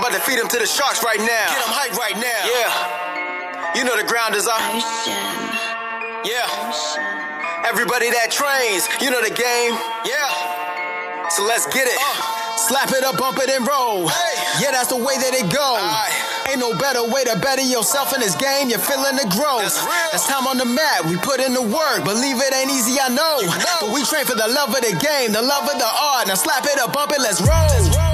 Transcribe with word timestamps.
I'm 0.00 0.08
about 0.08 0.16
to 0.16 0.24
feed 0.24 0.40
them 0.40 0.48
to 0.48 0.56
the 0.56 0.64
sharks 0.64 1.04
right 1.04 1.20
now. 1.20 1.28
Get 1.28 1.60
Get 1.60 1.60
'em 1.60 1.76
hype 1.76 1.92
right 1.92 2.16
now. 2.16 2.40
Yeah. 2.48 3.76
You 3.76 3.84
know 3.84 4.00
the 4.00 4.08
ground 4.08 4.32
is 4.32 4.48
up. 4.48 4.56
Yeah. 6.24 7.68
Everybody 7.68 8.08
that 8.08 8.32
trains, 8.32 8.88
you 9.04 9.12
know 9.12 9.20
the 9.20 9.28
game. 9.28 9.76
Yeah. 10.08 11.28
So 11.36 11.44
let's 11.44 11.68
get 11.68 11.84
it. 11.84 12.00
Uh. 12.00 12.56
Slap 12.56 12.88
it 12.96 13.04
up, 13.04 13.20
bump 13.20 13.44
it, 13.44 13.52
and 13.52 13.68
roll. 13.68 14.08
Hey. 14.08 14.64
Yeah, 14.64 14.72
that's 14.72 14.88
the 14.88 14.96
way 14.96 15.20
that 15.20 15.36
it 15.36 15.52
go. 15.52 15.76
Ain't 16.48 16.64
no 16.64 16.72
better 16.80 17.04
way 17.04 17.24
to 17.28 17.36
better 17.36 17.60
yourself 17.60 18.16
in 18.16 18.24
this 18.24 18.34
game. 18.40 18.72
You're 18.72 18.80
feeling 18.80 19.20
the 19.20 19.28
growth. 19.36 19.68
That's. 19.68 19.84
That's 20.16 20.26
time 20.32 20.48
on 20.48 20.56
the 20.56 20.64
mat. 20.64 21.04
We 21.04 21.20
put 21.20 21.44
in 21.44 21.52
the 21.52 21.60
work. 21.60 22.08
Believe 22.08 22.40
it 22.40 22.56
ain't 22.56 22.72
easy, 22.72 22.96
I 22.96 23.12
know. 23.12 23.36
know. 23.44 23.76
But 23.84 23.92
we 23.92 24.00
train 24.08 24.24
for 24.24 24.32
the 24.34 24.48
love 24.48 24.72
of 24.72 24.80
the 24.80 24.96
game, 24.96 25.36
the 25.36 25.44
love 25.44 25.68
of 25.68 25.76
the 25.76 25.92
art. 25.92 26.24
Now 26.24 26.40
slap 26.40 26.64
it 26.64 26.80
up, 26.80 26.96
bump 26.96 27.12
it, 27.12 27.20
let's 27.20 27.44
roll. 27.44 28.09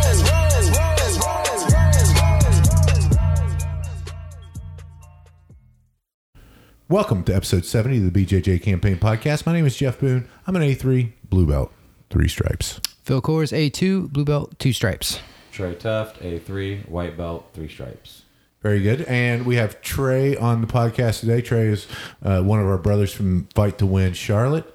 Welcome 6.88 7.24
to 7.24 7.34
episode 7.34 7.64
70 7.64 8.06
of 8.06 8.12
the 8.12 8.24
BJJ 8.24 8.62
Campaign 8.62 8.98
Podcast. 8.98 9.44
My 9.44 9.52
name 9.52 9.66
is 9.66 9.77
Jeff 9.77 9.98
Boone. 9.98 10.28
I'm 10.46 10.54
an 10.54 10.62
A3 10.62 11.10
blue 11.28 11.44
belt, 11.44 11.72
three 12.10 12.28
stripes. 12.28 12.80
Phil 13.02 13.20
Kors, 13.20 13.50
A2, 13.52 14.12
blue 14.12 14.24
belt, 14.24 14.56
two 14.60 14.72
stripes. 14.72 15.18
Trey 15.50 15.74
Tuft, 15.74 16.20
A3, 16.20 16.88
white 16.88 17.16
belt, 17.16 17.48
three 17.54 17.66
stripes. 17.66 18.22
Very 18.62 18.82
good. 18.82 19.02
And 19.02 19.44
we 19.44 19.56
have 19.56 19.82
Trey 19.82 20.36
on 20.36 20.60
the 20.60 20.68
podcast 20.68 21.18
today. 21.18 21.41
Trey 21.41 21.66
is 21.66 21.88
uh, 22.22 22.42
one 22.42 22.60
of 22.60 22.68
our 22.68 22.78
brothers 22.78 23.12
from 23.12 23.48
Fight 23.56 23.78
to 23.78 23.86
Win 23.86 24.12
Charlotte. 24.12 24.72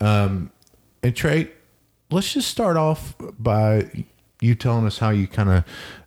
Um, 0.00 0.50
and 1.02 1.14
Trey, 1.14 1.50
let's 2.10 2.32
just 2.32 2.48
start 2.48 2.78
off 2.78 3.14
by 3.38 4.06
you 4.40 4.54
telling 4.54 4.86
us 4.86 4.96
how 4.96 5.10
you 5.10 5.26
kind 5.26 5.50
of 5.50 5.64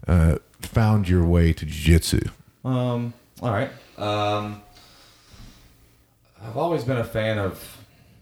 uh, 0.07 0.37
found 0.63 1.07
your 1.07 1.23
way 1.23 1.53
to 1.53 1.63
jiu 1.67 1.99
jitsu. 1.99 2.21
Um, 2.65 3.13
all 3.39 3.51
right. 3.51 3.69
Um, 3.99 4.63
I've 6.45 6.57
always 6.57 6.83
been 6.83 6.97
a 6.97 7.03
fan 7.03 7.37
of, 7.37 7.77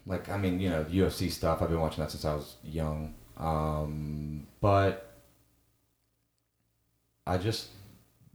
like, 0.06 0.28
I 0.28 0.36
mean, 0.36 0.60
you 0.60 0.70
know, 0.70 0.84
UFC 0.84 1.30
stuff. 1.30 1.62
I've 1.62 1.68
been 1.68 1.80
watching 1.80 2.02
that 2.02 2.10
since 2.10 2.24
I 2.24 2.34
was 2.34 2.56
young. 2.64 3.14
Um, 3.36 4.46
but 4.60 5.12
I 7.26 7.38
just, 7.38 7.68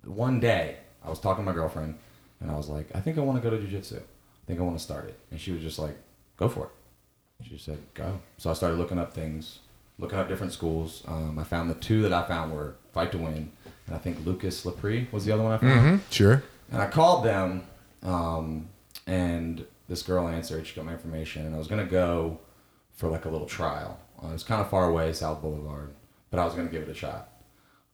one 0.03 0.39
day, 0.39 0.77
I 1.03 1.09
was 1.09 1.19
talking 1.19 1.43
to 1.43 1.49
my 1.49 1.55
girlfriend, 1.55 1.97
and 2.39 2.51
I 2.51 2.55
was 2.55 2.67
like, 2.67 2.87
I 2.95 2.99
think 2.99 3.17
I 3.17 3.21
want 3.21 3.41
to 3.41 3.49
go 3.49 3.55
to 3.55 3.61
jiu-jitsu. 3.61 3.97
I 3.97 4.45
think 4.45 4.59
I 4.59 4.63
want 4.63 4.77
to 4.77 4.83
start 4.83 5.05
it. 5.05 5.17
And 5.31 5.39
she 5.39 5.51
was 5.51 5.61
just 5.61 5.79
like, 5.79 5.95
go 6.37 6.49
for 6.49 6.65
it. 6.65 7.47
She 7.47 7.57
said, 7.57 7.77
go. 7.93 8.19
So 8.37 8.49
I 8.49 8.53
started 8.53 8.77
looking 8.77 8.97
up 8.97 9.13
things, 9.13 9.59
looking 9.99 10.17
up 10.17 10.27
different 10.27 10.53
schools. 10.53 11.03
Um, 11.07 11.37
I 11.37 11.43
found 11.43 11.69
the 11.69 11.75
two 11.75 12.01
that 12.01 12.13
I 12.13 12.23
found 12.27 12.51
were 12.51 12.75
Fight 12.93 13.11
to 13.11 13.17
Win, 13.17 13.51
and 13.85 13.95
I 13.95 13.99
think 13.99 14.25
Lucas 14.25 14.65
Lepri 14.65 15.11
was 15.11 15.25
the 15.25 15.31
other 15.31 15.43
one 15.43 15.51
I 15.51 15.57
found. 15.57 16.01
Sure. 16.09 16.43
And 16.71 16.81
I 16.81 16.87
called 16.87 17.23
them, 17.23 17.63
um, 18.03 18.69
and 19.05 19.65
this 19.87 20.03
girl 20.03 20.27
answered. 20.27 20.65
She 20.67 20.75
got 20.75 20.85
my 20.85 20.93
information, 20.93 21.45
and 21.45 21.55
I 21.55 21.57
was 21.57 21.67
gonna 21.67 21.85
go 21.85 22.39
for 22.93 23.09
like 23.09 23.25
a 23.25 23.29
little 23.29 23.47
trial. 23.47 23.99
Uh, 24.23 24.27
it 24.29 24.33
was 24.33 24.43
kind 24.43 24.61
of 24.61 24.69
far 24.69 24.89
away, 24.89 25.13
South 25.13 25.41
Boulevard, 25.41 25.93
but 26.31 26.39
I 26.39 26.45
was 26.45 26.53
gonna 26.53 26.69
give 26.69 26.81
it 26.83 26.89
a 26.89 26.93
shot. 26.93 27.29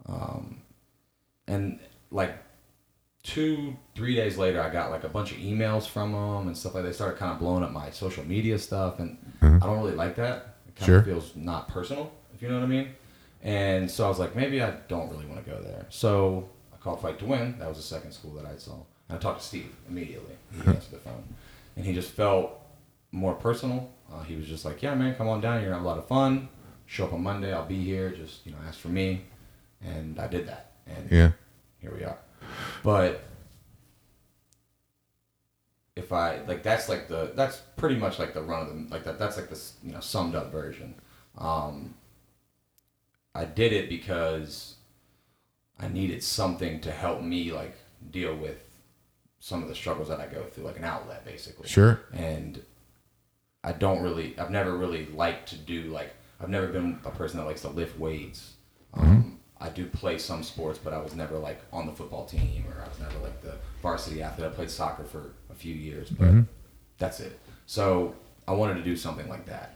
Um, 0.08 0.62
and 1.48 1.80
like 2.12 2.36
two, 3.24 3.76
three 3.96 4.16
days 4.16 4.38
later, 4.38 4.62
I 4.62 4.70
got 4.70 4.92
like 4.92 5.04
a 5.04 5.10
bunch 5.10 5.32
of 5.32 5.38
emails 5.38 5.88
from 5.88 6.12
them 6.12 6.48
and 6.48 6.58
stuff 6.58 6.74
like. 6.76 6.84
that. 6.84 6.90
They 6.90 6.94
started 6.96 7.18
kind 7.18 7.32
of 7.32 7.40
blowing 7.40 7.64
up 7.64 7.72
my 7.72 7.90
social 7.90 8.26
media 8.26 8.58
stuff, 8.60 9.00
and 9.00 9.18
I 9.42 9.60
don't 9.60 9.78
really 9.80 9.96
like 9.96 10.16
that. 10.18 10.56
It 10.68 10.76
kind 10.76 10.86
Sure. 10.86 10.98
of 11.00 11.06
feels 11.06 11.36
not 11.36 11.68
personal, 11.68 12.12
if 12.34 12.42
you 12.42 12.50
know 12.50 12.56
what 12.56 12.64
I 12.64 12.68
mean. 12.68 12.90
And 13.42 13.92
so 13.92 14.06
I 14.06 14.08
was 14.08 14.20
like, 14.20 14.36
maybe 14.36 14.62
I 14.64 14.72
don't 14.88 15.10
really 15.10 15.26
want 15.26 15.44
to 15.44 15.50
go 15.52 15.62
there. 15.62 15.86
So 15.90 16.50
I 16.74 16.78
called 16.78 17.02
Fight 17.02 17.20
to 17.20 17.26
Win. 17.26 17.60
That 17.60 17.68
was 17.68 17.78
the 17.78 17.84
second 17.84 18.14
school 18.14 18.32
that 18.36 18.46
I 18.46 18.56
saw. 18.56 18.76
And 19.10 19.18
I 19.18 19.22
talked 19.22 19.42
to 19.42 19.46
Steve 19.46 19.70
immediately. 19.90 20.36
He 20.54 20.60
answered 20.62 20.92
the 20.92 21.00
phone. 21.00 21.24
And 21.76 21.86
he 21.86 21.94
just 21.94 22.12
felt 22.12 22.60
more 23.12 23.34
personal. 23.34 23.92
Uh, 24.12 24.24
he 24.24 24.36
was 24.36 24.48
just 24.48 24.64
like, 24.66 24.82
yeah, 24.84 24.94
man, 24.96 25.16
come 25.16 25.28
on 25.28 25.42
down. 25.42 25.62
You're 25.62 25.70
to 25.72 25.76
have 25.76 25.84
a 25.84 25.88
lot 25.88 25.98
of 25.98 26.08
fun. 26.08 26.50
Show 26.86 27.06
up 27.06 27.14
on 27.14 27.24
Monday. 27.24 27.52
I'll 27.54 27.66
be 27.66 27.84
here. 27.84 28.10
Just, 28.12 28.46
you 28.46 28.52
know, 28.52 28.58
ask 28.68 28.80
for 28.80 28.90
me. 28.90 29.24
And 29.82 30.20
I 30.20 30.28
did 30.28 30.48
that. 30.48 30.72
And 30.88 31.12
Yeah. 31.12 31.32
here 31.80 31.94
we 31.96 32.04
are. 32.04 32.18
But 32.84 33.24
if 35.96 36.12
I 36.12 36.42
like 36.46 36.64
that's 36.64 36.90
like 36.90 37.08
the 37.08 37.32
that's 37.36 37.58
pretty 37.78 37.96
much 37.96 38.18
like 38.18 38.34
the 38.34 38.42
run 38.42 38.62
of 38.64 38.68
the 38.74 38.88
like 38.94 39.04
that 39.04 39.20
that's 39.20 39.38
like 39.38 39.50
this 39.50 39.74
you 39.84 39.92
know 39.94 40.00
summed 40.00 40.36
up 40.36 40.52
version. 40.52 40.96
Um, 41.38 41.94
I 43.36 43.46
did 43.46 43.74
it 43.74 43.90
because 43.90 44.76
I 45.80 45.88
needed 45.88 46.24
something 46.24 46.82
to 46.82 46.92
help 46.92 47.22
me 47.22 47.52
like 47.52 47.76
deal 48.12 48.36
with 48.36 48.63
some 49.44 49.62
of 49.62 49.68
the 49.68 49.76
struggles 49.76 50.08
that 50.08 50.22
I 50.22 50.28
go 50.28 50.42
through, 50.44 50.64
like 50.64 50.78
an 50.78 50.86
outlet 50.86 51.26
basically. 51.26 51.68
Sure. 51.68 52.00
And 52.14 52.64
I 53.62 53.74
don't 53.74 54.02
really, 54.02 54.40
I've 54.40 54.52
never 54.52 54.78
really 54.78 55.08
liked 55.08 55.50
to 55.50 55.58
do 55.58 55.92
like, 55.92 56.14
I've 56.40 56.48
never 56.48 56.68
been 56.68 56.98
a 57.04 57.12
person 57.12 57.40
that 57.40 57.46
likes 57.46 57.60
to 57.64 57.68
lift 57.68 58.00
weights. 58.00 58.54
Um, 58.94 59.40
I 59.60 59.68
do 59.68 59.86
play 59.86 60.18
some 60.18 60.44
sports, 60.44 60.80
but 60.82 60.94
I 60.94 60.98
was 60.98 61.14
never 61.14 61.38
like 61.38 61.60
on 61.74 61.88
the 61.88 61.92
football 61.92 62.26
team 62.26 62.64
or 62.70 62.82
I 62.86 62.88
was 62.88 62.98
never 63.02 63.20
like 63.22 63.42
the 63.42 63.56
varsity 63.82 64.22
athlete. 64.22 64.48
I 64.48 64.50
played 64.52 64.72
soccer 64.72 65.04
for 65.04 65.34
a 65.52 65.54
few 65.54 65.76
years, 65.76 66.10
but 66.10 66.46
that's 66.98 67.20
it. 67.20 67.38
So 67.66 68.16
I 68.48 68.54
wanted 68.54 68.76
to 68.76 68.84
do 68.84 68.96
something 68.96 69.28
like 69.28 69.46
that. 69.48 69.76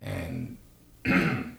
And 0.00 0.58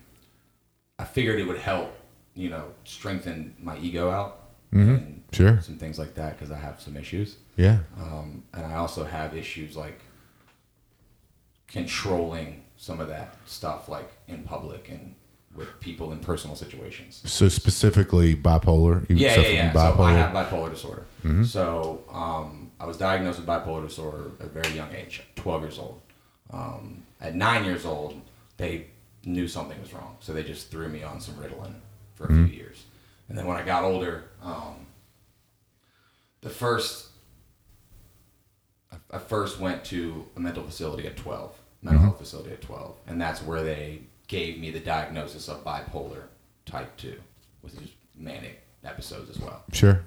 I 0.98 1.04
figured 1.04 1.42
it 1.42 1.46
would 1.46 1.60
help, 1.60 1.94
you 2.36 2.50
know, 2.52 2.70
strengthen 2.86 3.54
my 3.60 3.78
ego 3.80 4.10
out. 4.10 4.49
And 4.72 5.24
Sure. 5.32 5.62
Some 5.62 5.78
things 5.78 6.00
like 6.00 6.16
that 6.16 6.38
because 6.38 6.52
I 6.52 6.58
have 6.58 6.82
some 6.82 6.98
issues. 6.98 7.36
Yeah. 7.56 7.80
Um, 8.02 8.44
and 8.54 8.66
I 8.66 8.76
also 8.76 9.06
have 9.06 9.36
issues 9.36 9.76
like 9.76 10.02
controlling 11.68 12.64
some 12.78 13.00
of 13.00 13.08
that 13.10 13.36
stuff, 13.46 13.90
like 13.90 14.10
in 14.28 14.44
public 14.44 14.90
and 14.90 15.14
with 15.56 15.68
people 15.80 16.12
in 16.12 16.20
personal 16.20 16.56
situations. 16.56 17.22
So 17.26 17.50
specifically 17.50 18.36
bipolar. 18.36 19.08
You 19.10 19.18
Yeah, 19.18 19.36
yeah, 19.40 19.48
yeah. 19.50 19.74
So 19.74 19.80
I 19.80 19.92
bipolar. 19.92 20.16
have 20.16 20.34
bipolar 20.34 20.70
disorder. 20.70 21.06
So 21.44 22.04
um, 22.12 22.72
I 22.80 22.86
was 22.86 22.98
diagnosed 22.98 23.40
with 23.40 23.48
bipolar 23.48 23.86
disorder 23.88 24.32
at 24.40 24.46
a 24.46 24.50
very 24.50 24.74
young 24.74 24.94
age, 24.94 25.22
12 25.36 25.62
years 25.64 25.80
old. 25.80 26.02
Um, 26.52 27.04
at 27.20 27.36
nine 27.36 27.66
years 27.66 27.86
old, 27.86 28.20
they 28.58 28.88
knew 29.26 29.48
something 29.48 29.80
was 29.82 29.94
wrong, 29.94 30.16
so 30.22 30.32
they 30.34 30.44
just 30.44 30.72
threw 30.72 30.88
me 30.88 31.04
on 31.04 31.20
some 31.20 31.36
Ritalin 31.36 31.74
for 32.16 32.26
a 32.26 32.28
few 32.30 32.46
years. 32.46 32.86
And 33.30 33.38
then 33.38 33.46
when 33.46 33.58
I 33.58 33.64
got 33.64 33.84
older, 33.84 34.24
um, 34.42 34.88
the 36.42 36.50
first 36.50 37.08
I- 39.12 39.18
first 39.20 39.60
went 39.60 39.84
to 39.86 40.28
a 40.36 40.40
mental 40.40 40.64
facility 40.64 41.08
at 41.08 41.16
12, 41.18 41.56
mental 41.82 42.02
health 42.04 42.18
facility 42.20 42.52
at 42.52 42.62
12, 42.62 42.96
and 43.08 43.20
that's 43.20 43.42
where 43.42 43.64
they 43.64 44.02
gave 44.28 44.60
me 44.60 44.70
the 44.72 44.80
diagnosis 44.80 45.48
of 45.48 45.64
bipolar 45.64 46.24
type 46.66 46.96
2, 46.98 47.20
which 47.62 47.74
is 47.74 47.90
manic 48.16 48.62
episodes 48.84 49.30
as 49.30 49.40
well. 49.40 49.64
Sure. 49.74 50.04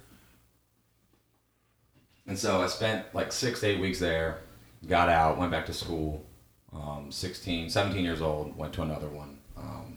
And 2.27 2.39
so 2.39 2.63
I 2.63 2.69
spent 2.69 3.13
like 3.15 3.33
six 3.33 3.61
to 3.61 3.67
eight 3.67 3.81
weeks 3.81 3.99
there, 3.99 4.39
got 4.89 5.09
out, 5.09 5.39
went 5.39 5.51
back 5.51 5.67
to 5.67 5.73
school. 5.75 6.25
Um, 6.73 7.11
16, 7.11 7.69
17 7.69 8.05
years 8.05 8.23
old, 8.23 8.57
went 8.57 8.73
to 8.75 8.83
another 8.83 9.09
one. 9.09 9.39
Um, 9.57 9.92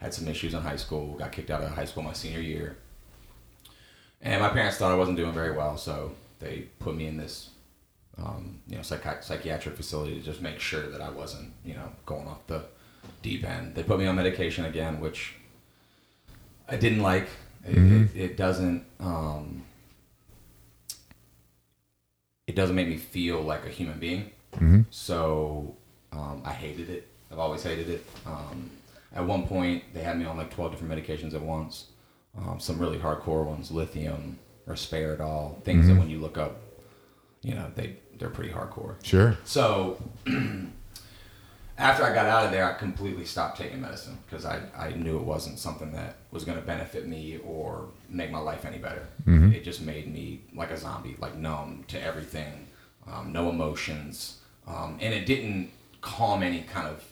had 0.00 0.14
some 0.14 0.28
issues 0.28 0.54
in 0.54 0.62
high 0.62 0.76
school, 0.76 1.14
got 1.14 1.32
kicked 1.32 1.50
out 1.50 1.62
of 1.62 1.70
high 1.70 1.84
school 1.84 2.02
my 2.02 2.12
senior 2.12 2.40
year. 2.40 2.76
And 4.22 4.40
my 4.42 4.48
parents 4.48 4.78
thought 4.78 4.90
I 4.90 4.96
wasn't 4.96 5.16
doing 5.16 5.32
very 5.32 5.52
well, 5.52 5.76
so 5.76 6.12
they 6.40 6.66
put 6.78 6.94
me 6.94 7.06
in 7.06 7.16
this, 7.16 7.50
um, 8.18 8.60
you 8.66 8.76
know, 8.76 8.82
psychi- 8.82 9.22
psychiatric 9.22 9.76
facility 9.76 10.14
to 10.14 10.22
just 10.22 10.40
make 10.42 10.58
sure 10.60 10.88
that 10.88 11.00
I 11.00 11.10
wasn't, 11.10 11.52
you 11.64 11.74
know, 11.74 11.90
going 12.06 12.26
off 12.26 12.46
the 12.46 12.64
deep 13.22 13.44
end. 13.44 13.74
They 13.74 13.82
put 13.82 13.98
me 13.98 14.06
on 14.06 14.16
medication 14.16 14.64
again, 14.66 15.00
which 15.00 15.34
I 16.68 16.76
didn't 16.76 17.00
like. 17.02 17.28
It, 17.64 17.76
it, 18.14 18.16
it 18.16 18.36
doesn't. 18.36 18.84
Um, 19.00 19.64
it 22.46 22.56
doesn't 22.56 22.74
make 22.74 22.88
me 22.88 22.96
feel 22.96 23.40
like 23.42 23.64
a 23.66 23.68
human 23.70 23.98
being. 23.98 24.30
So 24.90 25.76
um, 26.12 26.42
I 26.44 26.52
hated 26.52 26.90
it. 26.90 27.06
I've 27.30 27.38
always 27.38 27.62
hated 27.62 27.88
it. 27.88 28.04
Um, 28.26 28.70
at 29.14 29.26
one 29.26 29.46
point, 29.46 29.82
they 29.92 30.02
had 30.02 30.18
me 30.18 30.24
on 30.24 30.36
like 30.36 30.50
12 30.50 30.72
different 30.72 30.92
medications 30.92 31.34
at 31.34 31.42
once. 31.42 31.86
Um, 32.38 32.60
some 32.60 32.78
really 32.78 32.98
hardcore 32.98 33.44
ones, 33.44 33.70
lithium 33.70 34.38
or 34.66 34.74
Risperdal, 34.74 35.62
things 35.64 35.88
that 35.88 35.96
when 35.96 36.08
you 36.08 36.20
look 36.20 36.38
up, 36.38 36.60
you 37.42 37.54
know, 37.54 37.70
they, 37.74 37.96
they're 38.18 38.30
pretty 38.30 38.52
hardcore. 38.52 38.94
Sure. 39.04 39.36
So 39.44 40.00
after 41.78 42.04
I 42.04 42.14
got 42.14 42.26
out 42.26 42.44
of 42.44 42.52
there, 42.52 42.64
I 42.64 42.74
completely 42.74 43.24
stopped 43.24 43.58
taking 43.58 43.80
medicine 43.80 44.18
because 44.26 44.44
I, 44.44 44.60
I 44.76 44.90
knew 44.92 45.16
it 45.16 45.24
wasn't 45.24 45.58
something 45.58 45.92
that 45.92 46.18
was 46.30 46.44
going 46.44 46.58
to 46.58 46.64
benefit 46.64 47.08
me 47.08 47.38
or 47.44 47.88
make 48.08 48.30
my 48.30 48.38
life 48.38 48.64
any 48.64 48.78
better. 48.78 49.08
It 49.52 49.64
just 49.64 49.80
made 49.80 50.12
me 50.12 50.42
like 50.54 50.70
a 50.70 50.76
zombie, 50.76 51.16
like 51.18 51.34
numb 51.36 51.84
to 51.88 52.00
everything, 52.00 52.68
um, 53.10 53.32
no 53.32 53.48
emotions. 53.48 54.38
Um, 54.68 54.98
and 55.00 55.12
it 55.12 55.26
didn't 55.26 55.70
calm 56.00 56.42
any 56.42 56.60
kind 56.62 56.86
of 56.86 57.02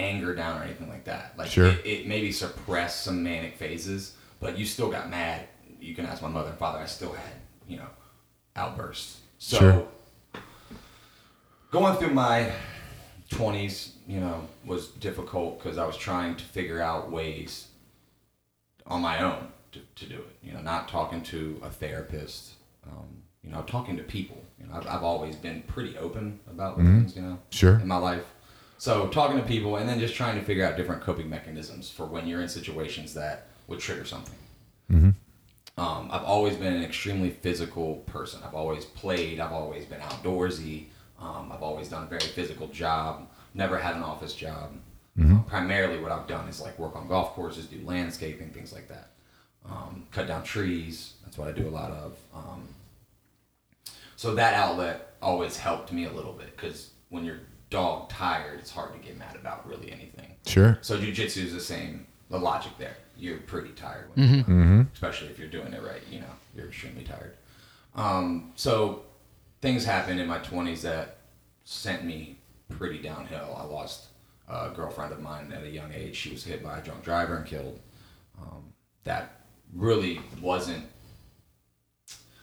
anger 0.00 0.34
down 0.34 0.60
or 0.60 0.64
anything 0.64 0.88
like 0.88 1.04
that. 1.04 1.34
Like 1.36 1.50
Sure. 1.50 1.66
it, 1.66 1.84
it 1.86 2.06
maybe 2.06 2.32
suppressed 2.32 3.04
some 3.04 3.22
manic 3.22 3.56
phases, 3.56 4.14
but 4.40 4.58
you 4.58 4.64
still 4.64 4.90
got 4.90 5.10
mad. 5.10 5.46
You 5.80 5.94
can 5.94 6.06
ask 6.06 6.22
my 6.22 6.28
mother 6.28 6.50
and 6.50 6.58
father. 6.58 6.78
I 6.78 6.86
still 6.86 7.12
had, 7.12 7.32
you 7.68 7.76
know, 7.76 7.86
outbursts. 8.56 9.20
So 9.38 9.58
Sure. 9.58 9.88
going 11.70 11.96
through 11.96 12.14
my 12.14 12.52
20s, 13.30 13.92
you 14.08 14.20
know, 14.20 14.46
was 14.64 14.88
difficult 14.88 15.58
because 15.62 15.78
I 15.78 15.86
was 15.86 15.96
trying 15.96 16.34
to 16.36 16.44
figure 16.44 16.80
out 16.80 17.10
ways 17.10 17.68
on 18.86 19.00
my 19.02 19.22
own 19.22 19.48
to, 19.72 19.80
to 19.96 20.06
do 20.06 20.16
it. 20.16 20.36
You 20.42 20.52
know, 20.52 20.60
not 20.60 20.88
talking 20.88 21.22
to 21.24 21.60
a 21.62 21.70
therapist, 21.70 22.54
um, 22.86 23.22
you 23.42 23.50
know, 23.50 23.62
talking 23.62 23.96
to 23.96 24.02
people. 24.02 24.42
You 24.60 24.66
know, 24.66 24.74
I've, 24.74 24.86
I've 24.86 25.02
always 25.04 25.36
been 25.36 25.62
pretty 25.62 25.96
open 25.96 26.40
about 26.50 26.76
things, 26.76 27.14
you 27.16 27.22
know, 27.22 27.38
Sure. 27.50 27.78
in 27.78 27.86
my 27.88 27.96
life. 27.96 28.24
So 28.80 29.08
talking 29.08 29.36
to 29.36 29.42
people 29.42 29.76
and 29.76 29.86
then 29.86 30.00
just 30.00 30.14
trying 30.14 30.38
to 30.38 30.42
figure 30.42 30.64
out 30.64 30.74
different 30.78 31.02
coping 31.02 31.28
mechanisms 31.28 31.90
for 31.90 32.06
when 32.06 32.26
you're 32.26 32.40
in 32.40 32.48
situations 32.48 33.12
that 33.12 33.48
would 33.66 33.78
trigger 33.78 34.06
something. 34.06 34.38
Um, 35.76 36.08
I've 36.10 36.24
always 36.24 36.56
been 36.56 36.72
an 36.72 36.82
extremely 36.82 37.28
physical 37.28 37.96
person. 38.06 38.40
I've 38.42 38.54
always 38.54 38.86
played. 38.86 39.38
I've 39.38 39.52
always 39.52 39.84
been 39.84 40.00
outdoorsy. 40.00 40.86
Um, 41.20 41.52
I've 41.52 41.62
always 41.62 41.88
done 41.90 42.04
a 42.04 42.06
very 42.06 42.22
physical 42.22 42.68
job. 42.68 43.28
Never 43.52 43.76
had 43.76 43.96
an 43.96 44.02
office 44.02 44.32
job. 44.32 44.72
Uh, 45.36 45.42
primarily, 45.42 45.98
what 46.00 46.10
I've 46.10 46.26
done 46.26 46.48
is 46.48 46.58
like 46.58 46.78
work 46.78 46.96
on 46.96 47.06
golf 47.06 47.34
courses, 47.34 47.66
do 47.66 47.78
landscaping, 47.84 48.48
things 48.48 48.72
like 48.72 48.88
that. 48.88 49.10
Um, 49.68 50.06
cut 50.10 50.26
down 50.26 50.42
trees. 50.42 51.16
That's 51.22 51.36
what 51.36 51.48
I 51.48 51.52
do 51.52 51.68
a 51.68 51.70
lot 51.70 51.90
of. 51.90 52.16
Um, 52.34 52.66
so 54.16 54.34
that 54.36 54.54
outlet 54.54 55.16
always 55.20 55.58
helped 55.58 55.92
me 55.92 56.06
a 56.06 56.12
little 56.12 56.32
bit 56.32 56.56
because 56.56 56.92
when 57.10 57.26
you're 57.26 57.40
dog 57.70 58.08
tired, 58.08 58.58
it's 58.58 58.70
hard 58.70 58.92
to 58.92 58.98
get 58.98 59.16
mad 59.18 59.36
about 59.36 59.66
really 59.66 59.90
anything. 59.92 60.34
Sure. 60.46 60.78
So 60.82 60.98
jujitsu 60.98 61.44
is 61.44 61.54
the 61.54 61.60
same. 61.60 62.06
The 62.28 62.38
logic 62.38 62.72
there. 62.78 62.96
You're 63.16 63.38
pretty 63.38 63.70
tired, 63.70 64.06
when 64.14 64.34
you're 64.34 64.42
done, 64.44 64.90
especially 64.94 65.28
if 65.28 65.38
you're 65.38 65.48
doing 65.48 65.72
it 65.72 65.82
right. 65.82 66.00
You 66.10 66.20
know, 66.20 66.32
you're 66.54 66.68
extremely 66.68 67.04
tired. 67.04 67.36
Um, 67.94 68.52
so 68.56 69.02
things 69.60 69.84
happened 69.84 70.20
in 70.20 70.26
my 70.26 70.38
20s 70.38 70.80
that 70.82 71.18
sent 71.64 72.04
me 72.04 72.38
pretty 72.70 72.98
downhill. 73.02 73.56
I 73.58 73.64
lost 73.64 74.06
a 74.48 74.70
girlfriend 74.70 75.12
of 75.12 75.20
mine 75.20 75.52
at 75.52 75.62
a 75.64 75.68
young 75.68 75.92
age. 75.92 76.16
She 76.16 76.30
was 76.30 76.44
hit 76.44 76.62
by 76.62 76.78
a 76.78 76.82
drunk 76.82 77.04
driver 77.04 77.36
and 77.36 77.46
killed. 77.46 77.78
Um, 78.40 78.72
that 79.04 79.42
really 79.74 80.20
wasn't. 80.40 80.84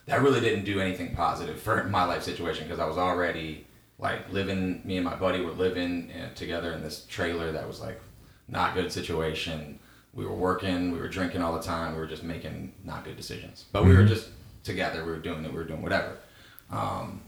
That 0.06 0.22
really 0.22 0.40
didn't 0.40 0.66
do 0.66 0.80
anything 0.80 1.16
positive 1.16 1.60
for 1.60 1.84
my 1.90 2.06
life 2.06 2.24
situation 2.24 2.66
because 2.66 2.80
I 2.80 2.86
was 2.86 2.98
already 2.98 3.67
like 4.00 4.32
living. 4.32 4.82
Me 4.86 4.98
and 4.98 5.06
my 5.06 5.16
buddy 5.16 5.42
were 5.42 5.52
living 5.52 6.12
uh, 6.12 6.34
together 6.36 6.74
in 6.74 6.84
this 6.84 7.06
trailer 7.06 7.52
that 7.52 7.68
was 7.68 7.80
like 7.80 8.00
not 8.48 8.74
good 8.74 8.92
situation. 8.92 9.80
We 10.14 10.26
were 10.26 10.36
working, 10.36 10.92
we 10.92 11.00
were 11.00 11.10
drinking 11.10 11.42
all 11.42 11.54
the 11.54 11.62
time, 11.62 11.94
we 11.94 12.00
were 12.00 12.08
just 12.08 12.24
making 12.24 12.74
not 12.84 13.04
good 13.04 13.18
decisions. 13.18 13.66
But 13.72 13.86
we 13.86 13.96
were 13.96 14.06
just 14.06 14.30
together, 14.64 15.06
we 15.06 15.12
were 15.12 15.20
doing 15.20 15.46
it, 15.46 15.52
we 15.52 15.58
were 15.58 15.64
doing 15.64 15.84
whatever. 15.84 16.18
Um, 16.72 17.22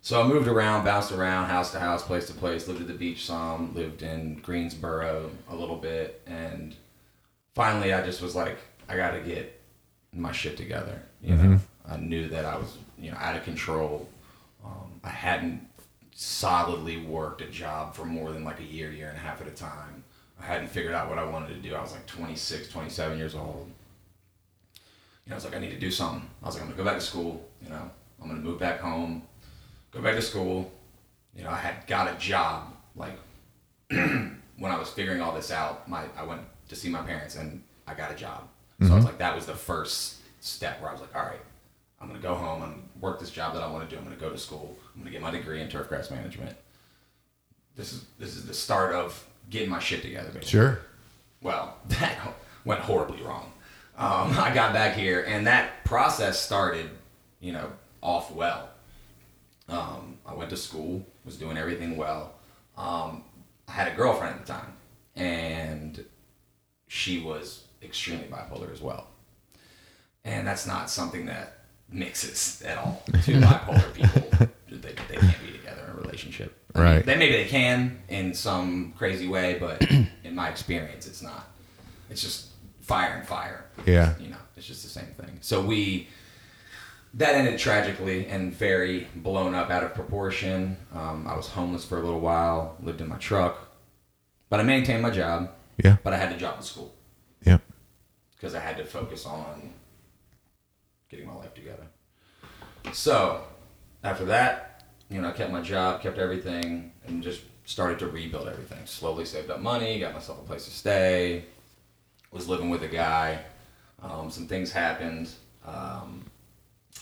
so 0.00 0.22
I 0.22 0.26
moved 0.26 0.48
around, 0.48 0.84
bounced 0.84 1.12
around, 1.12 1.46
house 1.46 1.72
to 1.72 1.80
house, 1.80 2.02
place 2.02 2.26
to 2.28 2.32
place, 2.32 2.66
lived 2.68 2.80
at 2.80 2.86
the 2.86 2.94
beach 2.94 3.26
some, 3.26 3.74
lived 3.74 4.02
in 4.02 4.36
Greensboro 4.36 5.30
a 5.48 5.54
little 5.54 5.76
bit, 5.76 6.22
and 6.26 6.74
finally 7.54 7.92
I 7.92 8.04
just 8.04 8.22
was 8.22 8.34
like, 8.34 8.58
I 8.88 8.96
gotta 8.96 9.20
get 9.20 9.60
my 10.12 10.32
shit 10.32 10.56
together. 10.56 11.02
You 11.22 11.34
know, 11.34 11.58
I 11.88 11.96
knew 11.96 12.28
that 12.28 12.44
I 12.44 12.56
was, 12.56 12.78
you 12.98 13.10
know, 13.10 13.16
out 13.18 13.36
of 13.36 13.44
control. 13.44 14.08
Um, 14.66 15.00
I 15.04 15.10
hadn't 15.10 15.68
solidly 16.14 16.96
worked 16.98 17.40
a 17.42 17.46
job 17.46 17.94
for 17.94 18.04
more 18.04 18.32
than 18.32 18.44
like 18.44 18.58
a 18.60 18.64
year, 18.64 18.90
year 18.90 19.08
and 19.08 19.16
a 19.16 19.20
half 19.20 19.40
at 19.40 19.46
a 19.46 19.52
time. 19.52 20.02
I 20.40 20.44
hadn't 20.44 20.68
figured 20.68 20.94
out 20.94 21.08
what 21.08 21.18
I 21.18 21.24
wanted 21.24 21.48
to 21.48 21.68
do. 21.68 21.74
I 21.74 21.80
was 21.80 21.92
like 21.92 22.06
26, 22.06 22.68
27 22.68 23.18
years 23.18 23.34
old. 23.34 23.70
You 25.24 25.30
know, 25.30 25.34
I 25.34 25.36
was 25.36 25.44
like, 25.44 25.56
I 25.56 25.58
need 25.58 25.70
to 25.70 25.78
do 25.78 25.90
something. 25.90 26.28
I 26.42 26.46
was 26.46 26.54
like, 26.54 26.62
I'm 26.62 26.70
gonna 26.70 26.82
go 26.82 26.84
back 26.84 26.98
to 26.98 27.04
school. 27.04 27.48
You 27.62 27.70
know, 27.70 27.90
I'm 28.20 28.28
gonna 28.28 28.40
move 28.40 28.58
back 28.58 28.80
home, 28.80 29.22
go 29.90 30.00
back 30.00 30.14
to 30.14 30.22
school. 30.22 30.70
You 31.34 31.44
know, 31.44 31.50
I 31.50 31.56
had 31.56 31.86
got 31.86 32.12
a 32.14 32.18
job. 32.18 32.74
Like 32.94 33.18
when 33.90 34.40
I 34.64 34.78
was 34.78 34.88
figuring 34.88 35.20
all 35.20 35.34
this 35.34 35.50
out, 35.50 35.88
my 35.88 36.04
I 36.16 36.24
went 36.24 36.42
to 36.68 36.76
see 36.76 36.88
my 36.88 37.02
parents 37.02 37.36
and 37.36 37.62
I 37.86 37.94
got 37.94 38.10
a 38.10 38.14
job. 38.14 38.48
So 38.82 38.92
I 38.92 38.96
was 38.96 39.04
like, 39.06 39.18
that 39.18 39.34
was 39.34 39.46
the 39.46 39.54
first 39.54 40.16
step 40.40 40.80
where 40.80 40.90
I 40.90 40.92
was 40.92 41.00
like, 41.00 41.14
all 41.16 41.22
right, 41.22 41.40
I'm 42.00 42.08
gonna 42.08 42.20
go 42.20 42.34
home 42.34 42.62
and 42.62 42.88
work 43.00 43.20
this 43.20 43.30
job 43.30 43.54
that 43.54 43.62
I 43.62 43.70
want 43.70 43.88
to 43.88 43.94
do. 43.94 43.98
I'm 43.98 44.04
gonna 44.04 44.16
go 44.16 44.30
to 44.30 44.38
school. 44.38 44.76
I'm 44.94 45.00
gonna 45.00 45.10
get 45.10 45.22
my 45.22 45.30
degree 45.30 45.60
in 45.60 45.68
turf 45.68 45.88
grass 45.88 46.10
management. 46.10 46.56
This 47.74 47.92
is 47.92 48.04
this 48.18 48.36
is 48.36 48.46
the 48.46 48.54
start 48.54 48.94
of 48.94 49.26
getting 49.50 49.70
my 49.70 49.78
shit 49.78 50.02
together. 50.02 50.28
Basically. 50.28 50.48
Sure. 50.48 50.80
Well, 51.42 51.76
that 51.88 52.18
went 52.64 52.80
horribly 52.80 53.22
wrong. 53.22 53.52
Um, 53.96 54.38
I 54.38 54.52
got 54.52 54.74
back 54.74 54.94
here, 54.94 55.24
and 55.26 55.46
that 55.46 55.84
process 55.84 56.38
started, 56.38 56.90
you 57.40 57.52
know, 57.52 57.72
off 58.02 58.30
well. 58.30 58.68
Um, 59.68 60.18
I 60.26 60.34
went 60.34 60.50
to 60.50 60.56
school, 60.56 61.04
was 61.24 61.36
doing 61.36 61.56
everything 61.56 61.96
well. 61.96 62.34
Um, 62.76 63.24
I 63.66 63.72
had 63.72 63.88
a 63.90 63.96
girlfriend 63.96 64.34
at 64.34 64.46
the 64.46 64.52
time, 64.52 64.72
and 65.16 66.04
she 66.88 67.20
was 67.20 67.64
extremely 67.82 68.26
bipolar 68.26 68.70
as 68.70 68.82
well. 68.82 69.08
And 70.24 70.46
that's 70.46 70.66
not 70.66 70.90
something 70.90 71.26
that 71.26 71.64
mixes 71.90 72.62
at 72.62 72.78
all. 72.78 73.02
Two 73.22 73.40
bipolar 73.40 73.92
people, 73.94 74.22
they, 74.70 74.76
they 75.08 75.16
can't 75.16 75.36
be 75.44 75.52
together 75.58 75.82
in 75.84 75.90
a 75.90 76.00
relationship. 76.00 76.54
I 76.74 76.78
mean, 76.78 76.86
Right. 76.88 77.06
they 77.06 77.16
maybe 77.16 77.32
they 77.36 77.46
can 77.48 77.98
in 78.08 78.34
some 78.34 78.92
crazy 78.98 79.28
way, 79.28 79.56
but 79.58 79.82
in 80.24 80.34
my 80.34 80.48
experience, 80.48 81.06
it's 81.06 81.22
not. 81.22 81.48
It's 82.10 82.20
just 82.22 82.48
fire 82.80 83.14
and 83.14 83.26
fire. 83.26 83.64
Yeah. 83.86 84.14
You 84.20 84.28
know, 84.30 84.36
it's 84.56 84.66
just 84.66 84.82
the 84.82 84.88
same 84.90 85.06
thing. 85.18 85.38
So 85.40 85.60
we 85.62 86.08
that 87.14 87.34
ended 87.34 87.58
tragically 87.58 88.26
and 88.26 88.52
very 88.52 89.06
blown 89.16 89.54
up 89.54 89.70
out 89.70 89.82
of 89.82 89.94
proportion. 89.94 90.76
Um, 90.94 91.26
I 91.26 91.34
was 91.34 91.48
homeless 91.48 91.84
for 91.84 91.98
a 91.98 92.02
little 92.02 92.20
while, 92.20 92.76
lived 92.82 93.00
in 93.00 93.08
my 93.08 93.16
truck, 93.16 93.58
but 94.50 94.60
I 94.60 94.64
maintained 94.64 95.00
my 95.02 95.10
job. 95.10 95.50
Yeah. 95.82 95.96
But 96.04 96.12
I 96.12 96.16
had 96.18 96.30
to 96.30 96.38
drop 96.38 96.58
the 96.58 96.64
school 96.64 96.94
Yep. 97.44 97.62
because 98.36 98.54
I 98.54 98.60
had 98.60 98.76
to 98.78 98.84
focus 98.84 99.24
on 99.24 99.72
getting 101.08 101.26
my 101.26 101.34
life 101.34 101.54
together. 101.54 101.86
So 102.92 103.42
after 104.02 104.24
that, 104.26 104.84
you 105.10 105.20
know, 105.20 105.28
I 105.28 105.32
kept 105.32 105.52
my 105.52 105.62
job, 105.62 106.02
kept 106.02 106.18
everything, 106.18 106.92
and 107.06 107.22
just 107.22 107.42
started 107.64 107.98
to 108.00 108.08
rebuild 108.08 108.48
everything. 108.48 108.84
Slowly 108.86 109.24
saved 109.24 109.50
up 109.50 109.60
money, 109.60 109.98
got 110.00 110.14
myself 110.14 110.40
a 110.40 110.42
place 110.42 110.64
to 110.64 110.70
stay. 110.70 111.44
Was 112.32 112.48
living 112.48 112.70
with 112.70 112.82
a 112.82 112.88
guy. 112.88 113.38
Um, 114.02 114.30
some 114.30 114.46
things 114.46 114.72
happened. 114.72 115.30
Um, 115.64 116.24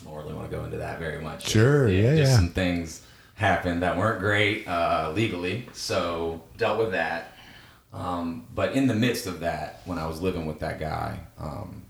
I 0.00 0.04
don't 0.04 0.16
really 0.16 0.34
want 0.34 0.50
to 0.50 0.56
go 0.56 0.64
into 0.64 0.76
that 0.78 0.98
very 0.98 1.20
much. 1.20 1.48
Sure, 1.48 1.88
yeah, 1.88 2.14
just 2.16 2.30
yeah. 2.30 2.36
some 2.36 2.50
things 2.50 3.02
happened 3.34 3.82
that 3.82 3.96
weren't 3.96 4.20
great 4.20 4.66
uh, 4.68 5.12
legally, 5.14 5.66
so 5.72 6.42
dealt 6.56 6.78
with 6.78 6.92
that. 6.92 7.32
Um, 7.92 8.46
but 8.54 8.72
in 8.72 8.86
the 8.86 8.94
midst 8.94 9.26
of 9.26 9.40
that, 9.40 9.82
when 9.84 9.98
I 9.98 10.06
was 10.06 10.20
living 10.20 10.46
with 10.46 10.58
that 10.60 10.80
guy, 10.80 11.18
um, 11.38 11.83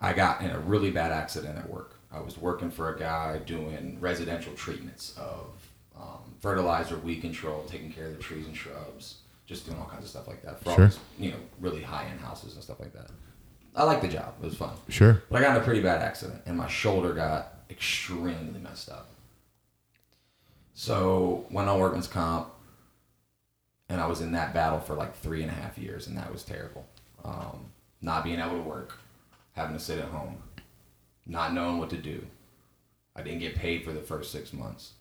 I 0.00 0.12
got 0.12 0.40
in 0.42 0.50
a 0.50 0.58
really 0.58 0.90
bad 0.90 1.12
accident 1.12 1.58
at 1.58 1.68
work. 1.68 1.94
I 2.12 2.20
was 2.20 2.38
working 2.38 2.70
for 2.70 2.94
a 2.94 2.98
guy 2.98 3.38
doing 3.44 3.98
residential 4.00 4.52
treatments 4.54 5.14
of 5.18 5.46
um, 6.00 6.34
fertilizer, 6.40 6.96
weed 6.98 7.20
control, 7.20 7.64
taking 7.68 7.92
care 7.92 8.06
of 8.06 8.16
the 8.16 8.22
trees 8.22 8.46
and 8.46 8.56
shrubs, 8.56 9.16
just 9.46 9.66
doing 9.66 9.78
all 9.78 9.86
kinds 9.86 10.04
of 10.04 10.10
stuff 10.10 10.28
like 10.28 10.42
that 10.42 10.62
for 10.62 10.74
Sure. 10.74 10.86
these, 10.86 10.98
you 11.18 11.30
know, 11.32 11.36
really 11.60 11.82
high 11.82 12.06
end 12.06 12.20
houses 12.20 12.54
and 12.54 12.62
stuff 12.62 12.78
like 12.80 12.92
that. 12.94 13.08
I 13.74 13.82
liked 13.84 14.02
the 14.02 14.08
job; 14.08 14.34
it 14.42 14.44
was 14.46 14.56
fun. 14.56 14.70
Sure. 14.88 15.22
But 15.30 15.42
I 15.42 15.44
got 15.46 15.56
in 15.56 15.62
a 15.62 15.64
pretty 15.64 15.80
bad 15.82 16.00
accident, 16.02 16.42
and 16.46 16.56
my 16.56 16.68
shoulder 16.68 17.12
got 17.12 17.54
extremely 17.70 18.58
messed 18.60 18.88
up. 18.90 19.08
So 20.74 21.46
went 21.50 21.68
on 21.68 21.78
workman's 21.80 22.06
comp, 22.06 22.48
and 23.88 24.00
I 24.00 24.06
was 24.06 24.20
in 24.20 24.32
that 24.32 24.54
battle 24.54 24.80
for 24.80 24.94
like 24.94 25.16
three 25.16 25.42
and 25.42 25.50
a 25.50 25.54
half 25.54 25.76
years, 25.78 26.06
and 26.06 26.16
that 26.16 26.32
was 26.32 26.42
terrible. 26.44 26.86
Um, 27.24 27.66
not 28.00 28.24
being 28.24 28.38
able 28.40 28.52
to 28.56 28.62
work, 28.62 28.98
having 29.58 29.76
to 29.76 29.82
sit 29.82 29.98
at 29.98 30.06
home, 30.06 30.42
not 31.26 31.52
knowing 31.52 31.78
what 31.78 31.90
to 31.90 31.96
do. 31.96 32.24
I 33.14 33.22
didn't 33.22 33.40
get 33.40 33.56
paid 33.56 33.84
for 33.84 33.92
the 33.92 34.00
first 34.00 34.30
six 34.30 34.52
months. 34.52 34.92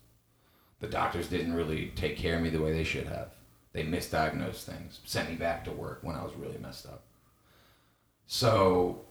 The 0.79 0.87
doctors 0.87 1.27
didn't 1.27 1.53
really 1.53 1.91
take 1.95 2.17
care 2.17 2.35
of 2.35 2.41
me 2.41 2.49
the 2.49 2.61
way 2.61 2.73
they 2.73 2.83
should 2.83 3.07
have. 3.07 3.29
They 3.73 3.83
misdiagnosed 3.83 4.63
things, 4.63 4.99
sent 5.05 5.29
me 5.29 5.35
back 5.35 5.63
to 5.65 5.71
work 5.71 5.99
when 6.01 6.15
I 6.15 6.23
was 6.23 6.33
really 6.35 6.57
messed 6.57 6.87
up. 6.87 7.03
So 8.25 9.05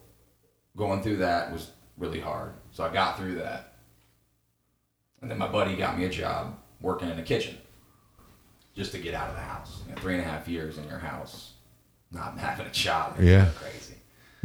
going 0.77 1.03
through 1.03 1.19
that 1.19 1.53
was 1.53 1.71
really 1.97 2.21
hard. 2.21 2.53
So 2.73 2.85
I 2.85 2.93
got 2.93 3.17
through 3.17 3.37
that. 3.37 3.75
And 5.23 5.31
then 5.31 5.39
my 5.39 5.49
buddy 5.49 5.77
got 5.77 5.97
me 5.97 6.05
a 6.05 6.11
job 6.11 6.59
working 6.81 7.09
in 7.09 7.19
a 7.19 7.23
kitchen 7.23 7.57
just 8.75 8.93
to 8.93 8.99
get 8.99 9.15
out 9.15 9.31
of 9.31 9.37
the 9.37 9.43
house. 9.43 9.81
You 9.87 9.95
know, 9.95 10.01
three 10.01 10.15
and 10.15 10.23
a 10.23 10.29
half 10.29 10.49
years 10.49 10.79
in 10.79 10.87
your 10.89 10.99
house, 10.99 11.53
not 12.11 12.37
having 12.39 12.67
a 12.67 12.71
job. 12.71 13.17
Yeah. 13.21 13.49
Crazy. 13.61 13.95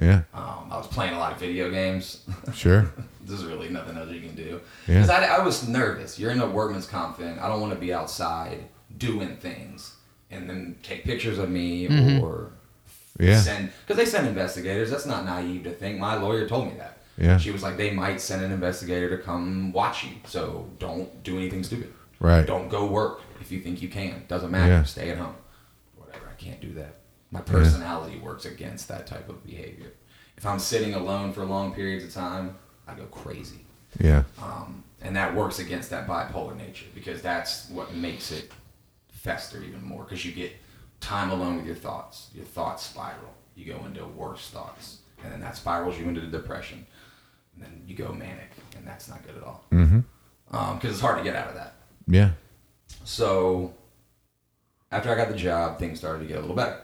Yeah. 0.01 0.23
Um, 0.33 0.67
I 0.71 0.77
was 0.77 0.87
playing 0.87 1.13
a 1.13 1.19
lot 1.19 1.31
of 1.33 1.39
video 1.39 1.69
games. 1.69 2.25
Sure. 2.53 2.91
There's 3.23 3.45
really 3.45 3.69
nothing 3.69 3.97
else 3.97 4.09
you 4.11 4.19
can 4.19 4.35
do. 4.35 4.59
Yeah. 4.87 4.95
Because 5.01 5.09
I, 5.09 5.23
I 5.25 5.45
was 5.45 5.67
nervous. 5.67 6.17
You're 6.19 6.31
in 6.31 6.41
a 6.41 6.47
workman's 6.49 6.87
comp 6.87 7.17
thing. 7.17 7.37
I 7.39 7.47
don't 7.47 7.61
want 7.61 7.71
to 7.71 7.79
be 7.79 7.93
outside 7.93 8.65
doing 8.97 9.37
things 9.37 9.95
and 10.31 10.49
then 10.49 10.75
take 10.83 11.03
pictures 11.03 11.37
of 11.37 11.49
me 11.49 11.87
or 12.19 12.51
Yeah. 13.19 13.39
Send 13.39 13.71
because 13.85 13.97
they 13.97 14.05
send 14.09 14.27
investigators. 14.27 14.89
That's 14.89 15.05
not 15.05 15.23
naive 15.23 15.63
to 15.65 15.71
think. 15.71 15.99
My 15.99 16.15
lawyer 16.15 16.47
told 16.47 16.67
me 16.67 16.73
that. 16.79 16.97
Yeah. 17.17 17.37
She 17.37 17.51
was 17.51 17.61
like, 17.61 17.77
they 17.77 17.91
might 17.91 18.19
send 18.19 18.43
an 18.43 18.51
investigator 18.51 19.15
to 19.15 19.23
come 19.23 19.71
watch 19.71 20.03
you. 20.03 20.11
So 20.25 20.67
don't 20.79 21.23
do 21.23 21.37
anything 21.37 21.63
stupid. 21.63 21.93
Right. 22.19 22.45
Don't 22.45 22.69
go 22.69 22.85
work 22.87 23.21
if 23.39 23.51
you 23.51 23.59
think 23.61 23.81
you 23.81 23.87
can. 23.89 24.23
Doesn't 24.27 24.49
matter. 24.51 24.71
Yeah. 24.71 24.83
Stay 24.83 25.11
at 25.11 25.17
home. 25.19 25.35
Whatever. 25.95 26.25
I 26.29 26.33
can't 26.41 26.59
do 26.59 26.73
that. 26.73 26.95
My 27.31 27.41
personality 27.41 28.19
works 28.19 28.45
against 28.45 28.87
that 28.89 29.07
type 29.07 29.29
of 29.29 29.45
behavior. 29.45 29.93
If 30.37 30.45
I'm 30.45 30.59
sitting 30.59 30.93
alone 30.93 31.31
for 31.31 31.45
long 31.45 31.73
periods 31.73 32.03
of 32.03 32.13
time, 32.13 32.57
I 32.87 32.93
go 32.93 33.05
crazy. 33.05 33.65
Yeah. 33.99 34.23
Um, 34.41 34.83
and 35.01 35.15
that 35.15 35.33
works 35.33 35.59
against 35.59 35.89
that 35.91 36.07
bipolar 36.07 36.57
nature 36.57 36.85
because 36.93 37.21
that's 37.21 37.69
what 37.69 37.93
makes 37.93 38.31
it 38.31 38.51
fester 39.09 39.61
even 39.63 39.83
more 39.83 40.03
because 40.03 40.25
you 40.25 40.31
get 40.31 40.51
time 40.99 41.31
alone 41.31 41.57
with 41.57 41.65
your 41.65 41.75
thoughts. 41.75 42.29
Your 42.33 42.45
thoughts 42.45 42.83
spiral. 42.83 43.33
You 43.55 43.73
go 43.73 43.85
into 43.85 44.05
worse 44.05 44.49
thoughts, 44.49 44.99
and 45.23 45.31
then 45.31 45.41
that 45.41 45.55
spirals 45.55 45.97
you 45.99 46.07
into 46.07 46.21
depression. 46.21 46.85
And 47.53 47.63
then 47.63 47.81
you 47.85 47.95
go 47.95 48.13
manic, 48.13 48.49
and 48.77 48.87
that's 48.87 49.09
not 49.09 49.25
good 49.25 49.35
at 49.35 49.43
all. 49.43 49.63
Because 49.69 49.89
mm-hmm. 49.89 50.87
it's 50.87 51.01
hard 51.01 51.17
to 51.17 51.23
get 51.23 51.35
out 51.35 51.49
of 51.49 51.55
that. 51.55 51.75
Yeah. 52.07 52.31
So 53.03 53.73
after 54.91 55.11
I 55.11 55.15
got 55.15 55.29
the 55.29 55.35
job, 55.35 55.79
things 55.79 55.99
started 55.99 56.19
to 56.19 56.25
get 56.25 56.37
a 56.37 56.41
little 56.41 56.55
better. 56.55 56.81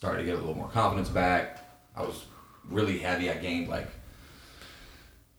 Started 0.00 0.20
to 0.20 0.24
get 0.24 0.34
a 0.34 0.38
little 0.38 0.56
more 0.56 0.70
confidence 0.70 1.10
back. 1.10 1.62
I 1.94 2.00
was 2.00 2.24
really 2.70 2.98
heavy. 2.98 3.30
I 3.30 3.36
gained 3.36 3.68
like 3.68 3.86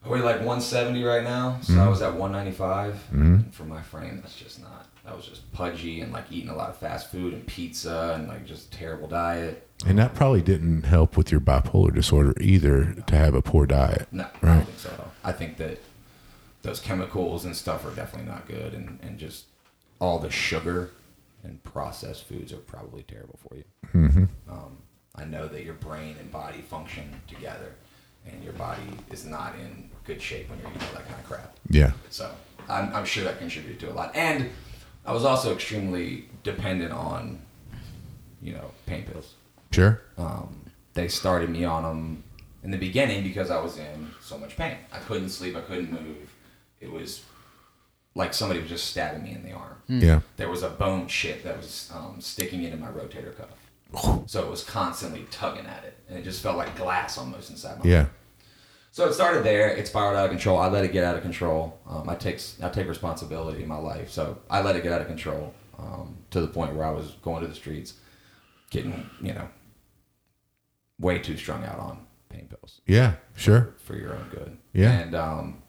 I 0.05 0.09
weigh 0.09 0.21
like 0.21 0.37
170 0.37 1.03
right 1.03 1.23
now, 1.23 1.59
so 1.63 1.73
I 1.73 1.77
mm-hmm. 1.77 1.89
was 1.89 2.03
at 2.03 2.13
195. 2.13 2.93
Mm-hmm. 2.93 3.21
And 3.21 3.55
for 3.55 3.63
my 3.63 3.81
frame, 3.81 4.19
that's 4.21 4.35
just 4.35 4.61
not. 4.61 4.87
I 5.03 5.15
was 5.15 5.25
just 5.25 5.51
pudgy 5.51 6.01
and 6.01 6.13
like 6.13 6.31
eating 6.31 6.51
a 6.51 6.55
lot 6.55 6.69
of 6.69 6.77
fast 6.77 7.09
food 7.11 7.33
and 7.33 7.45
pizza 7.47 8.13
and 8.15 8.27
like 8.27 8.45
just 8.45 8.71
terrible 8.71 9.07
diet. 9.07 9.67
And 9.85 9.97
that 9.97 10.13
probably 10.13 10.43
didn't 10.43 10.83
help 10.83 11.17
with 11.17 11.31
your 11.31 11.41
bipolar 11.41 11.91
disorder 11.91 12.33
either 12.39 12.93
to 13.07 13.15
have 13.15 13.33
a 13.33 13.41
poor 13.41 13.65
diet. 13.65 14.07
No, 14.11 14.27
I 14.43 14.45
don't 14.45 14.65
think 14.65 14.77
so 14.77 14.91
at 14.91 14.99
all. 14.99 15.11
I 15.23 15.31
think 15.31 15.57
that 15.57 15.79
those 16.61 16.79
chemicals 16.79 17.45
and 17.45 17.55
stuff 17.55 17.83
are 17.83 17.95
definitely 17.95 18.29
not 18.31 18.47
good, 18.47 18.75
and, 18.75 18.99
and 19.01 19.17
just 19.17 19.45
all 19.99 20.19
the 20.19 20.29
sugar 20.29 20.91
and 21.43 21.63
processed 21.63 22.25
foods 22.25 22.53
are 22.53 22.57
probably 22.57 23.03
terrible 23.03 23.39
for 23.47 23.55
you. 23.55 23.63
Mm-hmm. 23.93 24.25
Um, 24.49 24.77
I 25.15 25.25
know 25.25 25.47
that 25.47 25.63
your 25.63 25.73
brain 25.75 26.15
and 26.19 26.31
body 26.31 26.61
function 26.61 27.09
together, 27.27 27.73
and 28.25 28.43
your 28.43 28.53
body 28.53 28.81
is 29.09 29.25
not 29.25 29.55
in 29.55 29.89
good 30.05 30.21
shape 30.21 30.49
when 30.49 30.59
you're 30.59 30.69
eating 30.69 30.81
all 30.87 30.93
that 30.93 31.07
kind 31.07 31.19
of 31.19 31.25
crap. 31.27 31.55
Yeah. 31.69 31.91
So 32.09 32.31
I'm, 32.69 32.93
I'm 32.95 33.05
sure 33.05 33.23
that 33.23 33.39
contributed 33.39 33.79
to 33.81 33.91
a 33.91 33.93
lot. 33.93 34.15
And 34.15 34.49
I 35.05 35.13
was 35.13 35.25
also 35.25 35.53
extremely 35.53 36.29
dependent 36.43 36.91
on, 36.91 37.41
you 38.41 38.53
know, 38.53 38.71
pain 38.85 39.03
pills 39.03 39.33
Sure. 39.71 40.01
um, 40.17 40.61
they 40.93 41.07
started 41.07 41.49
me 41.49 41.63
on 41.63 41.83
them 41.83 42.23
in 42.63 42.71
the 42.71 42.77
beginning 42.77 43.23
because 43.23 43.49
I 43.49 43.61
was 43.61 43.77
in 43.77 44.11
so 44.21 44.37
much 44.37 44.57
pain. 44.57 44.77
I 44.91 44.99
couldn't 44.99 45.29
sleep. 45.29 45.55
I 45.55 45.61
couldn't 45.61 45.91
move. 45.91 46.29
It 46.79 46.91
was 46.91 47.23
like 48.15 48.33
somebody 48.33 48.59
was 48.59 48.69
just 48.69 48.87
stabbing 48.87 49.23
me 49.23 49.31
in 49.31 49.43
the 49.43 49.51
arm. 49.53 49.77
Yeah. 49.87 50.21
There 50.37 50.49
was 50.49 50.63
a 50.63 50.69
bone 50.69 51.07
chip 51.07 51.43
that 51.43 51.57
was 51.57 51.91
um, 51.93 52.21
sticking 52.21 52.63
into 52.63 52.77
my 52.77 52.87
rotator 52.87 53.35
cuff. 53.37 53.49
So 54.27 54.41
it 54.41 54.49
was 54.49 54.63
constantly 54.63 55.25
tugging 55.31 55.65
at 55.65 55.83
it, 55.83 55.97
and 56.07 56.17
it 56.17 56.23
just 56.23 56.41
felt 56.41 56.55
like 56.55 56.77
glass 56.77 57.17
almost 57.17 57.49
inside 57.49 57.79
my. 57.83 57.89
Yeah. 57.89 58.05
So 58.93 59.05
it 59.07 59.13
started 59.13 59.43
there. 59.43 59.69
It 59.69 59.87
spiraled 59.87 60.15
out 60.15 60.25
of 60.25 60.31
control. 60.31 60.57
I 60.59 60.67
let 60.69 60.85
it 60.85 60.93
get 60.93 61.03
out 61.03 61.15
of 61.17 61.21
control. 61.23 61.77
Um, 61.87 62.07
I 62.09 62.15
take 62.15 62.39
I 62.63 62.69
take 62.69 62.87
responsibility 62.87 63.63
in 63.63 63.67
my 63.67 63.77
life, 63.77 64.09
so 64.09 64.37
I 64.49 64.61
let 64.61 64.75
it 64.77 64.83
get 64.83 64.93
out 64.93 65.01
of 65.01 65.07
control 65.07 65.53
um, 65.77 66.17
to 66.31 66.39
the 66.41 66.47
point 66.47 66.73
where 66.75 66.85
I 66.85 66.91
was 66.91 67.11
going 67.21 67.41
to 67.41 67.47
the 67.47 67.55
streets, 67.55 67.95
getting 68.69 69.09
you 69.21 69.33
know, 69.33 69.47
way 70.99 71.19
too 71.19 71.35
strung 71.37 71.63
out 71.65 71.79
on 71.79 72.05
pain 72.29 72.47
pills 72.47 72.79
Yeah. 72.85 73.15
Sure. 73.35 73.73
for 73.83 73.95
your 73.97 74.13
own 74.13 74.29
good. 74.29 74.57
Yeah. 74.73 74.91
And 74.91 75.15
um, 75.15 75.60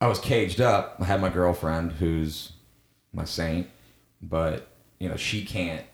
I 0.00 0.06
was 0.08 0.18
caged 0.18 0.60
up. 0.60 0.96
I 1.00 1.04
had 1.04 1.20
my 1.20 1.28
girlfriend, 1.30 1.92
who's 1.92 2.52
my 3.12 3.24
saint, 3.24 3.68
but 4.22 4.68
you 4.98 5.08
know 5.08 5.16
she 5.16 5.44
can't. 5.44 5.84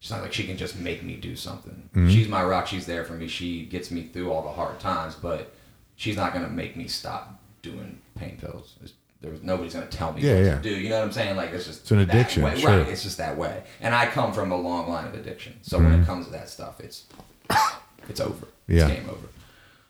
She's 0.00 0.10
not 0.10 0.20
like 0.22 0.32
she 0.32 0.44
can 0.44 0.56
just 0.58 0.76
make 0.78 1.02
me 1.02 1.16
do 1.16 1.34
something. 1.36 1.88
Mm-hmm. 1.94 2.10
She's 2.10 2.28
my 2.28 2.44
rock. 2.44 2.66
She's 2.66 2.86
there 2.86 3.04
for 3.04 3.14
me. 3.14 3.26
She 3.28 3.64
gets 3.64 3.90
me 3.90 4.08
through 4.12 4.30
all 4.32 4.42
the 4.42 4.50
hard 4.50 4.78
times, 4.80 5.14
but 5.14 5.54
she's 5.96 6.16
not 6.16 6.34
gonna 6.34 6.48
make 6.50 6.76
me 6.76 6.88
stop 6.88 7.40
doing 7.62 7.98
pain 8.16 8.36
pills. 8.38 8.74
It's, 8.82 8.92
there 9.22 9.30
was 9.30 9.42
nobody's 9.42 9.72
gonna 9.74 9.86
tell 9.86 10.12
me 10.12 10.20
Yeah, 10.20 10.34
what 10.34 10.44
yeah. 10.44 10.54
to 10.56 10.60
do. 10.62 10.70
You 10.76 10.90
know 10.90 10.98
what 10.98 11.04
I'm 11.06 11.12
saying? 11.12 11.36
Like 11.36 11.52
it's 11.52 11.64
just 11.66 11.82
It's 11.82 11.90
an 11.92 12.00
addiction, 12.00 12.42
way. 12.42 12.58
sure. 12.60 12.70
right? 12.78 12.88
It's 12.88 13.02
just 13.04 13.16
that 13.18 13.38
way. 13.38 13.62
And 13.80 13.94
I 13.94 14.06
come 14.06 14.32
from 14.34 14.52
a 14.52 14.56
long 14.56 14.90
line 14.90 15.06
of 15.06 15.14
addiction, 15.14 15.54
so 15.62 15.78
when 15.78 15.92
it 16.00 16.04
comes 16.04 16.26
to 16.26 16.32
that 16.32 16.48
stuff, 16.50 16.80
it's 16.80 17.04
it's 18.08 18.20
over. 18.20 18.34
Mm-hmm. 18.46 18.72
Yeah. 18.76 18.88
It's 18.88 18.94
game 19.00 19.08
over. 19.08 19.26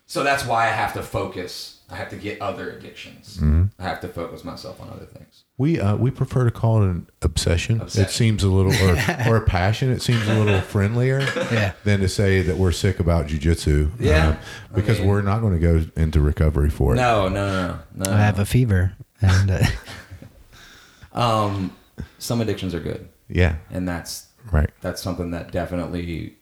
So 0.06 0.22
that's 0.22 0.44
why 0.44 0.64
I 0.66 0.70
have 0.70 0.92
to 0.94 1.02
focus. 1.02 1.80
I 1.90 1.96
have 1.96 2.08
to 2.10 2.16
get 2.16 2.40
other 2.40 2.70
addictions. 2.70 3.36
Mm-hmm. 3.36 3.64
I 3.78 3.82
have 3.82 4.00
to 4.00 4.08
focus 4.08 4.42
myself 4.44 4.80
on 4.80 4.88
other 4.90 5.04
things. 5.04 5.44
We 5.58 5.78
uh, 5.80 5.96
we 5.96 6.10
prefer 6.10 6.44
to 6.44 6.50
call 6.50 6.82
it 6.82 6.86
an 6.86 7.06
obsession. 7.22 7.80
Obsession. 7.80 8.08
It 8.08 8.10
seems 8.10 8.42
a 8.42 8.48
little 8.48 8.72
or, 8.72 8.96
or 9.28 9.36
a 9.36 9.46
passion. 9.46 9.90
It 9.90 10.02
seems 10.02 10.26
a 10.26 10.34
little 10.34 10.60
friendlier 10.74 11.20
Yeah. 11.52 11.72
than 11.84 12.00
to 12.00 12.08
say 12.08 12.42
that 12.42 12.56
we're 12.56 12.72
sick 12.72 13.00
about 13.00 13.26
jujitsu. 13.28 13.90
Yeah. 14.00 14.30
uh, 14.30 14.74
because 14.74 14.96
I 14.98 15.00
mean- 15.02 15.10
we're 15.10 15.22
not 15.22 15.40
going 15.40 15.52
to 15.52 15.58
go 15.58 15.84
into 16.00 16.20
recovery 16.20 16.70
for 16.70 16.94
it. 16.94 16.96
No, 16.96 17.28
no, 17.28 17.46
no, 17.48 17.78
no. 18.06 18.10
I 18.12 18.18
have 18.18 18.38
a 18.38 18.46
fever, 18.46 18.94
and 19.20 19.50
uh, 19.50 19.60
Um, 21.12 21.76
some 22.18 22.40
addictions 22.40 22.74
are 22.74 22.80
good, 22.80 23.08
Yeah. 23.28 23.56
and 23.70 23.86
that's 23.88 24.26
Right. 24.50 24.70
that's 24.80 25.00
something 25.02 25.30
that 25.30 25.52
definitely 25.52 26.36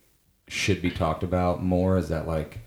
should 0.49 0.81
be 0.83 0.91
talked 0.91 1.23
about 1.23 1.63
more. 1.63 1.99
Is 1.99 2.09
that 2.09 2.27
like 2.27 2.61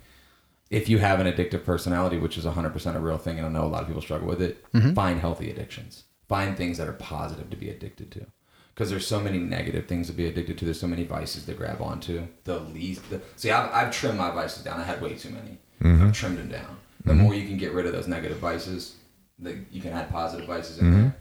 if 0.69 0.89
you 0.89 0.98
have 0.98 1.19
an 1.19 1.27
addictive 1.27 1.63
personality, 1.63 2.17
which 2.17 2.38
is 2.38 2.45
100% 2.45 2.95
a 2.95 3.00
real 3.00 3.17
thing, 3.17 3.38
and 3.38 3.48
I 3.48 3.50
know 3.50 3.65
a 3.65 3.67
lot 3.67 3.81
of 3.81 3.88
people 3.88 4.01
struggle 4.01 4.27
with 4.27 4.41
it, 4.41 4.63
mm-hmm. 4.72 4.93
find 4.93 5.19
healthy 5.19 5.50
addictions. 5.50 6.03
Find 6.27 6.57
things 6.57 6.77
that 6.77 6.88
are 6.88 6.93
positive 6.93 7.50
to 7.51 7.57
be 7.57 7.69
addicted 7.69 8.12
to. 8.12 8.25
Because 8.74 8.89
there's 8.89 9.07
so 9.07 9.19
many 9.19 9.38
negative 9.38 9.88
things 9.88 10.07
to 10.07 10.13
be 10.13 10.25
addicted 10.25 10.57
to. 10.57 10.65
There's 10.65 10.79
so 10.79 10.88
many 10.88 11.03
vices 11.03 11.45
to 11.45 11.53
grab 11.53 11.81
onto. 11.81 12.27
The 12.43 12.60
least, 12.60 13.10
the, 13.10 13.22
see, 13.36 13.51
I've, 13.51 13.72
I've 13.72 13.93
trimmed 13.93 14.17
my 14.17 14.31
vices 14.31 14.63
down. 14.63 14.79
I 14.79 14.84
had 14.84 15.01
way 15.01 15.13
too 15.15 15.29
many. 15.29 15.57
Mm-hmm. 15.81 16.07
I've 16.07 16.13
trimmed 16.13 16.39
them 16.39 16.50
down. 16.50 16.77
The 17.05 17.13
mm-hmm. 17.13 17.22
more 17.22 17.36
you 17.36 17.48
can 17.48 17.57
get 17.57 17.74
rid 17.74 17.86
of 17.86 17.93
those 17.93 18.07
negative 18.07 18.39
vices, 18.39 18.95
the, 19.39 19.60
you 19.72 19.81
can 19.81 19.93
add 19.93 20.10
positive 20.10 20.48
vices 20.48 20.79
in 20.79 20.91
there. 20.91 21.15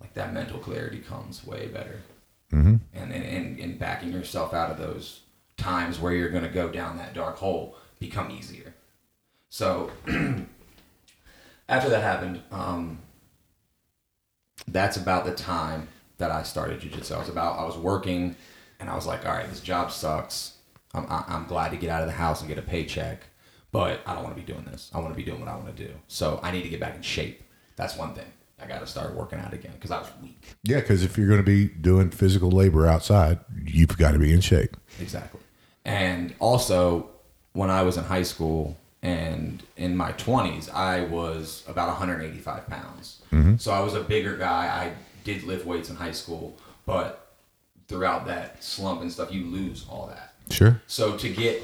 Like 0.00 0.14
that 0.14 0.32
mental 0.32 0.60
clarity 0.60 0.98
comes 0.98 1.44
way 1.44 1.66
better 1.66 2.00
and, 2.94 3.12
and, 3.12 3.24
and, 3.24 3.58
and 3.58 3.78
backing 3.78 4.12
yourself 4.12 4.54
out 4.54 4.70
of 4.70 4.78
those 4.78 5.20
times 5.56 5.98
where 5.98 6.12
you're 6.12 6.30
going 6.30 6.44
to 6.44 6.50
go 6.50 6.68
down 6.68 6.96
that 6.96 7.14
dark 7.14 7.36
hole 7.36 7.76
become 7.98 8.30
easier. 8.30 8.67
So 9.50 9.90
after 11.68 11.88
that 11.90 12.02
happened, 12.02 12.42
um, 12.50 12.98
that's 14.66 14.96
about 14.96 15.24
the 15.24 15.34
time 15.34 15.88
that 16.18 16.30
I 16.30 16.42
started 16.42 16.80
jujitsu. 16.80 17.14
I 17.14 17.18
was 17.18 17.28
about 17.28 17.58
I 17.58 17.64
was 17.64 17.76
working, 17.76 18.36
and 18.80 18.90
I 18.90 18.94
was 18.94 19.06
like, 19.06 19.24
all 19.26 19.32
right, 19.32 19.48
this 19.48 19.60
job 19.60 19.90
sucks. 19.92 20.54
I'm 20.94 21.06
I- 21.08 21.24
I'm 21.28 21.46
glad 21.46 21.70
to 21.70 21.76
get 21.76 21.90
out 21.90 22.02
of 22.02 22.08
the 22.08 22.14
house 22.14 22.40
and 22.40 22.48
get 22.48 22.58
a 22.58 22.62
paycheck, 22.62 23.22
but 23.72 24.00
I 24.06 24.14
don't 24.14 24.24
want 24.24 24.36
to 24.36 24.42
be 24.42 24.50
doing 24.50 24.64
this. 24.64 24.90
I 24.94 24.98
want 24.98 25.12
to 25.12 25.16
be 25.16 25.22
doing 25.24 25.40
what 25.40 25.48
I 25.48 25.54
want 25.56 25.74
to 25.76 25.86
do. 25.86 25.92
So 26.08 26.40
I 26.42 26.50
need 26.50 26.62
to 26.62 26.68
get 26.68 26.80
back 26.80 26.96
in 26.96 27.02
shape. 27.02 27.42
That's 27.76 27.96
one 27.96 28.14
thing. 28.14 28.26
I 28.60 28.66
got 28.66 28.80
to 28.80 28.86
start 28.88 29.14
working 29.14 29.38
out 29.38 29.52
again 29.54 29.70
because 29.74 29.92
I 29.92 30.00
was 30.00 30.08
weak. 30.20 30.56
Yeah, 30.64 30.80
because 30.80 31.04
if 31.04 31.16
you're 31.16 31.28
going 31.28 31.38
to 31.38 31.44
be 31.44 31.68
doing 31.68 32.10
physical 32.10 32.50
labor 32.50 32.88
outside, 32.88 33.38
you've 33.64 33.96
got 33.96 34.12
to 34.12 34.18
be 34.18 34.32
in 34.32 34.40
shape. 34.40 34.76
Exactly. 35.00 35.40
And 35.84 36.34
also, 36.40 37.08
when 37.52 37.70
I 37.70 37.82
was 37.82 37.96
in 37.96 38.02
high 38.04 38.24
school 38.24 38.76
and 39.02 39.62
in 39.76 39.96
my 39.96 40.12
20s, 40.12 40.72
I 40.72 41.04
was 41.04 41.64
about 41.68 41.88
185 41.88 42.66
pounds. 42.66 43.22
Mm-hmm. 43.32 43.56
So 43.56 43.72
I 43.72 43.80
was 43.80 43.94
a 43.94 44.00
bigger 44.00 44.36
guy. 44.36 44.66
I 44.66 44.92
did 45.24 45.44
lift 45.44 45.64
weights 45.66 45.90
in 45.90 45.96
high 45.96 46.12
school, 46.12 46.58
but 46.84 47.36
throughout 47.86 48.26
that 48.26 48.62
slump 48.62 49.02
and 49.02 49.12
stuff, 49.12 49.32
you 49.32 49.44
lose 49.44 49.86
all 49.88 50.06
that. 50.08 50.34
Sure. 50.50 50.80
So 50.86 51.16
to 51.16 51.28
get 51.28 51.62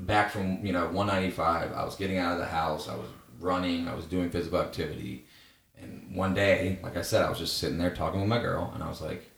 back 0.00 0.30
from 0.30 0.64
you 0.64 0.72
know 0.72 0.84
195, 0.86 1.72
I 1.72 1.84
was 1.84 1.96
getting 1.96 2.18
out 2.18 2.32
of 2.32 2.38
the 2.38 2.46
house. 2.46 2.88
I 2.88 2.94
was 2.94 3.08
running. 3.40 3.88
I 3.88 3.94
was 3.94 4.06
doing 4.06 4.30
physical 4.30 4.60
activity. 4.60 5.26
And 5.80 6.14
one 6.14 6.32
day, 6.32 6.78
like 6.82 6.96
I 6.96 7.02
said, 7.02 7.24
I 7.24 7.28
was 7.28 7.38
just 7.38 7.58
sitting 7.58 7.78
there 7.78 7.90
talking 7.90 8.20
with 8.20 8.28
my 8.28 8.40
girl, 8.40 8.70
and 8.74 8.84
I 8.84 8.88
was 8.88 9.00
like, 9.00 9.28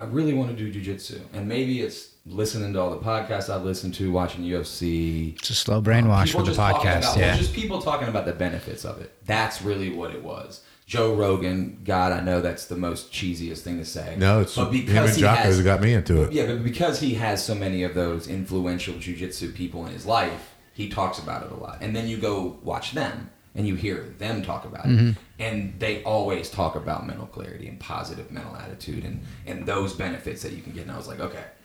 I 0.00 0.04
really 0.04 0.34
want 0.34 0.56
to 0.56 0.70
do 0.70 0.72
jujitsu. 0.72 1.20
And 1.32 1.48
maybe 1.48 1.80
it's 1.80 2.14
listening 2.28 2.72
to 2.74 2.80
all 2.80 2.90
the 2.90 3.04
podcasts 3.04 3.48
I've 3.52 3.64
listened 3.64 3.94
to, 3.94 4.10
watching 4.12 4.44
UFC. 4.44 5.36
it's 5.38 5.50
a 5.50 5.54
slow 5.54 5.80
brainwash 5.82 6.26
People 6.26 6.40
with 6.42 6.56
the 6.56 6.56
just 6.56 6.76
podcast. 6.76 6.98
about- 6.98 7.18
yeah. 7.18 7.36
just 7.36 7.54
people 7.54 7.80
talking 7.80 8.08
about 8.08 8.26
the 8.26 8.32
benefits 8.32 8.84
of 8.84 9.00
it. 9.00 9.12
That's 9.26 9.62
really 9.62 9.90
what 9.90 10.10
it 10.12 10.22
was. 10.22 10.62
Joe 10.86 11.14
Rogan, 11.14 11.80
God, 11.84 12.12
I 12.12 12.20
know 12.20 12.40
that's 12.40 12.64
the 12.64 12.76
most 12.76 13.12
cheesiest 13.12 13.58
thing 13.58 13.78
to 13.78 13.84
say. 13.84 14.16
No, 14.18 14.40
it's 14.40 14.56
but 14.56 14.72
him 14.72 14.96
and 15.04 15.10
he 15.10 15.20
Jocko 15.20 15.42
has- 15.42 15.58
that 15.58 15.64
got 15.64 15.80
me 15.82 15.92
into 15.92 16.22
it. 16.22 16.32
yeah, 16.32 16.46
but 16.46 16.64
because 16.64 17.00
he 17.00 17.14
has 17.14 17.44
so 17.44 17.54
many 17.54 17.82
of 17.82 17.94
those 17.94 18.26
influential 18.26 18.94
jujitsu 18.94 19.54
people 19.54 19.84
in 19.86 19.92
his 19.92 20.06
life, 20.06 20.54
he 20.72 20.88
talks 20.88 21.18
about 21.18 21.42
it 21.44 21.52
a 21.52 21.56
lot. 21.56 21.78
And 21.82 21.94
then 21.94 22.08
you 22.08 22.16
go 22.16 22.58
watch 22.62 22.92
them, 22.92 23.30
and 23.54 23.66
you 23.66 23.74
hear 23.74 24.14
them 24.18 24.40
talk 24.42 24.64
about 24.64 24.86
it, 24.86 24.88
mm-hmm. 24.90 25.10
and 25.40 25.74
they 25.80 26.02
always 26.04 26.48
talk 26.48 26.76
about 26.76 27.06
mental 27.06 27.26
clarity 27.26 27.66
and 27.66 27.80
positive 27.80 28.30
mental 28.30 28.54
attitude 28.56 29.04
and 29.04 29.20
and 29.46 29.66
those 29.66 29.92
benefits 29.94 30.42
that 30.42 30.52
you 30.52 30.62
can 30.62 30.72
get. 30.72 30.82
And 30.82 30.92
I 30.92 30.96
was 30.96 31.08
like, 31.08 31.18
okay, 31.18 31.38
if 31.38 31.57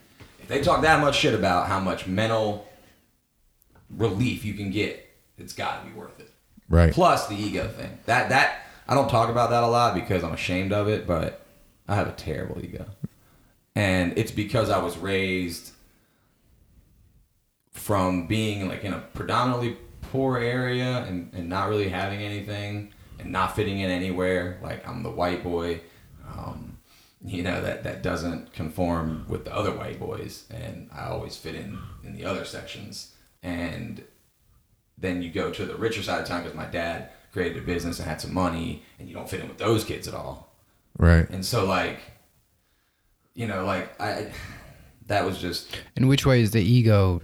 they 0.48 0.62
talk 0.62 0.82
that 0.82 1.02
much 1.02 1.18
shit 1.18 1.34
about 1.34 1.68
how 1.68 1.80
much 1.80 2.08
mental 2.08 2.68
relief 3.90 4.46
you 4.46 4.54
can 4.54 4.72
get, 4.72 5.08
it's 5.38 5.54
got 5.54 5.84
to 5.84 5.90
be 5.90 5.96
worth 5.96 6.20
it. 6.20 6.32
Right. 6.70 6.94
Plus 6.94 7.28
the 7.28 7.36
ego 7.36 7.68
thing. 7.68 8.00
That 8.06 8.30
that 8.30 8.66
I 8.88 8.96
don't 8.96 9.10
talk 9.10 9.30
about 9.30 9.50
that 9.52 9.64
a 9.64 9.68
lot 9.68 9.96
because 9.96 10.24
I'm 10.24 10.34
ashamed 10.34 10.74
of 10.74 10.88
it, 10.88 11.06
but 11.08 11.46
I 11.88 11.96
have 11.96 12.08
a 12.08 12.14
terrible 12.14 12.64
ego. 12.64 12.86
And 13.76 14.18
it's 14.18 14.32
because 14.32 14.70
I 14.70 14.82
was 14.82 14.98
raised 14.98 15.72
from 17.72 18.28
being 18.28 18.68
like 18.68 18.84
in 18.84 18.94
a 18.94 19.00
predominantly 19.00 19.78
poor 20.02 20.38
area 20.38 21.04
and, 21.08 21.32
and 21.34 21.50
not 21.50 21.70
really 21.70 21.90
having 21.90 22.22
anything 22.22 22.94
and 23.20 23.32
not 23.32 23.56
fitting 23.56 23.80
in 23.80 23.90
anywhere. 23.90 24.60
Like 24.62 24.88
I'm 24.88 25.04
the 25.04 25.10
white 25.10 25.44
boy, 25.44 25.82
um, 26.38 26.73
you 27.26 27.42
know, 27.44 27.62
that, 27.62 27.84
that 27.84 28.04
doesn't 28.04 28.54
conform 28.54 29.26
with 29.30 29.46
the 29.46 29.56
other 29.56 29.72
white 29.72 30.00
boys. 30.00 30.46
And 30.52 30.90
I 30.94 31.06
always 31.06 31.38
fit 31.38 31.56
in 31.56 31.80
in 32.04 32.16
the 32.16 32.26
other 32.26 32.44
sections. 32.46 33.14
And 33.42 34.04
then 34.98 35.22
you 35.22 35.32
go 35.32 35.52
to 35.52 35.66
the 35.66 35.76
richer 35.76 36.04
side 36.04 36.22
of 36.22 36.28
town 36.28 36.44
because 36.44 36.56
my 36.56 36.66
dad 36.66 37.10
created 37.32 37.58
a 37.64 37.66
business 37.66 38.00
and 38.00 38.08
had 38.08 38.22
some 38.22 38.34
money 38.34 38.84
and 39.00 39.08
you 39.08 39.16
don't 39.16 39.30
fit 39.30 39.40
in 39.40 39.48
with 39.48 39.58
those 39.58 39.84
kids 39.84 40.08
at 40.08 40.14
all. 40.14 40.54
Right. 40.98 41.28
And 41.30 41.46
so 41.46 41.66
like, 41.66 42.00
you 43.34 43.48
know, 43.48 43.66
like 43.66 44.00
I, 44.02 44.32
that 45.08 45.26
was 45.26 45.40
just 45.40 45.76
In 45.96 46.08
which 46.08 46.26
way 46.26 46.42
is 46.42 46.52
the 46.52 46.62
ego 46.62 47.22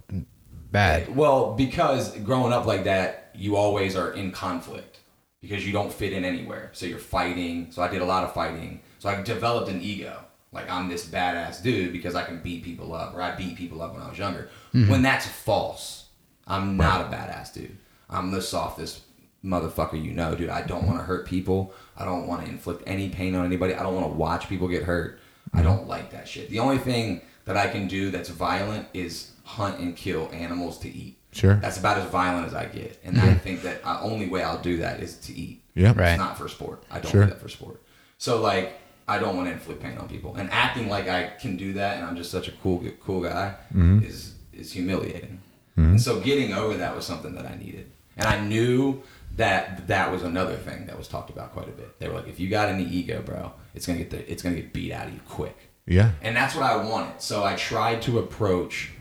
bad? 0.72 1.16
well 1.16 1.54
because 1.56 2.16
growing 2.20 2.54
up 2.54 2.66
like 2.66 2.86
that, 2.86 3.32
you 3.36 3.56
always 3.56 3.96
are 3.96 4.12
in 4.14 4.32
conflict 4.32 5.00
because 5.42 5.66
you 5.66 5.72
don't 5.72 5.94
fit 5.94 6.12
in 6.14 6.26
anywhere. 6.26 6.72
So 6.74 6.86
you're 6.86 6.98
fighting. 7.00 7.72
So 7.72 7.82
I 7.82 7.88
did 7.90 8.02
a 8.02 8.06
lot 8.06 8.24
of 8.24 8.34
fighting. 8.34 8.82
So 9.00 9.10
I 9.10 9.22
developed 9.22 9.70
an 9.70 9.82
ego. 9.82 10.24
Like 10.52 10.70
I'm 10.70 10.88
this 10.90 11.06
badass 11.08 11.62
dude 11.62 11.92
because 11.94 12.16
I 12.16 12.24
can 12.24 12.42
beat 12.42 12.64
people 12.64 12.94
up, 12.94 13.14
or 13.14 13.22
I 13.22 13.36
beat 13.36 13.56
people 13.56 13.82
up 13.82 13.94
when 13.94 14.02
I 14.02 14.10
was 14.10 14.18
younger. 14.18 14.50
Mm-hmm. 14.74 14.92
When 14.92 15.02
that's 15.02 15.28
false, 15.28 16.06
I'm 16.48 16.76
not 16.78 17.02
a 17.02 17.16
badass 17.16 17.54
dude. 17.54 17.78
I'm 18.10 18.32
the 18.32 18.42
softest 18.42 19.02
motherfucker 19.46 20.04
you 20.04 20.12
know, 20.12 20.36
dude. 20.36 20.50
I 20.50 20.64
don't 20.64 20.86
want 20.88 20.98
to 21.00 21.04
hurt 21.04 21.28
people. 21.28 21.74
I 21.96 22.04
don't 22.04 22.28
want 22.28 22.44
to 22.44 22.50
inflict 22.52 22.84
any 22.88 23.10
pain 23.10 23.36
on 23.36 23.46
anybody. 23.46 23.76
I 23.76 23.84
don't 23.84 23.94
want 23.94 24.08
to 24.08 24.14
watch 24.18 24.50
people 24.50 24.68
get 24.68 24.84
hurt. 24.84 25.20
I 25.54 25.62
don't 25.62 25.88
like 25.88 26.12
that 26.12 26.28
shit. 26.28 26.50
The 26.50 26.60
only 26.60 26.78
thing 26.78 27.22
that 27.46 27.56
I 27.58 27.68
can 27.68 27.88
do 27.88 28.12
that's 28.12 28.30
violent 28.30 28.88
is 28.94 29.32
hunt 29.44 29.80
and 29.80 29.96
kill 29.96 30.30
animals 30.34 30.78
to 30.80 30.90
eat. 30.90 31.18
Sure. 31.32 31.56
That's 31.56 31.78
about 31.78 31.98
as 31.98 32.10
violent 32.10 32.48
as 32.48 32.54
I 32.56 32.66
get. 32.66 33.00
And 33.04 33.20
I 33.20 33.34
think 33.36 33.62
that 33.62 33.84
the 33.84 34.00
only 34.02 34.28
way 34.28 34.44
I'll 34.44 34.62
do 34.62 34.78
that 34.78 35.00
is 35.00 35.18
to 35.22 35.34
eat. 35.34 35.64
Yeah. 35.76 35.94
Right. 35.96 36.10
It's 36.12 36.20
not 36.20 36.38
for 36.38 36.48
sport. 36.48 36.84
I 36.90 37.00
don't 37.00 37.12
Sure. 37.12 37.24
do 37.26 37.30
that 37.30 37.40
for 37.42 37.50
sport. 37.50 37.82
So 38.18 38.42
like, 38.42 38.74
I 39.10 39.20
don't 39.20 39.36
want 39.36 39.48
to 39.50 39.54
inflict 39.54 39.82
pain 39.82 39.98
on 39.98 40.08
people, 40.08 40.36
and 40.36 40.50
acting 40.52 40.88
like 40.96 41.08
I 41.10 41.22
can 41.42 41.58
do 41.58 41.74
that, 41.74 41.98
and 41.98 42.06
I'm 42.06 42.16
just 42.16 42.32
such 42.32 42.48
a 42.48 42.52
cool, 42.64 42.84
cool 43.06 43.22
guy, 43.22 43.56
Mm-hmm. 43.74 44.04
is 44.06 44.34
is 44.54 44.72
humiliating. 44.74 45.40
And 45.76 46.02
so 46.02 46.20
getting 46.20 46.52
over 46.54 46.76
that 46.84 46.94
was 46.94 47.06
something 47.06 47.34
that 47.36 47.46
I 47.46 47.56
needed, 47.56 47.86
and 48.18 48.26
I 48.28 48.38
knew 48.52 49.02
that 49.38 49.88
that 49.88 50.12
was 50.12 50.24
another 50.24 50.58
thing 50.58 50.86
that 50.88 50.98
was 50.98 51.08
talked 51.08 51.30
about 51.30 51.54
quite 51.54 51.70
a 51.70 51.72
bit. 51.72 51.98
They 52.00 52.10
were 52.10 52.16
like, 52.16 52.28
if 52.28 52.38
you 52.42 52.50
got 52.50 52.68
any 52.68 52.84
ego, 52.84 53.22
bro, 53.22 53.54
it's 53.74 53.86
gonna 53.88 54.00
get 54.00 54.10
the, 54.10 54.30
it's 54.30 54.44
gonna 54.44 54.58
get 54.58 54.74
beat 54.74 54.92
out 54.92 55.08
of 55.08 55.14
you 55.14 55.22
quick. 55.30 55.58
Yeah. 55.88 56.12
And 56.22 56.36
that's 56.36 56.54
what 56.54 56.66
I 56.66 56.76
wanted. 56.84 57.22
So 57.22 57.46
I 57.46 57.56
tried 57.56 58.02
to 58.04 58.20
approach 58.20 58.92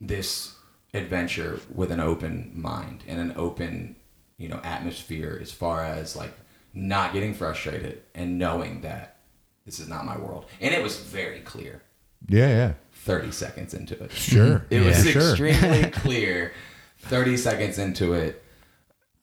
this 0.00 0.54
adventure 0.94 1.60
with 1.74 1.90
an 1.92 2.00
open 2.00 2.52
mind 2.54 3.04
and 3.06 3.20
an 3.20 3.34
open, 3.36 3.96
you 4.38 4.48
know, 4.48 4.60
atmosphere 4.64 5.38
as 5.42 5.52
far 5.52 5.84
as 5.84 6.16
like 6.16 6.32
not 6.86 7.12
getting 7.12 7.34
frustrated 7.34 8.02
and 8.14 8.38
knowing 8.38 8.80
that 8.82 9.16
this 9.66 9.78
is 9.80 9.88
not 9.88 10.04
my 10.06 10.16
world. 10.16 10.46
And 10.60 10.74
it 10.74 10.82
was 10.82 10.98
very 10.98 11.40
clear 11.40 11.82
Yeah. 12.28 12.48
Yeah. 12.48 12.72
30 12.92 13.30
seconds 13.32 13.74
into 13.74 14.02
it. 14.02 14.12
Sure. 14.12 14.64
It 14.70 14.84
was 14.84 15.08
sure. 15.08 15.30
extremely 15.30 15.90
clear 15.90 16.52
30 17.00 17.36
seconds 17.36 17.78
into 17.78 18.12
it. 18.14 18.42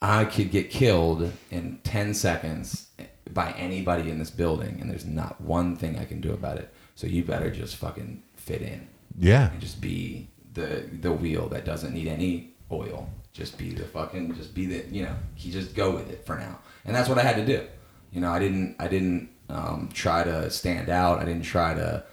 I 0.02 0.26
could 0.26 0.52
get 0.52 0.70
killed 0.70 1.32
in 1.52 1.80
10 1.84 2.14
seconds 2.14 2.88
by 3.32 3.52
anybody 3.54 4.10
in 4.12 4.20
this 4.20 4.30
building, 4.30 4.78
and 4.80 4.90
there's 4.90 5.06
not 5.06 5.42
one 5.42 5.76
thing 5.76 5.98
I 5.98 6.06
can 6.06 6.22
do 6.22 6.32
about 6.32 6.58
it. 6.58 6.72
So 6.96 7.08
you 7.08 7.24
better 7.24 7.50
just 7.50 7.76
fucking 7.78 8.22
fit 8.36 8.62
in 8.62 8.88
Yeah. 9.18 9.52
and 9.52 9.60
just 9.60 9.82
be 9.82 10.30
the 10.54 10.86
the 11.02 11.12
wheel 11.12 11.50
that 11.50 11.66
doesn't 11.66 11.94
need 11.94 12.08
any 12.08 12.55
oil. 12.72 13.10
Just 13.34 13.58
be 13.58 13.72
the 13.72 13.84
fucking, 13.84 14.36
just 14.36 14.54
be 14.54 14.66
the, 14.66 14.86
you 14.90 15.04
know, 15.04 15.16
he 15.36 15.52
just 15.52 15.76
go 15.76 15.92
with 15.92 16.10
it 16.10 16.26
for 16.26 16.38
now. 16.38 16.60
And 16.86 16.96
that's 16.96 17.10
what 17.10 17.18
I 17.18 17.22
had 17.22 17.36
to 17.36 17.46
do. 17.46 17.68
You 18.12 18.22
know, 18.22 18.32
I 18.32 18.40
didn't, 18.40 18.76
I 18.80 18.88
didn't 18.88 19.30
um, 19.50 19.90
try 19.94 20.24
to 20.24 20.50
stand 20.50 20.90
out. 20.90 21.20
I 21.20 21.26
didn't 21.26 21.44
try 21.44 21.74
to 21.74 22.04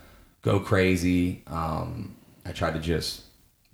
go 0.43 0.59
crazy. 0.59 1.43
Um, 1.47 2.17
I 2.45 2.53
tried 2.53 2.75
to 2.75 2.81
just 2.81 3.23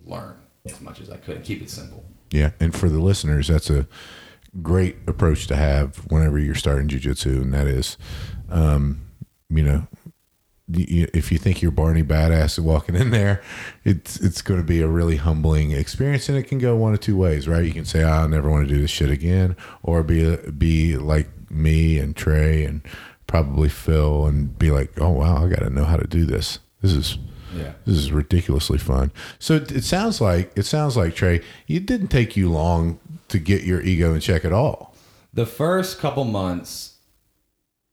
learn 0.05 0.37
as 0.67 0.81
much 0.81 1.01
as 1.01 1.11
I 1.11 1.17
could 1.17 1.37
and 1.37 1.45
keep 1.45 1.63
it 1.63 1.71
simple. 1.71 2.05
Yeah, 2.31 2.51
and 2.61 2.75
for 2.75 2.89
the 2.91 3.01
listeners, 3.01 3.49
that's 3.49 3.71
a 3.71 3.87
great 4.63 4.97
approach 5.07 5.47
to 5.47 5.57
have 5.57 5.97
whenever 6.11 6.39
you're 6.39 6.55
starting 6.55 6.89
jujitsu, 6.89 7.43
and 7.43 7.55
that 7.55 7.67
is, 7.67 7.97
um, 8.51 9.01
you 9.49 9.63
know, 9.63 9.87
if 10.71 11.33
you 11.33 11.39
think 11.39 11.63
you're 11.63 11.71
Barney 11.71 12.03
badass 12.03 12.59
walking 12.59 12.95
in 12.95 13.11
there, 13.11 13.43
it's 13.85 14.21
it's 14.21 14.43
going 14.43 14.61
to 14.61 14.67
be 14.67 14.81
a 14.81 14.89
really 14.89 15.17
humbling 15.17 15.73
experience, 15.73 16.29
and 16.29 16.37
it 16.37 16.45
can 16.45 16.59
go 16.59 16.77
one 16.77 16.95
of 16.95 17.01
two 17.01 17.17
ways, 17.17 17.49
right? 17.49 17.65
You 17.65 17.73
can 17.73 17.85
say, 17.85 18.05
"I 18.05 18.27
never 18.27 18.51
want 18.51 18.69
to 18.69 18.75
do 18.75 18.81
this 18.81 18.91
shit 18.91 19.11
again," 19.11 19.57
or 19.83 20.03
be 20.03 20.37
be 20.37 20.97
like 20.97 21.29
me 21.51 21.99
and 21.99 22.15
Trey 22.15 22.65
and 22.65 22.83
probably 23.27 23.69
Phil, 23.69 24.27
and 24.27 24.59
be 24.59 24.71
like, 24.71 24.93
"Oh 25.01 25.11
wow, 25.11 25.45
I 25.45 25.49
got 25.49 25.61
to 25.61 25.71
know 25.71 25.85
how 25.85 25.97
to 25.97 26.07
do 26.07 26.25
this. 26.25 26.59
This 26.83 26.93
is." 26.93 27.19
Yeah. 27.57 27.73
This 27.87 27.97
is 27.97 28.13
ridiculously 28.13 28.77
fun. 28.77 29.11
So 29.39 29.55
it, 29.55 29.73
it 29.73 29.83
sounds 29.83 30.21
like 30.21 30.53
it 30.55 30.65
sounds 30.65 30.99
like 30.99 31.15
Trey, 31.15 31.41
it 31.67 31.87
didn't 31.87 32.09
take 32.09 32.37
you 32.37 32.51
long 32.51 33.01
to 33.29 33.39
get 33.39 33.63
your 33.63 33.81
ego 33.81 34.13
in 34.13 34.21
check 34.21 34.45
at 34.45 34.53
all. 34.53 34.95
The 35.33 35.47
first 35.47 35.99
couple 35.99 36.25
months, 36.25 36.98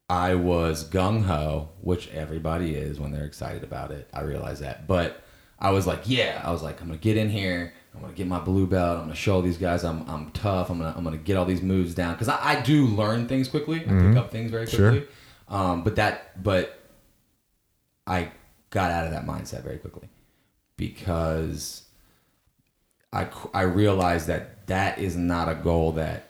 I 0.09 0.35
was 0.35 0.87
gung 0.87 1.23
ho, 1.23 1.69
which 1.81 2.09
everybody 2.09 2.75
is 2.75 2.99
when 2.99 3.11
they're 3.11 3.25
excited 3.25 3.63
about 3.63 3.91
it. 3.91 4.07
I 4.13 4.21
realize 4.21 4.59
that, 4.59 4.87
but 4.87 5.23
I 5.59 5.71
was 5.71 5.87
like, 5.87 6.01
yeah, 6.05 6.41
I 6.43 6.51
was 6.51 6.61
like, 6.61 6.79
I'm 6.81 6.87
gonna 6.87 6.99
get 6.99 7.17
in 7.17 7.29
here. 7.29 7.73
I'm 7.93 8.01
gonna 8.01 8.13
get 8.13 8.27
my 8.27 8.39
blue 8.39 8.67
belt. 8.67 8.97
I'm 8.97 9.03
gonna 9.05 9.15
show 9.15 9.41
these 9.41 9.57
guys 9.57 9.83
I'm, 9.83 10.07
I'm 10.09 10.29
tough. 10.31 10.69
I'm 10.69 10.77
gonna 10.79 10.93
I'm 10.95 11.03
gonna 11.03 11.17
get 11.17 11.37
all 11.37 11.45
these 11.45 11.61
moves 11.61 11.95
down 11.95 12.13
because 12.13 12.27
I, 12.27 12.39
I 12.57 12.61
do 12.61 12.85
learn 12.87 13.27
things 13.27 13.47
quickly. 13.47 13.81
I 13.81 13.89
pick 13.89 14.15
up 14.17 14.31
things 14.31 14.51
very 14.51 14.67
Sure. 14.67 14.91
quickly. 14.91 15.07
Um, 15.47 15.83
but 15.83 15.95
that 15.95 16.43
but 16.43 16.77
I 18.05 18.31
got 18.69 18.91
out 18.91 19.05
of 19.05 19.11
that 19.11 19.25
mindset 19.25 19.63
very 19.63 19.77
quickly 19.77 20.09
because 20.77 21.83
I 23.13 23.27
I 23.53 23.61
realized 23.61 24.27
that 24.27 24.67
that 24.67 24.99
is 24.99 25.15
not 25.15 25.47
a 25.49 25.55
goal 25.55 25.93
that 25.93 26.24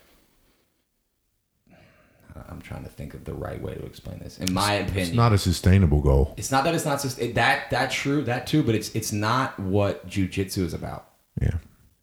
I'm 2.49 2.61
trying 2.61 2.83
to 2.83 2.89
think 2.89 3.13
of 3.13 3.23
the 3.25 3.33
right 3.33 3.61
way 3.61 3.73
to 3.75 3.85
explain 3.85 4.19
this. 4.19 4.37
In 4.39 4.53
my 4.53 4.73
opinion, 4.73 5.07
It's 5.07 5.15
not 5.15 5.33
a 5.33 5.37
sustainable 5.37 6.01
goal. 6.01 6.33
it's 6.37 6.51
not 6.51 6.63
that 6.65 6.75
it's 6.75 6.85
not 6.85 7.01
sus- 7.01 7.15
that 7.15 7.69
that 7.69 7.91
true 7.91 8.23
that 8.23 8.47
too, 8.47 8.63
but 8.63 8.75
it's 8.75 8.93
it's 8.95 9.11
not 9.11 9.59
what 9.59 10.07
jujitsu 10.07 10.59
is 10.59 10.73
about. 10.73 11.09
Yeah. 11.41 11.57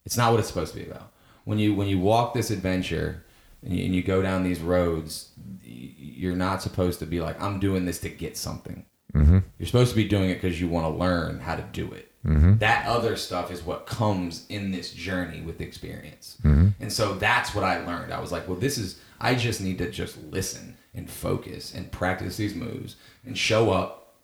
It's 0.04 0.16
not 0.16 0.30
what 0.30 0.38
it's 0.40 0.48
supposed 0.48 0.72
to 0.74 0.80
be 0.80 0.90
about. 0.90 1.12
When 1.44 1.58
you 1.58 1.74
when 1.74 1.88
you 1.88 1.98
walk 1.98 2.34
this 2.34 2.50
adventure 2.50 3.24
and 3.62 3.72
you, 3.76 3.84
and 3.84 3.94
you 3.94 4.02
go 4.02 4.22
down 4.22 4.42
these 4.44 4.60
roads, 4.60 5.30
you're 5.62 6.36
not 6.36 6.62
supposed 6.62 6.98
to 7.00 7.06
be 7.06 7.20
like 7.20 7.40
I'm 7.40 7.58
doing 7.60 7.84
this 7.84 7.98
to 8.00 8.08
get 8.08 8.36
something. 8.36 8.86
Mm-hmm. 9.14 9.38
You're 9.58 9.66
supposed 9.66 9.90
to 9.90 9.96
be 9.96 10.08
doing 10.08 10.30
it 10.30 10.34
because 10.40 10.60
you 10.60 10.68
want 10.68 10.86
to 10.86 10.98
learn 10.98 11.40
how 11.40 11.56
to 11.56 11.62
do 11.72 11.90
it. 11.92 12.11
That 12.24 12.86
other 12.86 13.16
stuff 13.16 13.50
is 13.50 13.62
what 13.64 13.86
comes 13.86 14.46
in 14.48 14.70
this 14.70 14.92
journey 14.92 15.40
with 15.40 15.60
experience. 15.60 16.36
And 16.44 16.92
so 16.92 17.14
that's 17.14 17.54
what 17.54 17.64
I 17.64 17.84
learned. 17.84 18.12
I 18.12 18.20
was 18.20 18.30
like, 18.32 18.46
well, 18.48 18.58
this 18.58 18.78
is 18.78 19.00
I 19.20 19.34
just 19.34 19.60
need 19.60 19.78
to 19.78 19.90
just 19.90 20.16
listen 20.30 20.76
and 20.94 21.08
focus 21.10 21.74
and 21.74 21.90
practice 21.90 22.36
these 22.36 22.54
moves 22.54 22.96
and 23.24 23.36
show 23.36 23.70
up 23.70 24.14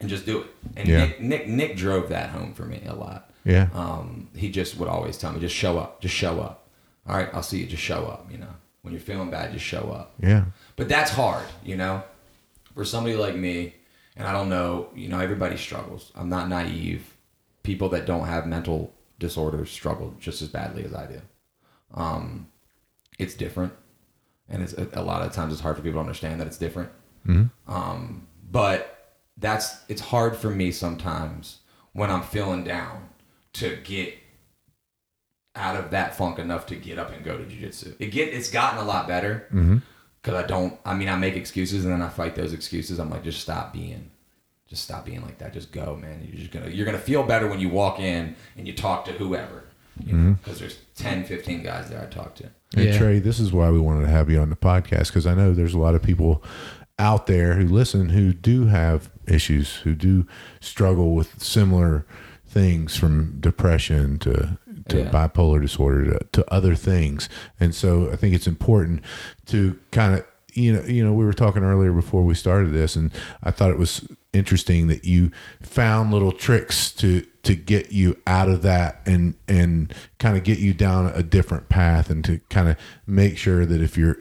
and 0.00 0.08
just 0.08 0.26
do 0.26 0.40
it. 0.42 0.46
And 0.76 0.88
Yeah. 0.88 0.98
Nick, 1.06 1.20
Nick 1.20 1.48
Nick 1.48 1.76
drove 1.76 2.08
that 2.10 2.30
home 2.30 2.52
for 2.54 2.64
me 2.64 2.82
a 2.86 2.94
lot. 2.94 3.30
Yeah. 3.44 3.68
Um, 3.74 4.28
he 4.34 4.50
just 4.50 4.76
would 4.78 4.88
always 4.88 5.16
tell 5.18 5.32
me, 5.32 5.40
just 5.40 5.54
show 5.54 5.78
up, 5.78 6.00
just 6.00 6.14
show 6.14 6.40
up. 6.40 6.68
All 7.08 7.16
right, 7.16 7.28
I'll 7.32 7.42
see 7.44 7.60
you. 7.60 7.66
Just 7.66 7.82
show 7.82 8.06
up. 8.06 8.26
You 8.30 8.38
know, 8.38 8.54
when 8.82 8.92
you're 8.92 9.00
feeling 9.00 9.30
bad, 9.30 9.52
just 9.52 9.64
show 9.64 9.92
up. 9.92 10.14
Yeah. 10.20 10.46
But 10.74 10.88
that's 10.88 11.12
hard, 11.12 11.44
you 11.64 11.76
know, 11.76 12.02
for 12.74 12.84
somebody 12.84 13.14
like 13.14 13.36
me. 13.36 13.74
And 14.16 14.26
I 14.26 14.32
don't 14.32 14.48
know, 14.48 14.88
you 14.94 15.08
know, 15.08 15.20
everybody 15.20 15.56
struggles. 15.56 16.10
I'm 16.16 16.28
not 16.28 16.48
naive. 16.48 17.14
People 17.66 17.88
that 17.90 18.06
don't 18.06 18.26
have 18.26 18.46
mental 18.46 18.94
disorders 19.18 19.70
struggle 19.70 20.14
just 20.20 20.40
as 20.42 20.48
badly 20.48 20.84
as 20.84 20.94
I 20.94 21.06
do. 21.06 21.20
Um, 21.94 22.48
it's 23.18 23.34
different, 23.34 23.72
and 24.48 24.62
it's 24.62 24.72
a, 24.74 24.88
a 24.92 25.02
lot 25.02 25.22
of 25.22 25.32
times 25.32 25.52
it's 25.52 25.62
hard 25.62 25.76
for 25.76 25.82
people 25.82 25.98
to 26.00 26.06
understand 26.06 26.40
that 26.40 26.46
it's 26.46 26.58
different. 26.58 26.90
Um, 27.66 28.28
but 28.50 29.14
that's 29.36 29.78
it's 29.88 30.00
hard 30.00 30.36
for 30.36 30.48
me 30.50 30.70
sometimes 30.70 31.58
when 31.92 32.10
I'm 32.10 32.22
feeling 32.22 32.62
down 32.62 33.08
to 33.54 33.76
get 33.82 34.14
out 35.56 35.76
of 35.76 35.90
that 35.90 36.14
funk 36.16 36.38
enough 36.38 36.66
to 36.66 36.76
get 36.76 36.98
up 36.98 37.10
and 37.12 37.24
go 37.24 37.36
to 37.38 37.44
jujitsu. 37.44 37.96
It 37.98 38.08
get 38.12 38.32
it's 38.32 38.50
gotten 38.50 38.78
a 38.78 38.84
lot 38.84 39.08
better 39.08 39.48
because 40.22 40.34
I 40.44 40.46
don't. 40.46 40.78
I 40.84 40.94
mean, 40.94 41.08
I 41.08 41.16
make 41.16 41.34
excuses 41.36 41.84
and 41.84 41.92
then 41.92 42.02
I 42.02 42.08
fight 42.10 42.34
those 42.36 42.52
excuses. 42.52 42.98
I'm 43.00 43.10
like, 43.10 43.24
just 43.24 43.40
stop 43.40 43.72
being, 43.72 44.10
just 44.68 44.84
stop 44.84 45.04
being 45.04 45.22
like 45.22 45.38
that. 45.38 45.52
Just 45.52 45.72
go, 45.72 45.96
man. 45.96 46.26
You're 46.28 46.40
just 46.40 46.50
gonna 46.52 46.68
you're 46.68 46.86
gonna 46.86 46.98
feel 46.98 47.22
better 47.22 47.46
when 47.48 47.60
you 47.60 47.68
walk 47.68 48.00
in 48.00 48.34
and 48.56 48.66
you 48.66 48.72
talk 48.72 49.04
to 49.06 49.12
whoever, 49.12 49.64
you 50.04 50.12
know, 50.12 50.18
mm-hmm. 50.18 50.32
because 50.34 50.58
there's 50.58 50.78
10, 50.96 51.24
15 51.24 51.62
guys 51.62 51.88
there 51.90 52.02
I 52.02 52.06
talked 52.06 52.38
to. 52.38 52.50
Hey, 52.74 52.86
Yeah. 52.90 52.98
Trey, 52.98 53.18
this 53.20 53.38
is 53.38 53.52
why 53.52 53.70
we 53.70 53.78
wanted 53.80 54.02
to 54.02 54.10
have 54.10 54.28
you 54.30 54.40
on 54.40 54.50
the 54.50 54.56
podcast 54.56 55.08
because 55.08 55.26
I 55.26 55.34
know 55.34 55.52
there's 55.54 55.74
a 55.74 55.78
lot 55.78 55.94
of 55.94 56.02
people 56.02 56.42
out 56.98 57.26
there 57.26 57.54
who 57.54 57.66
listen 57.66 58.08
who 58.10 58.32
do 58.32 58.66
have 58.66 59.10
issues, 59.26 59.76
who 59.76 59.94
do 59.94 60.26
struggle 60.60 61.14
with 61.14 61.42
similar 61.42 62.06
things 62.46 62.96
from 62.96 63.36
depression 63.40 64.18
to 64.20 64.58
to 64.88 64.98
Yeah. 65.02 65.10
bipolar 65.10 65.60
disorder 65.60 66.04
to, 66.18 66.26
to 66.32 66.52
other 66.52 66.74
things. 66.76 67.28
And 67.58 67.74
so 67.74 68.10
I 68.12 68.16
think 68.16 68.34
it's 68.34 68.46
important 68.46 69.00
to 69.46 69.78
kind 69.90 70.14
of 70.14 70.24
you 70.54 70.72
know 70.72 70.82
you 70.84 71.04
know 71.04 71.12
we 71.12 71.24
were 71.24 71.32
talking 71.34 71.62
earlier 71.62 71.92
before 71.92 72.22
we 72.24 72.34
started 72.34 72.72
this 72.72 72.96
and 72.96 73.10
I 73.42 73.50
thought 73.50 73.70
it 73.70 73.78
was 73.78 74.08
interesting 74.36 74.86
that 74.88 75.04
you 75.04 75.30
found 75.62 76.12
little 76.12 76.32
tricks 76.32 76.92
to 76.92 77.26
to 77.42 77.54
get 77.54 77.92
you 77.92 78.16
out 78.26 78.48
of 78.48 78.62
that 78.62 79.00
and 79.06 79.34
and 79.48 79.94
kind 80.18 80.36
of 80.36 80.42
get 80.44 80.58
you 80.58 80.74
down 80.74 81.06
a 81.06 81.22
different 81.22 81.68
path 81.68 82.10
and 82.10 82.24
to 82.24 82.38
kind 82.50 82.68
of 82.68 82.76
make 83.06 83.38
sure 83.38 83.64
that 83.64 83.80
if 83.80 83.96
you're 83.96 84.18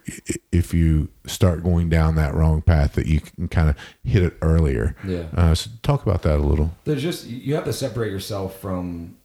if 0.52 0.74
you 0.74 1.10
start 1.26 1.64
going 1.64 1.90
down 1.90 2.16
that 2.16 2.34
wrong 2.36 2.62
path 2.62 2.94
that 2.94 3.08
you 3.08 3.20
can 3.20 3.48
kind 3.48 3.70
of 3.70 3.76
hit 4.04 4.22
it 4.24 4.38
earlier 4.42 4.96
Yeah. 5.06 5.26
uh, 5.36 5.56
so 5.56 5.72
talk 5.82 6.04
about 6.06 6.22
that 6.24 6.36
a 6.38 6.44
little 6.44 6.72
there's 6.84 7.02
just 7.02 7.26
you 7.26 7.56
have 7.56 7.66
to 7.66 7.74
separate 7.74 8.12
yourself 8.12 8.60
from 8.60 9.18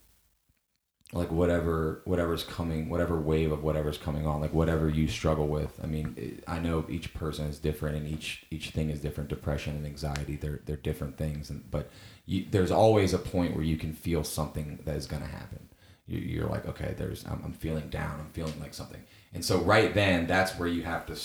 like 1.13 1.31
whatever 1.31 2.01
whatever's 2.05 2.43
coming 2.43 2.89
whatever 2.89 3.19
wave 3.19 3.51
of 3.51 3.63
whatever's 3.63 3.97
coming 3.97 4.25
on 4.25 4.39
like 4.39 4.53
whatever 4.53 4.89
you 4.89 5.07
struggle 5.07 5.47
with. 5.47 5.79
I 5.83 5.87
mean 5.87 6.41
i 6.47 6.59
know 6.59 6.85
each 6.89 7.13
person 7.13 7.47
is 7.47 7.59
different 7.59 7.97
and 7.97 8.07
each 8.07 8.45
each 8.49 8.69
thing 8.69 8.89
is 8.89 9.01
different. 9.01 9.29
Depression 9.29 9.75
and 9.75 9.85
anxiety 9.85 10.35
they're 10.35 10.61
they're 10.65 10.77
different 10.77 11.17
things. 11.17 11.49
And 11.49 11.69
but 11.69 11.89
you, 12.25 12.45
there's 12.49 12.71
always 12.71 13.13
a 13.13 13.19
point 13.19 13.55
where 13.55 13.65
you 13.65 13.77
can 13.77 13.93
feel 13.93 14.23
something 14.23 14.79
that 14.85 14.95
is 14.95 15.07
going 15.07 15.23
to 15.23 15.27
happen. 15.27 15.69
You, 16.07 16.19
you're 16.19 16.47
like 16.47 16.65
okay 16.67 16.95
there's 16.97 17.25
I'm, 17.25 17.41
I'm 17.43 17.53
feeling 17.53 17.89
down. 17.89 18.19
I'm 18.19 18.29
feeling 18.31 18.59
like 18.59 18.73
something. 18.73 19.03
And 19.33 19.43
so 19.43 19.59
right 19.59 19.93
then 19.93 20.27
that's 20.27 20.57
where 20.57 20.69
you 20.69 20.83
have 20.83 21.05
to 21.07 21.17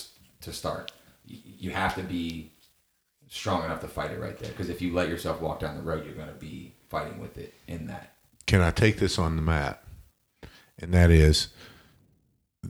to 0.43 0.53
start. 0.53 0.93
You 1.25 1.71
have 1.71 1.95
to 1.97 2.03
be 2.03 2.53
strong 3.29 3.65
enough 3.65 3.81
to 3.81 3.89
fight 3.89 4.11
it 4.11 4.21
right 4.21 4.39
there. 4.39 4.51
Because 4.51 4.69
if 4.69 4.81
you 4.81 4.95
let 4.95 5.09
yourself 5.09 5.41
walk 5.41 5.61
down 5.61 5.77
the 5.77 5.83
road, 5.83 6.05
you're 6.05 6.15
going 6.15 6.29
to 6.29 6.35
be 6.35 6.75
fighting 6.89 7.21
with 7.21 7.39
it 7.39 7.55
in 7.67 7.87
that. 7.89 8.16
Can 8.47 8.61
I 8.61 8.71
take 8.71 8.99
this 8.99 9.19
on 9.19 9.37
the 9.37 9.43
mat? 9.43 9.83
And 10.79 10.93
that 10.93 11.11
is, 11.11 11.49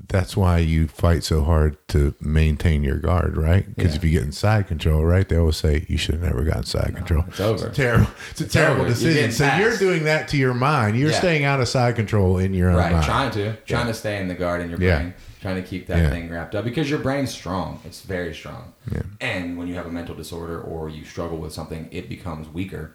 that's 0.08 0.36
why 0.36 0.58
you 0.58 0.86
fight 0.88 1.24
so 1.24 1.42
hard 1.42 1.76
to 1.88 2.14
maintain 2.20 2.84
your 2.84 2.98
guard, 2.98 3.36
right? 3.36 3.66
Because 3.74 3.92
Yeah. 3.92 3.96
if 3.96 4.04
you 4.04 4.10
get 4.10 4.22
in 4.24 4.32
side 4.32 4.68
control, 4.68 5.04
right, 5.04 5.26
they 5.28 5.36
always 5.36 5.56
say 5.56 5.86
you 5.88 5.96
should 5.96 6.16
have 6.16 6.24
never 6.24 6.44
gotten 6.44 6.64
side 6.64 6.94
control. 6.94 7.24
it's 7.28 7.40
over. 7.40 7.54
It's 7.54 7.78
a 7.78 7.82
terrible. 7.82 8.06
It's 8.30 8.40
a 8.42 8.46
terrible 8.48 8.80
over. 8.82 8.88
You're 8.90 8.94
decision. 8.94 9.32
So 9.32 9.44
passed. 9.44 9.60
you're 9.60 9.76
doing 9.78 10.04
that 10.04 10.28
to 10.28 10.36
your 10.36 10.52
mind. 10.54 10.98
You're 10.98 11.10
Yeah. 11.10 11.18
staying 11.18 11.44
out 11.44 11.60
of 11.60 11.68
side 11.68 11.96
control 11.96 12.36
in 12.38 12.52
your 12.54 12.70
own 12.70 12.76
Right, 12.76 12.92
mind. 12.92 13.04
trying 13.06 13.30
to, 13.32 13.56
trying 13.66 13.86
to 13.86 13.94
stay 13.94 14.20
in 14.20 14.28
the 14.28 14.34
guard 14.34 14.60
in 14.60 14.68
your 14.70 14.80
Yeah. 14.80 14.98
brain, 14.98 15.14
trying 15.40 15.56
to 15.56 15.62
keep 15.62 15.86
that 15.86 15.98
Yeah. 15.98 16.10
thing 16.10 16.28
wrapped 16.30 16.54
up 16.54 16.64
because 16.64 16.90
your 16.90 16.98
brain's 16.98 17.30
strong. 17.32 17.80
It's 17.86 18.02
very 18.02 18.34
strong. 18.34 18.74
Yeah. 18.92 19.02
And 19.20 19.56
when 19.56 19.66
you 19.66 19.74
have 19.76 19.86
a 19.86 19.90
mental 19.92 20.14
disorder 20.14 20.60
or 20.60 20.88
you 20.90 21.04
struggle 21.06 21.38
with 21.38 21.52
something, 21.54 21.88
it 21.90 22.08
becomes 22.08 22.48
weaker 22.52 22.92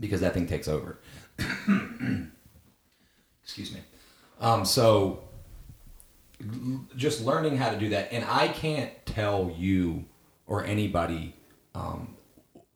because 0.00 0.20
that 0.20 0.34
thing 0.34 0.48
takes 0.48 0.66
over. 0.66 0.98
Excuse 3.42 3.72
me. 3.72 3.80
Um, 4.40 4.64
so 4.64 5.24
just 6.96 7.24
learning 7.24 7.56
how 7.56 7.70
to 7.70 7.78
do 7.78 7.90
that, 7.90 8.12
and 8.12 8.24
I 8.28 8.48
can't 8.48 8.90
tell 9.06 9.54
you 9.56 10.04
or 10.46 10.64
anybody 10.64 11.34
um, 11.74 12.16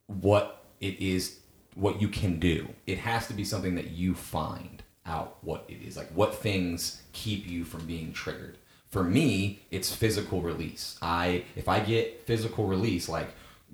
what 0.07 0.65
it 0.81 1.01
is, 1.01 1.41
what 1.75 2.01
you 2.01 2.09
can 2.09 2.39
do. 2.39 2.69
It 2.87 2.99
has 2.99 3.27
to 3.29 3.35
be 3.35 3.45
something 3.45 3.75
that 3.75 3.91
you 3.91 4.15
find 4.15 4.83
out 5.05 5.39
what 5.43 5.65
it 5.69 5.83
is, 5.83 5.97
like 5.97 6.11
what 6.11 6.35
things 6.35 7.03
keep 7.13 7.47
you 7.47 7.65
from 7.65 7.87
being 7.87 8.13
triggered. 8.13 8.59
For 8.91 9.05
me, 9.05 9.61
it's 9.71 9.95
physical 9.95 10.41
release. 10.41 10.99
I 11.03 11.45
if 11.57 11.69
I 11.69 11.81
get 11.81 12.27
physical 12.27 12.67
release, 12.67 13.09
like 13.09 13.29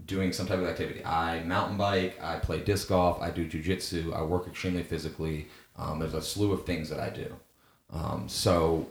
doing 0.06 0.32
some 0.32 0.46
type 0.46 0.58
of 0.58 0.66
activity, 0.66 1.04
I 1.04 1.42
mountain 1.44 1.76
bike, 1.76 2.18
I 2.22 2.36
play 2.38 2.60
disc 2.60 2.88
golf, 2.88 3.20
I 3.20 3.30
do 3.30 3.48
jujitsu, 3.48 4.14
I 4.14 4.22
work 4.22 4.46
extremely 4.46 4.82
physically. 4.82 5.48
Um, 5.76 5.98
there's 5.98 6.14
a 6.14 6.22
slew 6.22 6.52
of 6.52 6.64
things 6.66 6.88
that 6.90 7.00
I 7.00 7.10
do. 7.10 7.34
Um, 7.90 8.28
so 8.28 8.86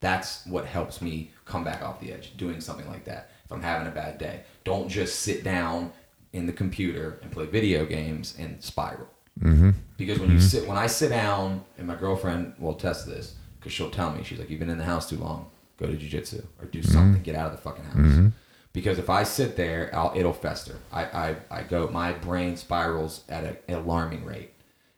that's 0.00 0.46
what 0.46 0.66
helps 0.66 1.00
me 1.00 1.30
come 1.44 1.64
back 1.64 1.82
off 1.82 2.00
the 2.00 2.12
edge 2.12 2.36
doing 2.36 2.60
something 2.60 2.86
like 2.88 3.04
that 3.06 3.30
if 3.44 3.52
i'm 3.52 3.62
having 3.62 3.88
a 3.88 3.90
bad 3.90 4.18
day. 4.18 4.42
Don't 4.64 4.88
just 4.88 5.20
sit 5.20 5.42
down 5.42 5.92
in 6.32 6.46
the 6.46 6.52
computer 6.52 7.18
and 7.22 7.30
play 7.32 7.46
video 7.46 7.86
games 7.86 8.34
and 8.38 8.62
spiral. 8.62 9.08
Mm-hmm. 9.38 9.70
because 9.98 10.18
when 10.18 10.30
you 10.30 10.40
sit 10.40 10.66
when 10.66 10.78
i 10.78 10.86
sit 10.86 11.10
down 11.10 11.62
and 11.76 11.86
my 11.86 11.94
girlfriend 11.94 12.54
will 12.58 12.72
test 12.72 13.06
this 13.06 13.34
because 13.58 13.70
she'll 13.70 13.90
tell 13.90 14.10
me 14.10 14.24
she's 14.24 14.38
like 14.38 14.48
you've 14.48 14.58
been 14.60 14.70
in 14.70 14.78
the 14.78 14.84
house 14.84 15.08
too 15.10 15.16
long. 15.18 15.50
Go 15.78 15.86
to 15.86 15.94
jiu-jitsu 15.94 16.42
or 16.58 16.66
do 16.66 16.82
something. 16.82 17.22
Get 17.22 17.34
out 17.34 17.50
of 17.50 17.52
the 17.52 17.62
fucking 17.62 17.84
house 17.84 18.32
because 18.76 18.98
if 18.98 19.08
i 19.08 19.22
sit 19.22 19.56
there 19.56 19.88
I'll, 19.94 20.12
it'll 20.14 20.34
fester. 20.34 20.76
I, 20.92 21.04
I, 21.04 21.36
I 21.50 21.62
go 21.62 21.88
my 21.88 22.12
brain 22.12 22.58
spirals 22.58 23.24
at 23.26 23.42
an 23.42 23.74
alarming 23.74 24.22
rate. 24.26 24.52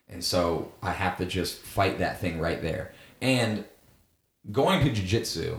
And 0.08 0.22
so 0.24 0.72
i 0.82 0.90
have 0.90 1.16
to 1.18 1.24
just 1.24 1.60
fight 1.60 2.00
that 2.00 2.20
thing 2.20 2.40
right 2.40 2.60
there. 2.60 2.92
And 3.22 3.64
going 4.50 4.84
to 4.84 4.90
jiu-jitsu 4.90 5.58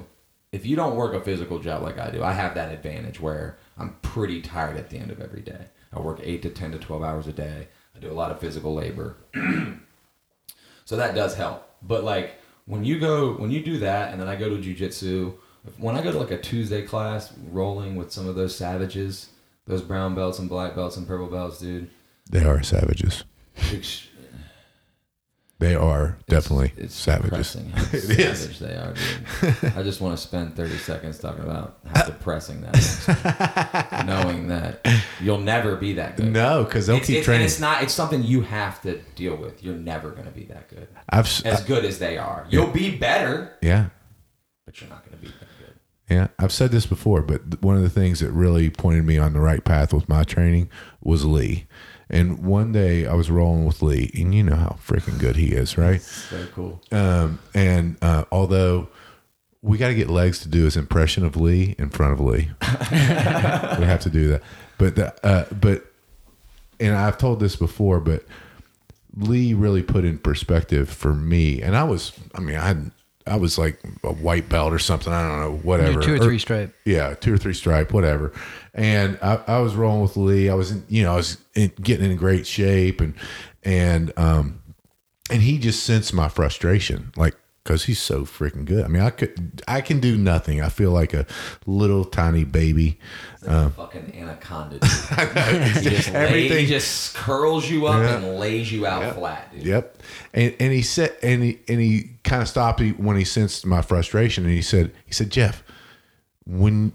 if 0.52 0.66
you 0.66 0.76
don't 0.76 0.98
work 0.98 1.14
a 1.14 1.22
physical 1.22 1.60
job 1.60 1.82
like 1.82 1.98
i 1.98 2.10
do 2.12 2.22
i 2.22 2.34
have 2.34 2.56
that 2.56 2.74
advantage 2.74 3.22
where 3.22 3.58
i'm 3.78 3.96
pretty 4.02 4.42
tired 4.42 4.76
at 4.76 4.90
the 4.90 4.98
end 4.98 5.12
of 5.12 5.22
every 5.22 5.42
day. 5.42 5.68
I 5.94 6.00
work 6.02 6.20
8 6.22 6.42
to 6.42 6.50
10 6.50 6.74
to 6.74 6.78
12 6.78 7.02
hours 7.02 7.28
a 7.28 7.34
day. 7.34 7.70
I 7.96 8.00
do 8.00 8.12
a 8.12 8.20
lot 8.22 8.32
of 8.32 8.40
physical 8.40 8.74
labor. 8.76 9.16
So 10.86 10.96
that 10.96 11.14
does 11.14 11.36
help. 11.36 11.70
But 11.84 12.04
like 12.04 12.40
when 12.66 12.84
you 12.84 12.98
go 13.00 13.34
when 13.34 13.52
you 13.52 13.64
do 13.64 13.78
that 13.78 14.12
and 14.12 14.20
then 14.20 14.28
i 14.28 14.36
go 14.36 14.50
to 14.50 14.60
jiu-jitsu 14.60 15.34
when 15.78 15.96
i 15.96 16.02
go 16.02 16.12
to 16.12 16.18
like 16.20 16.32
a 16.32 16.38
tuesday 16.42 16.82
class 16.82 17.34
rolling 17.52 17.96
with 17.96 18.12
some 18.12 18.28
of 18.28 18.36
those 18.36 18.56
savages 18.56 19.30
those 19.68 19.82
brown 19.82 20.16
belts 20.16 20.40
and 20.40 20.50
black 20.50 20.76
belts 20.76 20.98
and 20.98 21.08
purple 21.08 21.28
belts 21.28 21.60
dude 21.60 21.90
They 22.30 22.44
are 22.44 22.62
savages. 22.64 23.24
it's- 23.56 24.06
They 25.60 25.76
are 25.76 26.18
definitely 26.30 26.72
it's 26.78 26.96
savages. 26.96 27.30
depressing 27.54 27.70
how 27.72 27.84
It 27.94 28.20
is. 28.20 28.60
they 28.60 28.76
are, 28.76 28.94
dude. 28.94 29.74
I 29.76 29.84
just 29.84 30.00
want 30.00 30.16
to 30.18 30.22
spend 30.24 30.56
30 30.56 30.78
seconds 30.78 31.20
talking 31.20 31.44
about 31.44 31.80
how 31.86 32.06
depressing 32.06 32.62
that 32.62 32.78
is. 32.78 33.06
Knowing 34.08 34.48
that 34.48 34.88
you'll 35.20 35.40
never 35.42 35.76
be 35.76 35.92
that 35.96 36.16
good. 36.16 36.32
No, 36.32 36.64
because 36.64 36.88
they'll 36.88 36.96
it's, 36.96 37.08
keep 37.08 37.18
it's, 37.18 37.28
and 37.28 37.34
training. 37.34 37.46
it's 37.46 37.60
not. 37.60 37.84
It's 37.84 37.94
something 37.94 38.24
you 38.24 38.40
have 38.44 38.82
to 38.84 39.00
deal 39.16 39.36
with. 39.36 39.62
You're 39.62 39.76
never 39.76 40.12
going 40.12 40.28
to 40.28 40.32
be 40.32 40.46
that 40.46 40.70
good. 40.70 40.88
I've 41.10 41.26
As 41.46 41.62
good 41.66 41.84
as 41.84 42.00
they 42.00 42.18
are, 42.18 42.48
you'll 42.50 42.72
be 42.72 42.96
better, 42.96 43.58
yeah. 43.62 43.88
but 44.66 44.80
you're 44.80 44.90
not 44.90 45.04
going 45.06 45.18
to 45.18 45.22
be 45.26 45.28
good. 45.28 45.48
Yeah, 46.10 46.30
I've 46.40 46.52
said 46.52 46.72
this 46.72 46.88
before, 46.88 47.22
but 47.22 47.62
one 47.62 47.76
of 47.76 47.84
the 47.84 47.90
things 47.90 48.20
that 48.20 48.32
really 48.32 48.70
pointed 48.70 49.06
me 49.06 49.18
on 49.18 49.34
the 49.34 49.40
right 49.40 49.64
path 49.64 49.94
with 49.94 50.10
my 50.10 50.24
training 50.24 50.70
was 51.04 51.24
Lee. 51.24 51.68
And 52.10 52.44
one 52.44 52.72
day 52.72 53.06
I 53.06 53.14
was 53.14 53.30
rolling 53.30 53.66
with 53.66 53.84
Lee, 53.84 54.10
and 54.16 54.34
you 54.34 54.42
know 54.42 54.56
how 54.56 54.80
freaking 54.84 55.20
good 55.20 55.36
he 55.36 55.50
is, 55.50 55.78
right? 55.78 56.02
Very 56.02 56.48
cool. 56.48 56.82
Um, 56.92 57.38
and 57.54 57.98
uh, 58.02 58.26
although 58.32 58.90
we 59.62 59.78
got 59.78 59.90
to 59.90 59.94
get 59.94 60.10
legs 60.10 60.40
to 60.40 60.50
do 60.50 60.64
his 60.64 60.76
impression 60.76 61.24
of 61.24 61.36
Lee 61.36 61.76
in 61.78 61.92
front 61.92 62.14
of 62.14 62.20
Lee, 62.20 62.50
we 62.62 62.98
have 63.86 64.02
to 64.02 64.10
do 64.10 64.30
that. 64.30 64.42
But 64.80 64.96
the, 64.96 65.26
uh, 65.26 65.46
but 65.54 65.86
and 66.80 66.96
I've 66.96 67.20
told 67.20 67.40
this 67.40 67.56
before, 67.56 68.00
but 68.00 68.26
Lee 69.16 69.54
really 69.54 69.84
put 69.84 70.06
in 70.06 70.18
perspective 70.18 70.90
for 70.90 71.14
me, 71.14 71.62
and 71.62 71.76
I 71.76 71.84
was, 71.84 72.14
I 72.34 72.40
mean, 72.40 72.58
I 72.58 72.76
I 73.28 73.36
was 73.36 73.58
like 73.58 73.80
a 74.04 74.14
white 74.14 74.50
belt 74.50 74.74
or 74.74 74.80
something. 74.80 75.12
I 75.14 75.28
don't 75.28 75.40
know, 75.40 75.58
whatever. 75.58 76.02
Two 76.02 76.16
or 76.16 76.20
three 76.20 76.40
stripe. 76.40 76.74
Yeah, 76.86 77.14
two 77.14 77.34
or 77.34 77.38
three 77.38 77.54
stripe, 77.54 77.94
whatever. 77.94 78.32
And 78.74 79.20
I, 79.22 79.42
I 79.48 79.60
was 79.60 79.76
rolling 79.76 80.02
with 80.02 80.18
Lee. 80.18 80.50
I 80.50 80.54
was, 80.56 80.72
in, 80.72 80.84
you 80.88 81.04
know, 81.04 81.14
I 81.14 81.16
was 81.18 81.38
in, 81.54 81.72
getting 81.82 82.10
in 82.10 82.18
great 82.18 82.48
shape, 82.48 83.02
and 83.02 83.14
and 83.64 84.12
um, 84.18 84.62
and 85.30 85.42
he 85.42 85.60
just 85.60 85.84
sensed 85.84 86.14
my 86.14 86.30
frustration, 86.30 87.12
like 87.16 87.36
because 87.64 87.86
he's 87.86 88.00
so 88.02 88.22
freaking 88.26 88.66
good. 88.66 88.84
I 88.86 88.88
mean, 88.88 89.02
I 89.04 89.10
could, 89.10 89.62
I 89.68 89.82
can 89.82 90.00
do 90.00 90.18
nothing. 90.18 90.62
I 90.62 90.70
feel 90.70 90.92
like 90.92 91.14
a 91.14 91.26
little 91.66 92.04
tiny 92.06 92.44
baby. 92.46 92.98
Like 93.42 93.52
a 93.52 93.54
uh, 93.54 93.70
fucking 93.70 94.14
anaconda. 94.16 94.80
Dude. 94.80 95.84
he, 95.84 95.90
just 95.90 96.10
Everything- 96.14 96.60
he 96.60 96.66
just 96.66 97.16
curls 97.16 97.70
you 97.70 97.86
up 97.88 98.02
Yeah. 98.02 98.18
and 98.18 98.40
lays 98.40 98.72
you 98.72 98.86
out 98.88 99.02
Yep. 99.04 99.16
flat, 99.16 99.54
dude. 99.54 99.66
Yep. 99.66 99.98
And 100.34 100.56
and 100.60 100.74
he 100.74 100.82
said 100.82 101.16
and 101.22 101.44
he 101.44 101.60
and 101.68 101.80
he 101.80 102.12
kind 102.24 102.42
of 102.42 102.48
stopped 102.48 102.82
when 102.98 103.18
he 103.18 103.24
sensed 103.24 103.66
my 103.66 103.82
frustration 103.82 104.46
and 104.46 104.54
he 104.54 104.62
said 104.62 104.92
he 105.06 105.14
said 105.14 105.30
Jeff, 105.30 105.64
when 106.46 106.94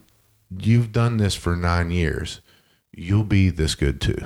you've 0.59 0.93
done 0.93 1.17
this 1.19 1.35
for 1.35 1.57
nine 1.57 1.91
years, 1.91 2.41
you'll 2.93 3.25
be 3.25 3.51
this 3.51 3.75
good 3.75 4.01
too. 4.01 4.17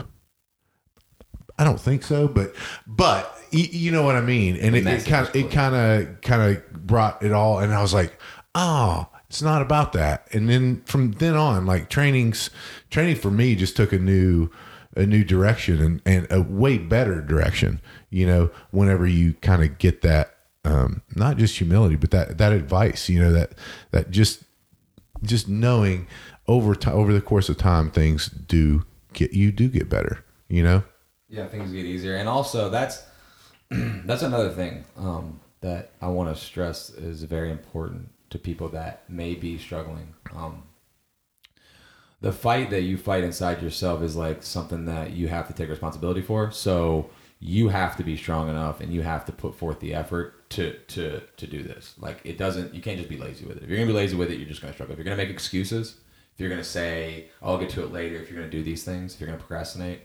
I 1.58 1.64
don't 1.64 1.80
think 1.80 2.02
so, 2.02 2.28
but 2.28 2.54
but 2.86 3.34
you 3.50 3.90
know 3.90 4.02
what 4.02 4.16
I 4.16 4.20
mean. 4.20 4.56
And 4.56 4.76
it 4.76 4.84
kind 5.06 5.28
of 5.28 5.36
it 5.36 5.50
kind 5.50 5.74
of 5.74 6.20
kind 6.20 6.56
of 6.56 6.72
brought 6.72 7.22
it 7.22 7.32
all, 7.32 7.58
and 7.58 7.74
I 7.74 7.82
was 7.82 7.94
like, 7.94 8.18
oh, 8.54 9.08
it's 9.28 9.42
not 9.42 9.62
about 9.62 9.92
that. 9.92 10.28
And 10.32 10.48
then 10.48 10.82
from 10.82 11.12
then 11.12 11.34
on, 11.34 11.66
like 11.66 11.90
trainings, 11.90 12.50
training 12.90 13.16
for 13.16 13.30
me 13.30 13.54
just 13.54 13.76
took 13.76 13.92
a 13.92 13.98
new 13.98 14.50
a 14.96 15.06
new 15.06 15.24
direction 15.24 15.80
and 15.80 16.02
and 16.06 16.26
a 16.30 16.42
way 16.42 16.78
better 16.78 17.20
direction. 17.20 17.80
You 18.10 18.26
know, 18.26 18.50
whenever 18.70 19.06
you 19.06 19.34
kind 19.34 19.62
of 19.62 19.78
get 19.78 20.02
that. 20.02 20.34
Um, 20.64 21.02
not 21.14 21.38
just 21.38 21.56
humility, 21.56 21.96
but 21.96 22.10
that 22.10 22.36
that 22.38 22.52
advice, 22.52 23.08
you 23.08 23.18
know, 23.18 23.32
that 23.32 23.52
that 23.92 24.10
just 24.10 24.42
just 25.22 25.48
knowing 25.48 26.06
over 26.46 26.74
time 26.74 26.94
over 26.94 27.12
the 27.12 27.20
course 27.20 27.48
of 27.48 27.56
time 27.56 27.90
things 27.90 28.28
do 28.28 28.84
get 29.12 29.32
you 29.32 29.52
do 29.52 29.68
get 29.68 29.88
better 29.88 30.24
you 30.48 30.62
know 30.62 30.82
Yeah, 31.28 31.46
things 31.46 31.72
get 31.72 31.84
easier, 31.84 32.16
and 32.16 32.28
also 32.28 32.70
that's 32.70 33.04
that's 33.70 34.22
another 34.22 34.50
thing 34.50 34.84
um, 34.96 35.40
that 35.60 35.92
I 36.00 36.08
want 36.08 36.34
to 36.34 36.42
stress 36.42 36.90
is 36.90 37.22
very 37.24 37.50
important 37.50 38.08
to 38.30 38.38
people 38.38 38.68
that 38.70 39.08
may 39.08 39.34
be 39.34 39.58
struggling. 39.58 40.14
Um, 40.34 40.62
the 42.20 42.32
fight 42.32 42.70
that 42.70 42.82
you 42.82 42.96
fight 42.96 43.24
inside 43.24 43.62
yourself 43.62 44.02
is 44.02 44.16
like 44.16 44.42
something 44.42 44.86
that 44.86 45.12
you 45.12 45.28
have 45.28 45.46
to 45.48 45.52
take 45.52 45.68
responsibility 45.68 46.22
for. 46.22 46.50
So 46.50 47.10
you 47.40 47.68
have 47.68 47.96
to 47.98 48.02
be 48.04 48.16
strong 48.16 48.48
enough, 48.48 48.80
and 48.80 48.92
you 48.92 49.02
have 49.02 49.24
to 49.26 49.32
put 49.32 49.54
forth 49.54 49.80
the 49.80 49.94
effort 49.94 50.48
to 50.50 50.72
to 50.88 51.20
to 51.36 51.46
do 51.46 51.62
this. 51.62 51.94
Like 51.98 52.20
it 52.24 52.38
doesn't, 52.38 52.74
you 52.74 52.80
can't 52.80 52.96
just 52.96 53.10
be 53.10 53.18
lazy 53.18 53.44
with 53.44 53.58
it. 53.58 53.64
If 53.64 53.68
you're 53.68 53.78
gonna 53.78 53.86
be 53.86 53.92
lazy 53.92 54.16
with 54.16 54.30
it, 54.30 54.38
you're 54.38 54.48
just 54.48 54.62
gonna 54.62 54.72
struggle. 54.72 54.94
If 54.94 54.98
you're 54.98 55.04
gonna 55.04 55.16
make 55.16 55.30
excuses, 55.30 55.96
if 56.34 56.40
you're 56.40 56.48
gonna 56.50 56.64
say, 56.64 57.28
"I'll 57.42 57.58
get 57.58 57.68
to 57.70 57.82
it 57.84 57.92
later," 57.92 58.16
if 58.16 58.30
you're 58.30 58.40
gonna 58.40 58.50
do 58.50 58.62
these 58.62 58.82
things, 58.82 59.14
if 59.14 59.20
you're 59.20 59.28
gonna 59.28 59.38
procrastinate, 59.38 60.00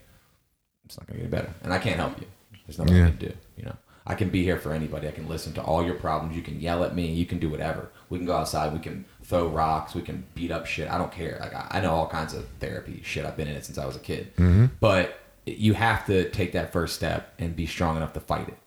it's 0.93 0.99
not 0.99 1.07
gonna 1.07 1.21
get 1.21 1.31
better. 1.31 1.53
And 1.63 1.73
I 1.73 1.79
can't 1.79 1.95
help 1.95 2.19
you. 2.19 2.27
There's 2.67 2.77
nothing 2.77 2.95
Yeah. 2.95 3.05
I 3.05 3.09
can 3.09 3.17
do. 3.17 3.33
You 3.57 3.65
know, 3.65 3.75
I 4.05 4.15
can 4.15 4.29
be 4.29 4.43
here 4.43 4.59
for 4.59 4.73
anybody. 4.73 5.07
I 5.07 5.11
can 5.11 5.27
listen 5.27 5.53
to 5.53 5.61
all 5.61 5.83
your 5.83 5.95
problems. 5.95 6.35
You 6.35 6.43
can 6.43 6.59
yell 6.59 6.83
at 6.83 6.95
me. 6.95 7.07
You 7.07 7.25
can 7.25 7.39
do 7.39 7.49
whatever. 7.49 7.89
We 8.09 8.19
can 8.19 8.27
go 8.27 8.35
outside. 8.35 8.73
We 8.73 8.79
can 8.79 9.05
throw 9.23 9.47
rocks. 9.47 9.95
We 9.95 10.01
can 10.01 10.25
beat 10.35 10.51
up 10.51 10.65
shit. 10.65 10.89
I 10.89 10.97
don't 10.97 11.11
care. 11.11 11.37
Like 11.39 11.53
I, 11.53 11.67
I 11.71 11.81
know 11.81 11.91
all 11.91 12.07
kinds 12.07 12.33
of 12.33 12.47
therapy 12.59 13.01
shit. 13.03 13.25
I've 13.25 13.35
been 13.35 13.47
in 13.47 13.55
it 13.55 13.65
since 13.65 13.77
I 13.77 13.85
was 13.85 13.95
a 13.95 13.99
kid. 13.99 14.35
Mm-hmm. 14.35 14.65
But 14.79 15.19
you 15.45 15.73
have 15.73 16.05
to 16.05 16.29
take 16.29 16.51
that 16.53 16.71
first 16.71 16.95
step 16.95 17.33
and 17.39 17.55
be 17.55 17.65
strong 17.65 17.97
enough 17.97 18.13
to 18.13 18.19
fight 18.19 18.47
it. 18.47 18.57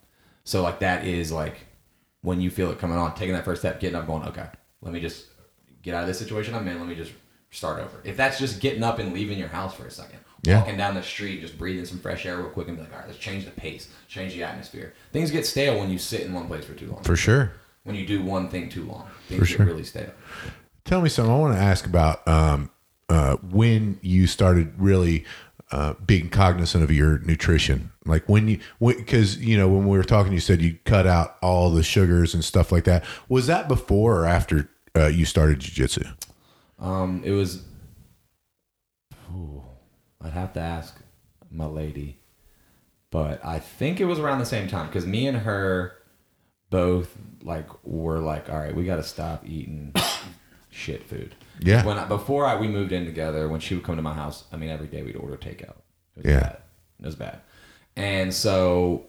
So 0.44 0.62
like 0.62 0.80
that 0.80 1.06
is 1.06 1.30
like 1.30 1.66
when 2.22 2.40
you 2.40 2.50
feel 2.50 2.70
it 2.72 2.78
coming 2.78 2.98
on, 2.98 3.14
taking 3.14 3.34
that 3.34 3.44
first 3.44 3.62
step, 3.62 3.78
getting 3.78 3.96
up, 3.96 4.06
going, 4.06 4.24
okay, 4.24 4.48
let 4.82 4.92
me 4.92 5.00
just 5.00 5.26
get 5.82 5.94
out 5.94 6.02
of 6.02 6.08
this 6.08 6.18
situation 6.18 6.54
I'm 6.54 6.66
in. 6.66 6.78
Let 6.78 6.88
me 6.88 6.96
just 6.96 7.12
start 7.50 7.80
over. 7.80 8.00
If 8.04 8.16
that's 8.16 8.38
just 8.38 8.60
getting 8.60 8.82
up 8.82 8.98
and 8.98 9.12
leaving 9.12 9.38
your 9.38 9.48
house 9.48 9.74
for 9.74 9.86
a 9.86 9.90
second, 9.90 10.18
Yeah. 10.46 10.58
walking 10.60 10.76
down 10.76 10.94
the 10.94 11.02
street, 11.02 11.40
just 11.40 11.58
breathing 11.58 11.84
some 11.84 11.98
fresh 11.98 12.24
air 12.26 12.36
real 12.38 12.48
quick, 12.50 12.68
and 12.68 12.76
be 12.76 12.82
like, 12.82 12.92
all 12.92 12.98
right, 13.00 13.06
let's 13.08 13.18
change 13.18 13.44
the 13.44 13.50
pace, 13.50 13.88
change 14.08 14.32
the 14.34 14.42
atmosphere. 14.44 14.94
Things 15.12 15.30
get 15.30 15.44
stale 15.46 15.78
when 15.78 15.90
you 15.90 15.98
sit 15.98 16.20
in 16.22 16.32
one 16.32 16.46
place 16.46 16.64
for 16.64 16.74
too 16.74 16.90
long. 16.90 17.02
for 17.02 17.16
sure 17.16 17.52
When 17.84 17.96
you 17.96 18.06
do 18.06 18.22
one 18.22 18.48
thing 18.48 18.68
too 18.68 18.84
long, 18.84 19.08
things 19.28 19.40
get 19.48 19.56
sure. 19.56 19.66
really 19.66 19.84
stale. 19.84 20.10
tell 20.84 21.00
me 21.00 21.08
something 21.08 21.34
i 21.34 21.38
want 21.38 21.54
to 21.54 21.60
ask 21.60 21.84
about 21.86 22.26
um, 22.28 22.70
uh, 23.08 23.36
when 23.36 23.98
you 24.02 24.26
started 24.26 24.72
really 24.78 25.24
uh, 25.72 25.94
being 26.06 26.28
cognizant 26.28 26.84
of 26.84 26.90
your 26.92 27.18
nutrition 27.20 27.90
like 28.04 28.28
when 28.28 28.46
you 28.46 28.60
because 28.80 29.36
you 29.38 29.56
know 29.58 29.66
when 29.68 29.84
we 29.88 29.96
were 29.98 30.04
talking 30.04 30.32
you 30.32 30.38
said 30.40 30.62
you 30.62 30.78
cut 30.84 31.06
out 31.08 31.36
all 31.42 31.70
the 31.70 31.82
sugars 31.82 32.34
and 32.34 32.44
stuff 32.44 32.70
like 32.70 32.84
that 32.84 33.04
was 33.28 33.48
that 33.48 33.66
before 33.66 34.20
or 34.20 34.26
after 34.26 34.68
uh, 34.96 35.06
you 35.08 35.24
started 35.24 35.58
jiu-jitsu 35.58 36.04
Um, 36.78 37.20
it 37.24 37.32
was. 37.32 37.62
I'd 40.26 40.32
have 40.32 40.52
to 40.54 40.60
ask 40.60 40.96
my 41.50 41.66
lady, 41.66 42.18
but 43.10 43.44
I 43.44 43.58
think 43.58 44.00
it 44.00 44.04
was 44.06 44.18
around 44.18 44.38
the 44.40 44.46
same 44.46 44.68
time 44.68 44.86
because 44.86 45.06
me 45.06 45.26
and 45.26 45.38
her 45.38 45.96
both 46.70 47.16
like 47.42 47.68
were 47.84 48.18
like, 48.18 48.50
all 48.50 48.58
right, 48.58 48.74
we 48.74 48.84
got 48.84 48.96
to 48.96 49.02
stop 49.04 49.44
eating 49.46 49.94
shit 50.70 51.04
food. 51.08 51.34
Yeah. 51.60 51.84
When 51.84 51.96
I, 51.98 52.04
before 52.06 52.44
I, 52.44 52.56
we 52.60 52.66
moved 52.68 52.92
in 52.92 53.04
together, 53.04 53.48
when 53.48 53.60
she 53.60 53.74
would 53.74 53.84
come 53.84 53.96
to 53.96 54.02
my 54.02 54.14
house, 54.14 54.44
I 54.52 54.56
mean, 54.56 54.68
every 54.70 54.88
day 54.88 55.02
we'd 55.02 55.16
order 55.16 55.36
takeout. 55.36 55.76
It 56.16 56.24
was 56.24 56.24
Yeah. 56.26 56.40
bad. 56.40 56.58
It 57.00 57.06
was 57.06 57.14
bad. 57.14 57.40
And 57.94 58.34
so 58.34 59.06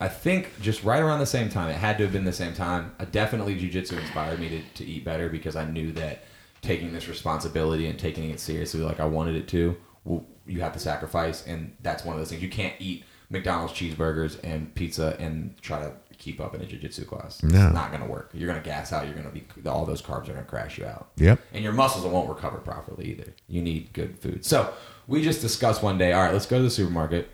I 0.00 0.08
think 0.08 0.60
just 0.62 0.82
right 0.82 1.00
around 1.00 1.18
the 1.20 1.26
same 1.26 1.48
time, 1.50 1.68
it 1.68 1.76
had 1.76 1.98
to 1.98 2.04
have 2.04 2.12
been 2.12 2.24
the 2.24 2.32
same 2.32 2.54
time. 2.54 2.94
I 2.98 3.04
definitely 3.04 3.54
jujitsu 3.60 4.00
inspired 4.00 4.40
me 4.40 4.48
to, 4.48 4.62
to 4.82 4.84
eat 4.90 5.04
better 5.04 5.28
because 5.28 5.54
I 5.56 5.64
knew 5.66 5.92
that 5.92 6.24
taking 6.62 6.92
this 6.92 7.06
responsibility 7.08 7.86
and 7.88 7.98
taking 7.98 8.30
it 8.30 8.40
seriously 8.40 8.80
like 8.80 8.98
I 9.00 9.04
wanted 9.04 9.34
it 9.36 9.46
to, 9.48 9.76
well, 10.04 10.26
you 10.46 10.60
have 10.60 10.72
to 10.72 10.78
sacrifice. 10.78 11.46
And 11.46 11.76
that's 11.82 12.04
one 12.04 12.14
of 12.14 12.20
those 12.20 12.30
things. 12.30 12.42
You 12.42 12.50
can't 12.50 12.74
eat 12.78 13.04
McDonald's 13.30 13.72
cheeseburgers 13.72 14.38
and 14.44 14.74
pizza 14.74 15.16
and 15.18 15.56
try 15.60 15.80
to 15.80 15.92
keep 16.18 16.40
up 16.40 16.54
in 16.54 16.60
a 16.60 16.64
jujitsu 16.64 17.06
class. 17.06 17.42
No. 17.42 17.66
It's 17.66 17.74
not 17.74 17.90
going 17.90 18.02
to 18.02 18.08
work. 18.08 18.30
You're 18.32 18.48
going 18.48 18.62
to 18.62 18.64
gas 18.64 18.92
out. 18.92 19.06
You're 19.06 19.14
going 19.14 19.26
to 19.26 19.32
be, 19.32 19.44
all 19.68 19.84
those 19.84 20.02
carbs 20.02 20.28
are 20.28 20.32
going 20.32 20.44
to 20.44 20.44
crash 20.44 20.78
you 20.78 20.84
out. 20.84 21.10
Yep. 21.16 21.40
And 21.52 21.64
your 21.64 21.72
muscles 21.72 22.04
won't 22.04 22.28
recover 22.28 22.58
properly 22.58 23.06
either. 23.06 23.34
You 23.48 23.62
need 23.62 23.92
good 23.92 24.18
food. 24.18 24.44
So 24.44 24.72
we 25.06 25.22
just 25.22 25.40
discussed 25.40 25.82
one 25.82 25.98
day, 25.98 26.12
all 26.12 26.22
right, 26.22 26.32
let's 26.32 26.46
go 26.46 26.58
to 26.58 26.62
the 26.62 26.70
supermarket. 26.70 27.30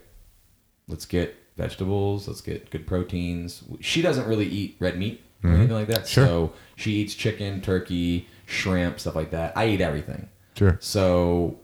Let's 0.86 1.04
get 1.04 1.36
vegetables. 1.56 2.28
Let's 2.28 2.40
get 2.40 2.70
good 2.70 2.86
proteins. 2.86 3.64
She 3.80 4.00
doesn't 4.00 4.26
really 4.26 4.46
eat 4.46 4.76
red 4.78 4.98
meat 4.98 5.22
or 5.44 5.50
anything 5.50 5.74
like 5.74 5.88
that. 5.88 6.00
Mm-hmm. 6.00 6.06
Sure. 6.06 6.26
So 6.26 6.52
she 6.76 6.92
eats 6.92 7.14
chicken, 7.14 7.60
turkey, 7.60 8.26
shrimp, 8.46 9.00
stuff 9.00 9.14
like 9.14 9.32
that. 9.32 9.56
I 9.56 9.68
eat 9.68 9.80
everything. 9.80 10.28
sure 10.54 10.78
So 10.80 11.58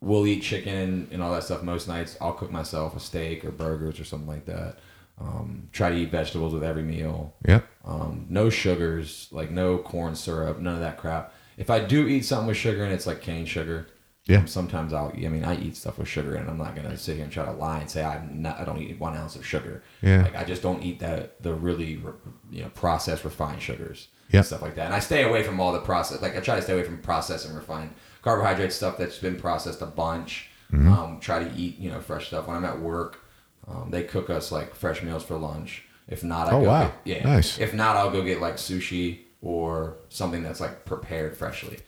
we'll 0.00 0.26
eat 0.26 0.42
chicken 0.42 1.08
and 1.10 1.22
all 1.22 1.32
that 1.32 1.44
stuff 1.44 1.62
most 1.62 1.88
nights. 1.88 2.16
I'll 2.20 2.32
cook 2.34 2.50
myself 2.50 2.96
a 2.96 3.00
steak 3.00 3.44
or 3.44 3.50
burgers 3.50 3.98
or 3.98 4.04
something 4.04 4.28
like 4.28 4.46
that. 4.46 4.78
Um, 5.18 5.68
try 5.72 5.88
to 5.90 5.96
eat 5.96 6.10
vegetables 6.10 6.52
with 6.52 6.62
every 6.62 6.82
meal. 6.82 7.34
yep 7.48 7.66
Um, 7.84 8.26
no 8.28 8.50
sugars, 8.50 9.28
like 9.32 9.50
no 9.50 9.78
corn 9.78 10.14
syrup, 10.14 10.58
none 10.60 10.74
of 10.74 10.80
that 10.80 10.98
crap. 10.98 11.32
If 11.56 11.70
I 11.70 11.80
do 11.80 12.06
eat 12.06 12.26
something 12.26 12.48
with 12.48 12.58
sugar 12.58 12.84
and 12.84 12.92
it's 12.92 13.06
like 13.06 13.22
cane 13.22 13.46
sugar, 13.46 13.86
Yeah. 14.26 14.44
sometimes 14.44 14.92
I'll. 14.92 15.10
I 15.16 15.28
mean, 15.28 15.44
I 15.44 15.56
eat 15.56 15.74
stuff 15.76 15.96
with 15.98 16.08
sugar, 16.08 16.34
and 16.34 16.50
I'm 16.50 16.58
not 16.58 16.76
gonna 16.76 16.98
sit 16.98 17.14
here 17.14 17.24
and 17.24 17.32
try 17.32 17.46
to 17.46 17.52
lie 17.52 17.78
and 17.78 17.88
say 17.90 18.04
I'm 18.04 18.42
not. 18.42 18.58
I 18.60 18.64
don't 18.64 18.82
eat 18.82 18.98
one 19.00 19.16
ounce 19.16 19.36
of 19.36 19.46
sugar. 19.46 19.82
Yeah. 20.02 20.22
Like 20.24 20.36
I 20.36 20.44
just 20.44 20.60
don't 20.62 20.82
eat 20.82 20.98
that 20.98 21.40
the 21.42 21.54
really 21.54 22.02
you 22.50 22.62
know 22.62 22.68
processed 22.74 23.24
refined 23.24 23.62
sugars. 23.62 24.08
Yeah. 24.30 24.42
Stuff 24.42 24.62
like 24.62 24.74
that, 24.74 24.86
and 24.86 24.94
I 24.94 24.98
stay 24.98 25.22
away 25.24 25.42
from 25.42 25.60
all 25.60 25.72
the 25.72 25.80
process. 25.80 26.20
Like 26.20 26.36
I 26.36 26.40
try 26.40 26.56
to 26.56 26.62
stay 26.62 26.72
away 26.72 26.82
from 26.82 26.98
processed 26.98 27.46
and 27.46 27.54
refined 27.56 27.94
carbohydrate 28.22 28.72
stuff 28.72 28.98
that's 28.98 29.18
been 29.18 29.36
processed 29.36 29.82
a 29.82 29.86
bunch. 29.86 30.50
Mm-hmm. 30.72 30.92
Um, 30.92 31.20
try 31.20 31.44
to 31.44 31.54
eat 31.54 31.78
you 31.78 31.90
know 31.90 32.00
fresh 32.00 32.26
stuff. 32.28 32.46
When 32.48 32.56
I'm 32.56 32.64
at 32.64 32.80
work, 32.80 33.24
um, 33.68 33.88
they 33.90 34.02
cook 34.02 34.28
us 34.30 34.50
like 34.50 34.74
fresh 34.74 35.02
meals 35.02 35.22
for 35.24 35.36
lunch. 35.36 35.84
If 36.08 36.22
not, 36.24 36.48
I 36.48 36.52
Oh, 36.52 36.60
go 36.62 36.66
wow. 36.68 36.92
get, 37.04 37.18
yeah. 37.18 37.24
Nice. 37.24 37.58
If 37.58 37.72
not, 37.74 37.96
I'll 37.96 38.10
go 38.10 38.22
get 38.22 38.40
like 38.40 38.56
sushi 38.56 39.20
or 39.42 39.96
something 40.08 40.42
that's 40.42 40.60
like 40.60 40.84
prepared 40.84 41.36
freshly. 41.36 41.78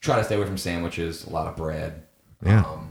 Try 0.00 0.16
to 0.16 0.24
stay 0.24 0.36
away 0.36 0.46
from 0.46 0.58
sandwiches. 0.58 1.24
A 1.26 1.30
lot 1.30 1.46
of 1.46 1.56
bread. 1.56 2.02
Yeah. 2.44 2.60
Um, 2.60 2.90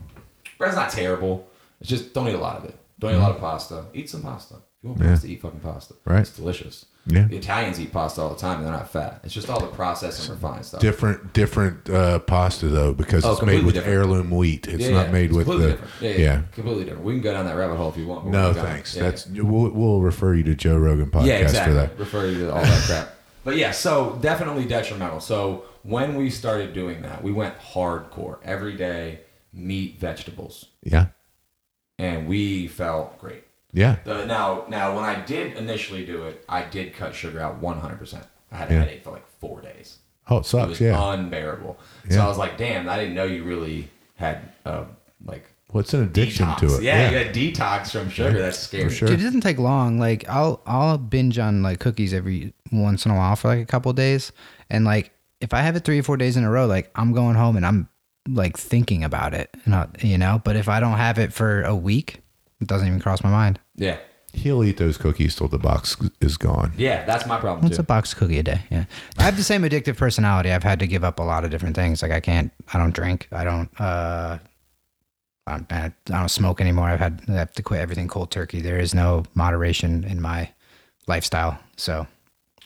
bread's 0.58 0.76
not 0.76 0.90
terrible. 0.90 1.48
It's 1.82 1.90
just 1.90 2.14
don't 2.14 2.28
eat 2.28 2.34
a 2.36 2.40
lot 2.40 2.58
of 2.58 2.66
it. 2.66 2.76
Don't 3.00 3.12
eat 3.12 3.18
a 3.18 3.20
lot 3.20 3.32
of 3.32 3.40
pasta. 3.40 3.86
Eat 3.94 4.10
some 4.10 4.22
pasta. 4.24 4.56
If 4.84 4.86
you 4.86 4.90
want 4.90 5.00
Mm-hmm. 5.00 5.08
Yeah. 5.10 5.14
pasta, 5.16 5.28
eat 5.28 5.42
fucking 5.42 5.60
pasta. 5.62 5.94
Right. 6.06 6.20
It's 6.20 6.36
delicious. 6.36 6.86
Yeah. 7.06 7.24
The 7.28 7.38
Italians 7.38 7.80
eat 7.80 7.92
pasta 7.94 8.22
all 8.22 8.30
the 8.30 8.36
time 8.40 8.58
and 8.58 8.66
they're 8.66 8.74
not 8.74 8.90
fat. 8.90 9.22
It's 9.24 9.34
just 9.34 9.50
all 9.50 9.60
the 9.60 9.68
processed 9.68 10.22
and 10.22 10.30
refined 10.42 10.66
stuff. 10.66 10.80
different 10.82 11.34
different 11.34 11.90
uh, 11.90 12.20
pasta 12.20 12.68
though 12.68 12.94
because 12.94 13.26
Oh, 13.26 13.34
it's 13.34 13.42
made 13.42 13.64
with 13.66 13.76
different. 13.76 13.94
heirloom 13.94 14.30
wheat 14.32 14.68
it's 14.68 14.84
Yeah, 14.86 14.92
not 14.92 15.06
yeah. 15.08 15.12
made 15.12 15.30
It's 15.32 15.36
with 15.38 15.48
the. 15.48 15.80
Yeah, 16.02 16.16
yeah, 16.18 16.42
completely 16.54 16.84
different. 16.86 17.06
We 17.06 17.14
can 17.14 17.22
go 17.22 17.34
down 17.34 17.46
that 17.46 17.56
rabbit 17.58 17.76
hole 17.78 17.90
if 17.90 17.98
you 17.98 18.08
want. 18.08 18.28
no 18.28 18.54
thanks 18.54 18.94
that's 18.94 19.26
we'll, 19.28 19.70
we'll 19.72 20.00
refer 20.02 20.34
you 20.34 20.44
to 20.44 20.56
joe 20.56 20.78
rogan 20.78 21.12
podcast 21.12 21.26
yeah, 21.26 21.36
exactly. 21.40 21.74
for 21.74 21.80
that 21.80 22.00
Refer 22.00 22.28
you 22.28 22.38
to 22.46 22.54
all 22.54 22.62
that 22.62 22.84
crap. 22.86 23.16
But 23.46 23.58
yeah, 23.58 23.72
so 23.72 24.18
definitely 24.22 24.64
detrimental. 24.66 25.20
So 25.20 25.66
when 25.84 26.16
we 26.16 26.30
started 26.30 26.74
doing 26.74 27.02
that, 27.02 27.22
we 27.22 27.34
went 27.34 27.58
hardcore 27.60 28.38
every 28.44 28.78
day, 28.78 29.20
meat, 29.52 30.00
vegetables, 30.00 30.68
yeah 30.84 31.08
and 32.00 32.28
we 32.28 32.68
felt 32.68 33.20
great. 33.20 33.44
Yeah 33.74 33.98
The, 34.04 34.26
now, 34.26 34.66
now 34.70 34.96
when 34.96 35.04
I 35.04 35.20
did 35.26 35.58
initially 35.58 36.06
do 36.06 36.24
it, 36.24 36.44
I 36.48 36.64
did 36.64 36.94
cut 36.94 37.14
sugar 37.16 37.40
out 37.40 37.62
100%. 37.62 38.24
I 38.52 38.56
had 38.58 38.70
a 38.70 38.74
Yeah. 38.74 38.80
headache 38.82 39.04
for 39.04 39.12
like 39.12 39.26
four 39.40 39.62
days. 39.62 39.98
oh 40.30 40.38
it 40.38 40.54
It 40.54 40.68
was 40.70 40.80
yeah 40.80 41.14
unbearable. 41.14 41.78
So 42.10 42.22
I 42.22 42.28
was 42.28 42.38
like, 42.38 42.58
damn, 42.58 42.88
I 42.88 42.98
didn't 43.00 43.16
know 43.16 43.26
you 43.26 43.44
really 43.44 43.90
had 44.16 44.38
uh, 44.66 44.86
like 45.26 45.46
what's 45.70 45.94
an 45.96 46.04
addiction 46.04 46.46
detox. 46.46 46.58
to 46.60 46.66
it 46.78 46.84
Yeah, 46.84 46.96
yeah, 46.96 47.10
you 47.12 47.18
had 47.18 47.36
detox 47.36 47.92
from 47.92 48.10
sugar. 48.10 48.40
That's 48.40 48.60
scary. 48.60 48.90
sure. 48.92 49.08
Dude, 49.08 49.20
it 49.20 49.24
doesn't 49.24 49.42
take 49.42 49.58
long. 49.58 49.98
Like 50.00 50.28
I'll 50.30 50.62
I'll 50.68 50.98
binge 50.98 51.40
on 51.40 51.64
like 51.64 51.80
cookies 51.80 52.14
every 52.14 52.54
once 52.72 53.06
in 53.06 53.12
a 53.12 53.16
while 53.16 53.36
for 53.36 53.48
like 53.50 53.60
a 53.60 53.66
couple 53.66 53.90
of 53.90 53.96
days, 53.96 54.32
and 54.70 54.86
like 54.86 55.12
if 55.42 55.54
I 55.54 55.62
have 55.62 55.76
it 55.76 55.84
three 55.84 56.00
or 56.00 56.04
four 56.04 56.16
days 56.18 56.38
in 56.38 56.44
a 56.44 56.50
row, 56.50 56.68
like 56.68 56.92
I'm 56.96 57.12
going 57.12 57.36
home 57.36 57.58
and 57.58 57.66
I'm 57.66 57.90
like 58.30 58.56
thinking 58.56 59.04
about 59.04 59.34
it, 59.34 59.50
not 59.66 60.04
you 60.04 60.18
know. 60.18 60.40
But 60.44 60.56
if 60.56 60.70
I 60.70 60.80
don't 60.80 60.98
have 60.98 61.18
it 61.18 61.34
for 61.34 61.64
a 61.64 61.76
week, 61.76 62.22
it 62.62 62.68
doesn't 62.68 62.88
even 62.88 63.00
cross 63.02 63.24
my 63.24 63.32
mind. 63.32 63.60
Yeah. 63.76 63.98
he'll 64.34 64.64
eat 64.64 64.78
those 64.78 64.98
cookies 64.98 65.36
till 65.36 65.48
the 65.48 65.58
box 65.60 65.96
is 66.22 66.38
gone 66.38 66.74
Yeah, 66.78 67.06
that's 67.06 67.26
my 67.26 67.40
problem 67.40 67.64
What's 67.64 67.78
too. 67.78 67.82
a 67.82 67.86
box 67.86 68.14
of 68.14 68.20
cookie 68.20 68.40
a 68.40 68.44
day? 68.44 68.62
Yeah, 68.72 68.86
I 69.18 69.24
have 69.24 69.38
the 69.38 69.44
same 69.44 69.62
addictive 69.64 69.98
personality. 69.98 70.52
I've 70.52 70.64
had 70.64 70.80
to 70.80 70.88
give 70.88 71.04
up 71.04 71.20
a 71.20 71.24
lot 71.24 71.44
of 71.46 71.52
different 71.52 71.76
things. 71.76 72.02
Like 72.02 72.12
I 72.12 72.20
can't, 72.20 72.52
I 72.74 72.78
don't 72.80 72.94
drink. 72.94 73.28
I 73.32 73.44
don't. 73.44 73.70
uh 73.80 74.38
I 75.46 75.58
don't, 75.58 75.74
I 75.74 75.92
don't 76.08 76.30
smoke 76.30 76.62
anymore. 76.62 76.88
I've 76.88 77.00
had 77.02 77.22
I 77.28 77.34
have 77.34 77.54
to 77.56 77.64
quit 77.64 77.82
everything 77.82 78.08
cold 78.08 78.32
turkey. 78.32 78.62
There 78.62 78.80
is 78.80 78.94
no 78.96 79.24
moderation 79.36 80.06
in 80.06 80.22
my 80.22 80.50
lifestyle. 81.06 81.60
So 81.76 82.08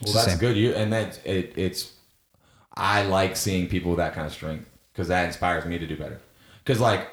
Well, 0.04 0.12
that's 0.12 0.28
same. 0.28 0.38
good. 0.38 0.56
You 0.56 0.72
and 0.74 0.92
that 0.92 1.20
it, 1.26 1.52
it's. 1.56 1.92
I 2.76 3.02
like 3.02 3.36
seeing 3.36 3.66
people 3.68 3.90
with 3.90 3.98
that 3.98 4.14
kind 4.14 4.26
of 4.28 4.32
strength 4.32 4.64
because 4.92 5.08
that 5.08 5.26
inspires 5.26 5.64
me 5.64 5.76
to 5.78 5.86
do 5.88 5.96
better. 5.96 6.20
Because 6.64 6.78
like, 6.80 7.08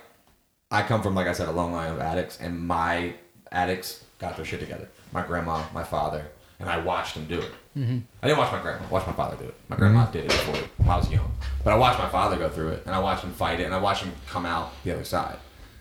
I 0.69 0.83
come 0.83 1.01
from 1.01 1.15
like 1.15 1.25
I 1.27 1.33
said 1.33 1.47
a 1.47 1.51
long 1.51 1.73
line 1.73 1.91
of 1.91 1.99
addicts, 1.99 2.37
and 2.39 2.59
my 2.59 3.15
addicts 3.55 4.03
got 4.19 4.35
their 4.35 4.45
shit 4.45 4.59
together. 4.59 4.87
My 5.11 5.25
grandma, 5.25 5.63
my 5.73 5.83
father, 5.83 6.27
and 6.59 6.69
I 6.69 6.77
watched 6.77 7.15
them 7.15 7.25
do 7.25 7.39
it. 7.39 7.51
Mm-hmm. 7.75 7.99
I 8.21 8.27
didn't 8.27 8.39
watch 8.39 8.51
my 8.51 8.61
grandma. 8.61 8.85
I 8.85 8.91
watched 8.91 9.07
my 9.07 9.13
father 9.13 9.37
do 9.37 9.45
it. 9.45 9.55
My 9.67 9.75
grandma 9.75 10.05
did 10.11 10.25
it 10.25 10.29
before 10.29 10.55
when 10.77 10.89
I 10.89 10.97
was 10.97 11.09
young, 11.11 11.31
but 11.63 11.73
I 11.73 11.77
watched 11.77 11.99
my 11.99 12.09
father 12.09 12.37
go 12.37 12.49
through 12.49 12.69
it, 12.69 12.83
and 12.85 12.93
I 12.93 12.99
watched 12.99 13.23
him 13.23 13.33
fight 13.33 13.59
it, 13.59 13.63
and 13.63 13.73
I 13.73 13.79
watched 13.79 14.03
him 14.03 14.13
come 14.27 14.45
out 14.45 14.71
the 14.83 14.91
other 14.91 15.03
side. 15.03 15.37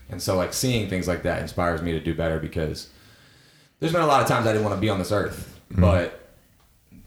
And 0.08 0.22
so 0.22 0.36
like 0.36 0.52
seeing 0.52 0.88
things 0.88 1.08
like 1.08 1.22
that 1.22 1.42
inspires 1.42 1.82
me 1.82 1.92
to 1.92 2.00
do 2.00 2.14
better 2.14 2.38
because 2.38 2.88
there's 3.80 3.92
been 3.92 4.02
a 4.02 4.06
lot 4.06 4.22
of 4.22 4.28
times 4.28 4.46
I 4.46 4.52
didn't 4.52 4.64
want 4.64 4.76
to 4.76 4.80
be 4.80 4.88
on 4.88 4.98
this 4.98 5.12
earth, 5.12 5.60
but 5.70 6.20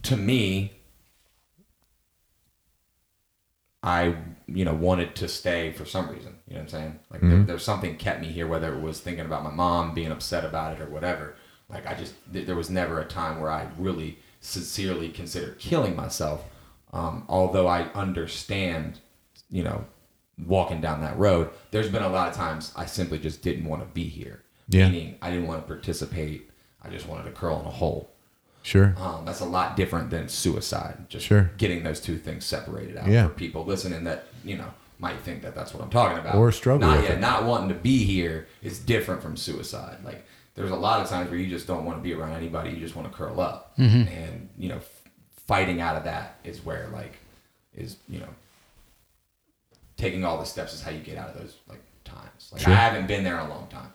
to 0.03 0.17
me, 0.17 0.73
I 3.83 4.15
you 4.47 4.65
know 4.65 4.73
wanted 4.73 5.15
to 5.15 5.27
stay 5.27 5.71
for 5.71 5.85
some 5.85 6.09
reason. 6.09 6.36
You 6.47 6.53
know 6.53 6.59
what 6.59 6.63
I'm 6.63 6.69
saying? 6.69 6.99
Like 7.11 7.21
there, 7.21 7.43
there's 7.43 7.63
something 7.63 7.97
kept 7.97 8.21
me 8.21 8.27
here, 8.27 8.47
whether 8.47 8.73
it 8.73 8.81
was 8.81 8.99
thinking 9.01 9.25
about 9.25 9.43
my 9.43 9.51
mom, 9.51 9.93
being 9.93 10.11
upset 10.11 10.45
about 10.45 10.73
it, 10.73 10.81
or 10.81 10.89
whatever. 10.89 11.35
Like 11.69 11.85
I 11.85 11.93
just 11.93 12.13
th- 12.31 12.45
there 12.47 12.55
was 12.55 12.69
never 12.69 12.99
a 13.01 13.05
time 13.05 13.41
where 13.41 13.51
I 13.51 13.67
really 13.77 14.17
sincerely 14.39 15.09
considered 15.09 15.59
killing 15.59 15.95
myself. 15.95 16.45
Um, 16.93 17.25
although 17.27 17.67
I 17.67 17.83
understand, 17.93 18.99
you 19.49 19.63
know, 19.63 19.85
walking 20.45 20.79
down 20.79 21.01
that 21.01 21.17
road, 21.17 21.49
there's 21.71 21.89
been 21.89 22.03
a 22.03 22.09
lot 22.09 22.29
of 22.29 22.35
times 22.35 22.71
I 22.77 22.85
simply 22.85 23.19
just 23.19 23.41
didn't 23.41 23.65
want 23.65 23.81
to 23.81 23.87
be 23.93 24.03
here. 24.05 24.43
Yeah. 24.69 24.87
Meaning 24.89 25.17
I 25.21 25.29
didn't 25.31 25.47
want 25.47 25.61
to 25.61 25.67
participate. 25.67 26.49
I 26.81 26.89
just 26.89 27.07
wanted 27.07 27.25
to 27.25 27.31
curl 27.31 27.59
in 27.59 27.65
a 27.65 27.71
hole. 27.71 28.09
Sure. 28.63 28.95
Um, 28.97 29.25
that's 29.25 29.39
a 29.41 29.45
lot 29.45 29.75
different 29.75 30.09
than 30.09 30.27
suicide. 30.29 31.09
Just 31.09 31.25
Sure. 31.25 31.51
getting 31.57 31.83
those 31.83 31.99
two 31.99 32.17
things 32.17 32.45
separated 32.45 32.95
out 32.97 33.07
Yeah. 33.07 33.27
for 33.27 33.33
people 33.33 33.65
listening 33.65 34.03
that 34.05 34.25
you 34.45 34.57
know 34.57 34.71
might 34.99 35.19
think 35.19 35.41
that 35.43 35.53
that's 35.55 35.73
what 35.73 35.83
I'm 35.83 35.89
talking 35.89 36.17
about 36.17 36.35
Or 36.35 36.51
struggle 36.51 36.87
Not 36.87 37.03
yeah, 37.03 37.11
it. 37.13 37.19
not 37.19 37.45
wanting 37.45 37.69
to 37.69 37.75
be 37.75 38.03
here 38.03 38.47
is 38.63 38.79
different 38.79 39.21
from 39.21 39.37
suicide. 39.37 39.97
Like 40.03 40.25
there's 40.55 40.71
a 40.71 40.75
lot 40.75 41.01
of 41.01 41.07
times 41.09 41.29
where 41.29 41.39
you 41.39 41.47
just 41.47 41.67
don't 41.67 41.85
want 41.85 41.99
to 41.99 42.03
be 42.03 42.13
around 42.13 42.33
anybody. 42.33 42.71
You 42.71 42.77
just 42.77 42.95
want 42.95 43.09
to 43.11 43.15
curl 43.15 43.39
up, 43.39 43.77
Mm-hmm. 43.77 44.07
and 44.07 44.49
you 44.57 44.69
know, 44.69 44.79
fighting 45.45 45.81
out 45.81 45.95
of 45.95 46.03
that 46.05 46.39
is 46.43 46.65
where 46.65 46.87
like 46.93 47.17
is 47.75 47.97
you 48.09 48.19
know 48.19 48.29
taking 49.97 50.23
all 50.23 50.37
the 50.37 50.45
steps 50.45 50.73
is 50.73 50.81
how 50.81 50.91
you 50.91 50.99
get 50.99 51.17
out 51.17 51.29
of 51.29 51.39
those 51.39 51.55
like 51.67 51.81
times. 52.03 52.49
Like 52.51 52.61
Sure. 52.61 52.73
I 52.73 52.75
haven't 52.75 53.07
been 53.07 53.23
there 53.23 53.39
in 53.39 53.45
a 53.45 53.49
long 53.49 53.67
time. 53.67 53.91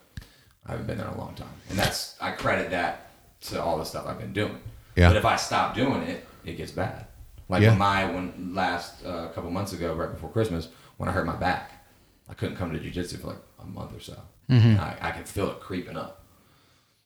I 0.67 0.73
haven't 0.73 0.87
been 0.87 0.99
there 0.99 1.09
in 1.09 1.15
a 1.15 1.19
long 1.19 1.35
time, 1.35 1.49
and 1.71 1.79
that's 1.79 2.17
I 2.21 2.31
credit 2.33 2.71
that 2.71 3.11
to 3.43 3.61
all 3.63 3.79
the 3.79 3.85
stuff 3.85 4.07
I've 4.07 4.19
been 4.21 4.33
doing. 4.33 4.59
Yeah. 4.95 5.09
But 5.09 5.17
if 5.17 5.25
I 5.25 5.37
stop 5.37 5.75
doing 5.75 6.03
it, 6.03 6.25
it 6.45 6.57
gets 6.57 6.71
bad. 6.71 7.07
Like 7.49 7.63
Yeah. 7.63 7.75
my 7.75 8.05
when 8.05 8.53
last 8.55 9.05
uh, 9.05 9.29
couple 9.29 9.51
months 9.51 9.73
ago, 9.73 9.95
right 9.95 10.11
before 10.13 10.31
Christmas, 10.31 10.69
when 11.03 11.09
I 11.09 11.13
hurt 11.15 11.27
my 11.27 11.35
back, 11.35 11.73
I 12.29 12.35
couldn't 12.35 12.55
come 12.55 12.73
to 12.73 12.79
jujitsu 12.79 13.19
for 13.19 13.27
like 13.27 13.43
a 13.61 13.67
month 13.67 13.93
or 13.93 13.99
so. 13.99 14.17
And 14.49 14.79
I, 14.79 14.97
I 15.01 15.11
could 15.11 15.27
feel 15.27 15.51
it 15.51 15.59
creeping 15.59 15.97
up. 15.97 16.25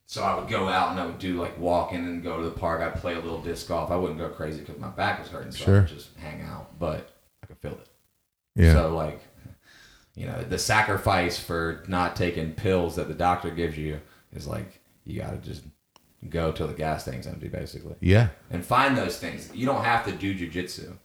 So 0.04 0.22
I 0.22 0.38
would 0.38 0.50
go 0.50 0.68
out 0.68 0.90
and 0.90 1.00
I 1.00 1.06
would 1.06 1.18
do 1.18 1.40
like 1.40 1.58
walking 1.58 2.00
and 2.00 2.22
go 2.22 2.36
to 2.36 2.44
the 2.44 2.50
park. 2.50 2.82
I'd 2.82 3.00
play 3.00 3.14
a 3.14 3.20
little 3.20 3.40
disc 3.40 3.68
golf. 3.68 3.90
I 3.90 3.96
wouldn't 3.96 4.18
go 4.18 4.28
crazy 4.28 4.60
because 4.60 4.78
my 4.78 4.90
back 4.90 5.18
was 5.18 5.30
hurting, 5.30 5.50
so 5.50 5.64
I 5.64 5.78
would 5.78 5.88
just 5.88 6.14
hang 6.18 6.42
out. 6.42 6.78
But 6.78 7.08
I 7.42 7.46
could 7.46 7.56
feel 7.56 7.72
it. 7.72 7.88
Yeah. 8.54 8.74
So 8.74 8.94
like, 8.94 9.22
you 10.14 10.26
know, 10.26 10.42
the 10.42 10.58
sacrifice 10.58 11.38
for 11.38 11.82
not 11.88 12.16
taking 12.16 12.52
pills 12.52 12.96
that 12.96 13.08
the 13.08 13.14
doctor 13.14 13.48
gives 13.48 13.78
you 13.78 14.02
is 14.34 14.46
like 14.46 14.82
you 15.04 15.22
got 15.22 15.30
to 15.30 15.38
just 15.38 15.62
go 16.28 16.52
till 16.52 16.66
the 16.66 16.74
gas 16.74 17.06
tank's 17.06 17.26
empty, 17.26 17.48
basically, 17.48 17.94
yeah. 18.00 18.28
and 18.50 18.62
find 18.62 18.94
those 18.94 19.18
things. 19.18 19.50
You 19.54 19.64
don't 19.64 19.84
have 19.84 20.04
to 20.04 20.12
do 20.12 20.34
jujitsu. 20.34 20.98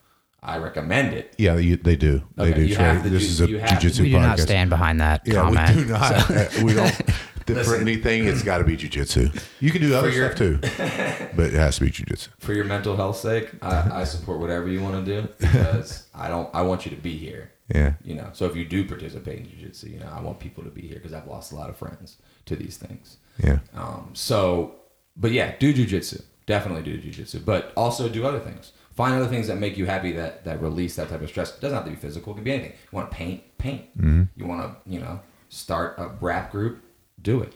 I 0.43 0.58
recommend 0.58 1.13
it. 1.13 1.36
Yeah. 1.38 1.58
You, 1.58 1.77
they 1.77 1.95
do. 1.95 2.23
They 2.36 2.54
do. 2.54 2.63
you 2.63 2.75
Trey. 2.75 2.84
have 2.86 3.04
this 3.04 3.12
do- 3.23 3.27
is 3.27 3.41
a 3.41 3.47
you 3.47 3.60
have 3.60 3.80
to- 3.80 3.88
jujitsu 3.88 3.99
we 4.01 4.10
do 4.12 4.15
podcast. 4.17 4.21
not 4.27 4.39
stand 4.39 4.69
behind 4.69 4.99
that 5.01 5.21
Yeah, 5.25 5.34
comment. 5.41 5.75
we 5.75 5.84
do 5.84 5.89
not. 5.89 6.32
Uh, 6.32 6.45
we 6.63 6.73
don't. 6.73 6.91
for 7.65 7.75
anything, 7.75 8.25
it's 8.25 8.43
got 8.43 8.60
to 8.60 8.63
be 8.63 8.77
jujitsu. 8.77 9.39
You 9.60 9.71
can 9.71 9.82
do 9.82 9.93
other 9.93 10.10
your- 10.10 10.27
stuff 10.36 10.38
too, 10.38 10.58
but 11.36 11.47
it 11.47 11.54
has 11.54 11.75
to 11.77 11.82
be 11.86 11.91
jujitsu. 11.91 12.30
For 12.39 12.54
your 12.54 12.65
mental 12.65 12.95
health 12.95 13.17
sake, 13.17 13.49
I, 13.62 14.01
I 14.01 14.04
support 14.06 14.39
whatever 14.39 14.67
you 14.69 14.82
want 14.82 15.06
to 15.06 15.21
do 15.21 15.27
because 15.39 16.08
I 16.15 16.27
don't. 16.27 16.49
I 16.56 16.62
want 16.63 16.86
you 16.86 16.91
to 16.95 17.01
be 17.01 17.17
here. 17.17 17.51
Yeah. 17.73 17.93
You 18.04 18.15
know, 18.15 18.30
so 18.34 18.45
if 18.45 18.56
you 18.56 18.65
do 18.65 18.84
participate 18.86 19.39
in 19.39 19.45
jiu-jitsu, 19.49 19.89
you 19.89 19.99
know, 19.99 20.10
I 20.13 20.21
want 20.21 20.39
people 20.39 20.63
to 20.63 20.69
be 20.69 20.82
here 20.82 20.95
because 20.97 21.13
I've 21.13 21.27
lost 21.27 21.51
a 21.51 21.56
lot 21.56 21.69
of 21.69 21.77
friends 21.77 22.17
to 22.47 22.56
these 22.56 22.75
things. 22.77 23.17
Yeah. 23.41 23.60
Um, 23.73 24.10
so, 24.13 24.75
but 25.15 25.32
yeah, 25.32 25.56
do 25.58 25.73
jujitsu. 25.73 26.21
Definitely 26.47 26.84
do 26.84 26.97
jujitsu, 27.01 27.45
but 27.45 27.71
also 27.77 28.10
do 28.10 28.25
other 28.25 28.39
things. 28.39 28.73
Find 29.02 29.16
other 29.16 29.28
things 29.28 29.48
that 29.48 29.58
make 29.58 29.78
you 29.78 29.88
happy 29.88 30.12
that 30.12 30.44
that 30.44 30.62
release 30.62 30.96
that 30.98 31.10
type 31.10 31.22
of 31.22 31.30
stress. 31.30 31.56
It 31.56 31.60
doesn't 31.60 31.76
have 31.76 31.86
to 31.86 31.90
be 31.90 31.96
physical. 31.96 32.34
It 32.34 32.36
can 32.36 32.44
be 32.44 32.52
anything. 32.52 32.74
You 32.74 32.96
want 32.96 33.10
to 33.10 33.18
paint, 33.18 33.58
paint. 33.58 33.98
Mm-hmm. 33.98 34.24
You 34.36 34.46
want 34.46 34.62
to, 34.62 34.92
you 34.92 35.00
know, 35.00 35.20
start 35.50 35.96
a 35.98 36.10
rap 36.22 36.52
group, 36.52 36.84
do 37.20 37.42
it. 37.42 37.56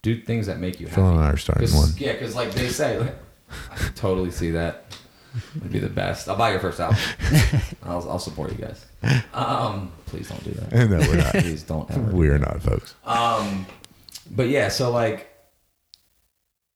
Do 0.00 0.18
things 0.22 0.46
that 0.46 0.58
make 0.60 0.80
you 0.80 0.86
happy. 0.86 1.02
Phil 1.02 1.10
and 1.10 1.20
I 1.20 1.32
are 1.32 1.36
starting 1.36 1.68
one. 1.74 1.90
Yeah, 1.98 2.12
because 2.12 2.34
like 2.34 2.52
they 2.52 2.68
say, 2.68 2.98
like, 2.98 3.14
I 3.70 3.76
totally 3.96 4.30
see 4.30 4.52
that. 4.52 4.86
Would 5.60 5.70
be 5.70 5.78
the 5.78 5.90
best. 5.90 6.26
I'll 6.26 6.36
buy 6.36 6.52
your 6.52 6.60
first 6.60 6.80
album. 6.80 6.98
I'll, 7.82 8.10
I'll 8.10 8.18
support 8.18 8.50
you 8.52 8.64
guys. 8.64 8.86
Um, 9.34 9.92
please 10.06 10.30
don't 10.30 10.42
do 10.42 10.52
that. 10.52 10.88
No, 10.88 10.96
we're 11.00 11.16
not. 11.16 11.32
Please 11.32 11.64
don't 11.64 11.90
ever. 11.90 12.16
we 12.16 12.28
are 12.28 12.38
not, 12.38 12.62
folks. 12.62 12.94
Um, 13.04 13.66
but 14.30 14.48
yeah, 14.48 14.68
so 14.68 14.90
like, 14.90 15.37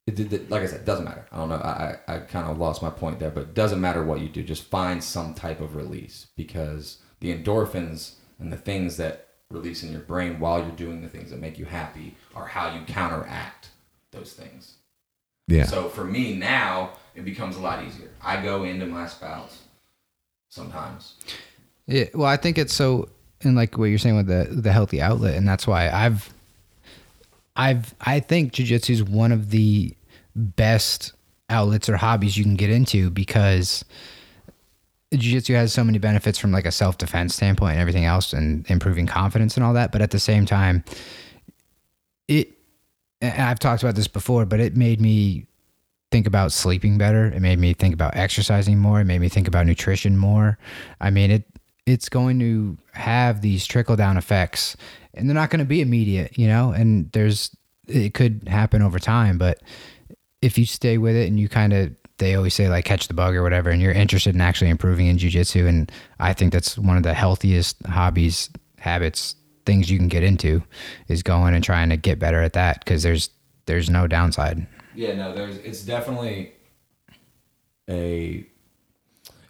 it, 0.07 0.15
did 0.15 0.33
it, 0.33 0.51
like 0.51 0.63
I 0.63 0.67
said, 0.67 0.81
it 0.81 0.87
doesn't 0.87 1.05
matter. 1.05 1.27
I 1.31 1.37
don't 1.37 1.49
know. 1.49 1.57
I, 1.57 1.99
I, 2.09 2.15
I 2.17 2.19
kind 2.21 2.51
of 2.51 2.59
lost 2.59 2.83
my 2.83 2.91
point 2.91 3.21
there, 3.21 3.31
but 3.31 3.43
it 3.43 3.55
doesn't 3.55 3.81
matter 3.81 4.03
what 4.03 4.21
you 4.21 4.29
do. 4.29 4.43
Just 4.43 4.65
find 4.65 5.03
some 5.03 5.35
type 5.35 5.61
of 5.61 5.77
release 5.77 6.27
because 6.37 6.99
the 7.21 7.37
endorphins 7.37 8.15
and 8.39 8.53
the 8.53 8.57
things 8.57 8.97
that 8.97 9.29
release 9.51 9.83
in 9.83 9.93
your 9.93 10.01
brain 10.01 10.41
while 10.41 10.59
you're 10.59 10.71
doing 10.71 11.03
the 11.03 11.09
things 11.09 11.31
that 11.31 11.41
make 11.41 11.59
you 11.59 11.65
happy 11.65 12.17
are 12.35 12.47
how 12.47 12.75
you 12.75 12.85
counteract 12.87 13.69
those 14.11 14.33
things. 14.33 14.75
Yeah. 15.49 15.65
So 15.65 15.89
for 15.89 16.05
me 16.05 16.35
now, 16.35 16.93
it 17.15 17.25
becomes 17.25 17.57
a 17.57 17.61
lot 17.61 17.85
easier. 17.85 18.11
I 18.23 18.43
go 18.43 18.65
into 18.65 18.87
my 18.87 19.07
spouse 19.07 19.63
sometimes. 20.49 21.15
Yeah, 21.87 22.05
well, 22.15 22.29
I 22.29 22.37
think 22.37 22.59
it's 22.59 22.73
so, 22.73 23.09
and 23.43 23.55
like 23.57 23.77
what 23.77 23.87
you're 23.87 23.99
saying 23.99 24.17
with 24.17 24.27
the 24.27 24.49
the 24.51 24.73
healthy 24.73 25.01
outlet, 25.01 25.37
and 25.37 25.47
that's 25.47 25.67
why 25.67 25.91
I've, 25.91 26.33
I've, 27.57 27.95
I 28.01 28.21
think 28.21 28.53
jujitsu 28.53 28.91
is 28.91 29.03
one 29.03 29.33
of 29.33 29.51
the 29.51 29.95
best 30.35 31.13
outlets 31.51 31.89
or 31.89 31.97
hobbies 31.97 32.37
you 32.37 32.45
can 32.45 32.57
get 32.57 32.71
into 32.71 33.11
because 33.11 33.85
jiu-jitsu 35.13 35.53
has 35.53 35.73
so 35.73 35.85
many 35.85 35.99
benefits 35.99 36.39
from 36.39 36.53
like 36.53 36.65
a 36.65 36.73
self-defense 36.73 37.35
standpoint 37.35 37.73
and 37.73 37.81
everything 37.81 38.07
else 38.07 38.33
and 38.33 38.69
improving 38.71 39.07
confidence 39.07 39.57
and 39.57 39.65
all 39.65 39.75
that. 39.75 39.93
But 39.93 40.01
at 40.01 40.11
the 40.11 40.19
same 40.19 40.47
time 40.47 40.83
it 42.29 42.53
i've 43.21 43.59
talked 43.59 43.83
about 43.83 43.95
this 43.95 44.09
before 44.09 44.45
but 44.45 44.59
it 44.59 44.77
made 44.77 45.01
me 45.01 45.47
think 46.11 46.27
about 46.27 46.53
sleeping 46.53 46.99
better. 46.99 47.27
It 47.27 47.41
made 47.41 47.59
me 47.59 47.73
think 47.73 47.95
about 47.95 48.15
exercising 48.17 48.79
more. 48.79 49.01
It 49.01 49.07
made 49.07 49.21
me 49.21 49.31
think 49.31 49.49
about 49.49 49.67
nutrition 49.67 50.17
more. 50.17 50.59
I 51.01 51.11
mean 51.11 51.31
it 51.31 51.45
it's 51.87 52.09
going 52.09 52.39
to 52.39 52.79
have 52.93 53.41
these 53.41 53.67
trickle 53.67 53.97
down 53.97 54.17
effects 54.17 54.77
and 55.15 55.29
they're 55.29 55.35
not 55.35 55.51
going 55.51 55.59
to 55.59 55.65
be 55.65 55.81
immediate 55.81 56.37
you 56.39 56.47
know 56.47 56.71
and 56.71 57.11
there's 57.13 57.55
it 57.89 58.15
could 58.15 58.43
happen 58.47 58.83
over 58.83 58.99
time 58.99 59.39
but 59.39 59.61
if 60.41 60.57
you 60.59 60.67
stay 60.67 60.99
with 60.99 61.15
it 61.15 61.29
and 61.29 61.39
you 61.39 61.49
kind 61.49 61.73
of 61.73 61.95
they 62.19 62.35
always 62.35 62.55
say 62.55 62.69
like 62.69 62.85
catch 62.85 63.09
the 63.09 63.15
bug 63.15 63.35
or 63.35 63.43
whatever 63.43 63.71
and 63.71 63.83
you're 63.83 63.93
interested 63.93 64.35
in 64.35 64.41
actually 64.41 64.71
improving 64.71 65.07
in 65.07 65.19
jiu-jitsu 65.19 65.67
and 65.67 65.91
i 66.21 66.33
think 66.33 66.53
that's 66.53 66.79
one 66.79 66.97
of 66.97 67.03
the 67.03 67.15
healthiest 67.15 67.77
hobbies 67.87 68.51
habits 68.79 69.37
things 69.65 69.91
you 69.91 69.99
can 69.99 70.09
get 70.09 70.23
into 70.23 70.63
is 71.09 71.23
going 71.23 71.55
and 71.55 71.65
trying 71.65 71.89
to 71.89 71.97
get 71.97 72.19
better 72.19 72.43
at 72.43 72.53
that 72.53 72.81
because 72.81 73.03
there's 73.03 73.31
there's 73.67 73.89
no 73.89 74.07
downside. 74.07 74.67
Yeah, 74.95 75.15
no, 75.15 75.35
there's 75.35 75.57
it's 75.59 75.85
definitely 75.85 76.53
a 77.89 78.47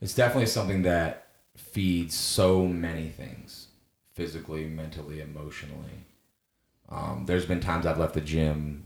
it's 0.01 0.15
definitely 0.15 0.47
something 0.47 0.83
that 0.83 1.27
feeds 1.57 2.15
so 2.15 2.67
many 2.67 3.09
things 3.09 3.42
physically, 4.15 4.67
mentally, 4.67 5.21
emotionally. 5.21 6.07
Um, 6.89 7.25
there's 7.27 7.47
been 7.47 7.61
times 7.61 7.87
I've 7.87 7.99
left 7.99 8.15
the 8.15 8.21
gym 8.21 8.85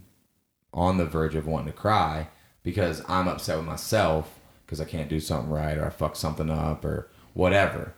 on 0.72 0.98
the 0.98 1.06
verge 1.06 1.34
of 1.34 1.46
wanting 1.46 1.72
to 1.72 1.78
cry 1.78 2.28
because 2.62 3.02
I'm 3.08 3.28
upset 3.28 3.56
with 3.56 3.66
myself 3.66 4.38
because 4.64 4.80
I 4.80 4.84
can't 4.84 5.08
do 5.08 5.20
something 5.20 5.50
right 5.50 5.78
or 5.78 5.86
I 5.86 5.90
fuck 5.90 6.16
something 6.16 6.50
up 6.50 6.84
or 6.84 7.10
whatever. 7.34 7.94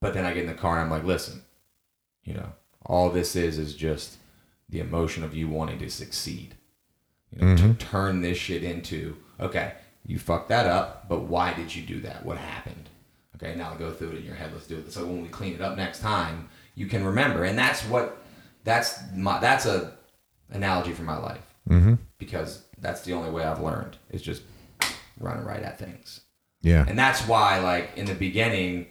But 0.00 0.14
then 0.14 0.24
I 0.24 0.32
get 0.32 0.44
in 0.44 0.48
the 0.48 0.54
car 0.54 0.74
and 0.76 0.84
I'm 0.84 0.90
like, 0.90 1.04
listen, 1.04 1.42
you 2.22 2.34
know, 2.34 2.52
all 2.86 3.10
this 3.10 3.34
is 3.34 3.58
is 3.58 3.74
just 3.74 4.18
the 4.68 4.80
emotion 4.80 5.24
of 5.24 5.34
you 5.34 5.48
wanting 5.48 5.78
to 5.80 5.90
succeed. 5.90 6.54
You 7.30 7.44
know, 7.44 7.56
to 7.56 7.74
turn 7.74 8.22
this 8.22 8.38
shit 8.38 8.62
into 8.62 9.16
okay, 9.40 9.74
you 10.06 10.18
fucked 10.18 10.48
that 10.48 10.66
up, 10.66 11.08
but 11.08 11.22
why 11.22 11.52
did 11.52 11.74
you 11.74 11.82
do 11.82 12.00
that? 12.00 12.24
What 12.24 12.38
happened? 12.38 12.88
Okay, 13.40 13.54
now 13.56 13.74
go 13.74 13.92
through 13.92 14.10
it 14.10 14.16
in 14.16 14.24
your 14.24 14.34
head. 14.34 14.50
Let's 14.52 14.66
do 14.66 14.78
it. 14.78 14.92
So 14.92 15.04
when 15.06 15.22
we 15.22 15.28
clean 15.28 15.54
it 15.54 15.60
up 15.60 15.76
next 15.76 16.00
time, 16.00 16.48
you 16.74 16.86
can 16.86 17.04
remember, 17.04 17.44
and 17.44 17.56
that's 17.58 17.82
what 17.84 18.18
that's 18.64 18.98
my 19.14 19.38
that's 19.40 19.64
a 19.66 19.92
analogy 20.50 20.92
for 20.92 21.02
my 21.02 21.16
life 21.18 21.42
Mm-hmm. 21.68 21.94
because 22.18 22.64
that's 22.78 23.02
the 23.02 23.12
only 23.12 23.30
way 23.30 23.44
I've 23.44 23.60
learned 23.60 23.96
is 24.10 24.22
just 24.22 24.42
running 25.20 25.44
right 25.44 25.62
at 25.62 25.78
things. 25.78 26.20
Yeah. 26.62 26.84
And 26.88 26.98
that's 26.98 27.26
why, 27.28 27.58
like 27.60 27.90
in 27.96 28.06
the 28.06 28.14
beginning, 28.14 28.86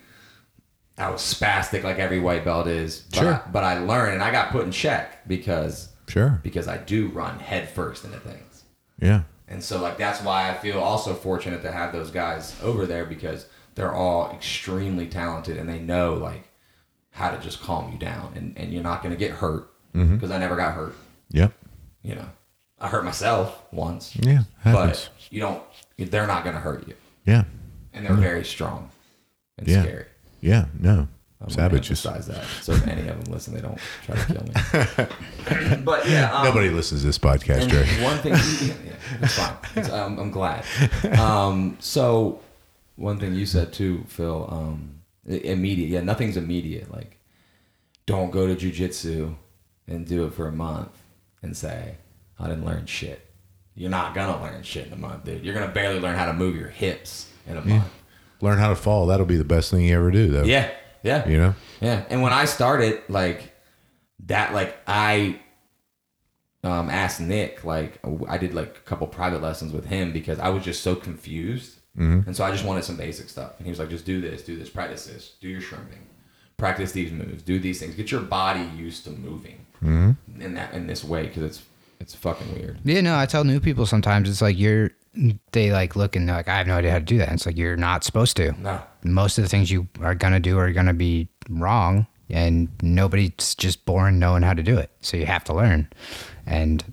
I 0.97 1.09
was 1.09 1.21
spastic 1.21 1.83
like 1.83 1.97
every 1.99 2.19
white 2.19 2.45
belt 2.45 2.67
is. 2.67 3.01
But 3.11 3.17
Sure. 3.19 3.33
I, 3.33 3.51
but 3.51 3.63
I 3.63 3.79
learned 3.79 4.13
and 4.13 4.23
I 4.23 4.31
got 4.31 4.51
put 4.51 4.65
in 4.65 4.71
check 4.71 5.27
because 5.27 5.89
Sure. 6.07 6.39
because 6.43 6.67
I 6.67 6.77
do 6.77 7.07
run 7.09 7.39
head 7.39 7.67
first 7.69 8.05
into 8.05 8.19
things. 8.19 8.63
Yeah. 9.01 9.23
And 9.47 9.63
so 9.63 9.81
like 9.81 9.97
that's 9.97 10.21
why 10.21 10.49
I 10.49 10.53
feel 10.53 10.79
also 10.79 11.13
fortunate 11.13 11.61
to 11.63 11.71
have 11.71 11.91
those 11.91 12.11
guys 12.11 12.55
over 12.61 12.85
there 12.85 13.05
because 13.05 13.47
they're 13.77 13.93
all 13.93 14.31
extremely 14.31 15.05
talented 15.07 15.55
and 15.57 15.69
they 15.69 15.79
know 15.79 16.15
like 16.15 16.49
how 17.11 17.29
to 17.31 17.37
just 17.39 17.61
calm 17.61 17.91
you 17.93 17.97
down 17.99 18.33
and, 18.35 18.57
and 18.57 18.73
you're 18.73 18.83
not 18.83 19.01
gonna 19.03 19.15
get 19.15 19.31
hurt 19.31 19.69
because 19.93 20.29
I 20.31 20.37
never 20.37 20.55
got 20.55 20.73
hurt. 20.73 20.95
Yep. 21.31 21.53
You 22.03 22.15
know, 22.15 22.29
I 22.79 22.87
hurt 22.87 23.05
myself 23.05 23.63
once. 23.71 24.15
Yeah. 24.15 24.41
Happens. 24.61 25.09
But 25.15 25.31
you 25.31 25.39
don't. 25.39 25.63
They're 25.97 26.27
not 26.27 26.43
gonna 26.43 26.59
hurt 26.59 26.87
you, 26.87 26.93
yeah. 27.25 27.45
and 27.93 28.05
they're 28.05 28.13
very 28.13 28.43
strong 28.43 28.89
and 29.57 29.67
Yeah. 29.67 29.81
scary. 29.83 30.05
Yeah. 30.41 30.65
No. 30.79 31.07
I'm 31.39 31.49
Savages. 31.51 32.03
Emphasize 32.05 32.27
that. 32.27 32.43
So 32.63 32.73
if 32.73 32.87
any 32.87 33.07
of 33.07 33.23
them 33.23 33.31
listen, 33.31 33.53
they 33.53 33.61
don't 33.61 33.77
try 34.05 34.15
to 34.15 34.25
kill 34.25 34.43
me. 34.43 35.77
but 35.83 36.09
yeah, 36.09 36.31
um, 36.33 36.45
Nobody 36.45 36.69
listens 36.69 37.01
to 37.01 37.07
this 37.07 37.19
podcast, 37.19 37.69
Jerry. 37.69 37.85
one 38.03 38.17
thing, 38.17 38.33
yeah, 38.33 38.73
yeah, 38.85 38.93
it's 39.21 39.35
fine. 39.37 39.55
It's, 39.75 39.89
I'm, 39.91 40.17
I'm 40.17 40.31
glad. 40.31 40.63
Um, 41.19 41.77
so 41.79 42.39
one 42.97 43.19
thing 43.19 43.33
you 43.33 43.45
said 43.45 43.71
too, 43.71 44.03
Phil. 44.07 44.47
Um, 44.51 45.01
immediate. 45.25 45.87
Yeah, 45.87 46.01
nothing's 46.01 46.37
immediate. 46.37 46.91
Like, 46.91 47.19
don't 48.05 48.31
go 48.31 48.47
to 48.47 48.55
jujitsu 48.55 49.35
and 49.87 50.05
do 50.05 50.25
it 50.25 50.33
for 50.33 50.47
a 50.47 50.51
month 50.51 50.91
and 51.41 51.55
say, 51.55 51.95
I 52.39 52.47
didn't 52.47 52.65
learn 52.65 52.85
shit. 52.85 53.23
You're 53.75 53.91
not 53.91 54.15
gonna 54.15 54.41
learn 54.41 54.63
shit 54.63 54.87
in 54.87 54.93
a 54.93 54.97
month, 54.97 55.25
dude. 55.25 55.43
You're 55.43 55.53
gonna 55.53 55.71
barely 55.71 55.99
learn 55.99 56.17
how 56.17 56.25
to 56.25 56.33
move 56.33 56.55
your 56.55 56.69
hips 56.69 57.31
in 57.45 57.57
a 57.57 57.61
month. 57.61 57.89
Learn 58.41 58.57
how 58.57 58.69
to 58.69 58.75
fall. 58.75 59.05
That'll 59.07 59.25
be 59.25 59.37
the 59.37 59.43
best 59.43 59.71
thing 59.71 59.85
you 59.85 59.95
ever 59.95 60.11
do, 60.11 60.27
though. 60.27 60.43
Yeah, 60.43 60.69
yeah. 61.03 61.27
You 61.27 61.37
know? 61.37 61.55
Yeah, 61.81 62.03
and 62.09 62.21
when 62.21 62.33
I 62.33 62.45
started, 62.45 63.01
like 63.07 63.53
that, 64.25 64.53
like 64.53 64.75
I 64.87 65.39
um, 66.63 66.89
asked 66.89 67.21
Nick, 67.21 67.63
like 67.63 67.99
I 68.27 68.37
did 68.37 68.53
like 68.53 68.77
a 68.77 68.81
couple 68.81 69.07
private 69.07 69.41
lessons 69.41 69.73
with 69.73 69.85
him 69.85 70.11
because 70.11 70.39
I 70.39 70.49
was 70.49 70.63
just 70.63 70.81
so 70.81 70.95
confused, 70.95 71.76
Mm-hmm. 71.97 72.27
and 72.27 72.35
so 72.35 72.43
I 72.43 72.51
just 72.51 72.63
wanted 72.63 72.83
some 72.83 72.95
basic 72.95 73.27
stuff. 73.27 73.53
And 73.57 73.65
he 73.65 73.71
was 73.71 73.79
like, 73.79 73.89
"Just 73.89 74.05
do 74.05 74.21
this, 74.21 74.43
do 74.43 74.57
this, 74.57 74.69
practice 74.69 75.05
this, 75.05 75.33
do 75.41 75.47
your 75.47 75.61
shrimping, 75.61 76.05
practice 76.55 76.91
these 76.91 77.11
moves, 77.11 77.41
do 77.41 77.59
these 77.59 77.79
things, 77.79 77.95
get 77.95 78.11
your 78.11 78.21
body 78.21 78.69
used 78.75 79.03
to 79.05 79.09
moving 79.09 79.65
mm-hmm. 79.83 80.41
in 80.41 80.53
that 80.53 80.73
in 80.73 80.85
this 80.85 81.03
way 81.03 81.27
because 81.27 81.43
it's 81.43 81.63
it's 81.99 82.13
fucking 82.13 82.53
weird." 82.53 82.79
Yeah, 82.83 83.01
no, 83.01 83.17
I 83.17 83.25
tell 83.25 83.43
new 83.43 83.59
people 83.59 83.85
sometimes 83.85 84.29
it's 84.29 84.41
like 84.41 84.57
you're 84.59 84.91
they 85.51 85.71
like 85.71 85.95
look 85.95 86.15
and 86.15 86.27
they're 86.27 86.35
like, 86.35 86.47
I 86.47 86.57
have 86.57 86.67
no 86.67 86.75
idea 86.75 86.91
how 86.91 86.99
to 86.99 87.05
do 87.05 87.17
that. 87.17 87.29
And 87.29 87.35
it's 87.35 87.45
like 87.45 87.57
you're 87.57 87.77
not 87.77 88.03
supposed 88.03 88.37
to. 88.37 88.51
No, 88.61 88.81
Most 89.03 89.37
of 89.37 89.43
the 89.43 89.49
things 89.49 89.71
you 89.71 89.87
are 90.01 90.15
gonna 90.15 90.39
do 90.39 90.57
are 90.57 90.71
gonna 90.71 90.93
be 90.93 91.27
wrong, 91.49 92.07
and 92.29 92.69
nobody's 92.81 93.55
just 93.55 93.85
born 93.85 94.19
knowing 94.19 94.43
how 94.43 94.53
to 94.53 94.63
do 94.63 94.77
it. 94.77 94.91
So 95.01 95.17
you 95.17 95.25
have 95.25 95.43
to 95.45 95.53
learn. 95.53 95.89
And 96.45 96.83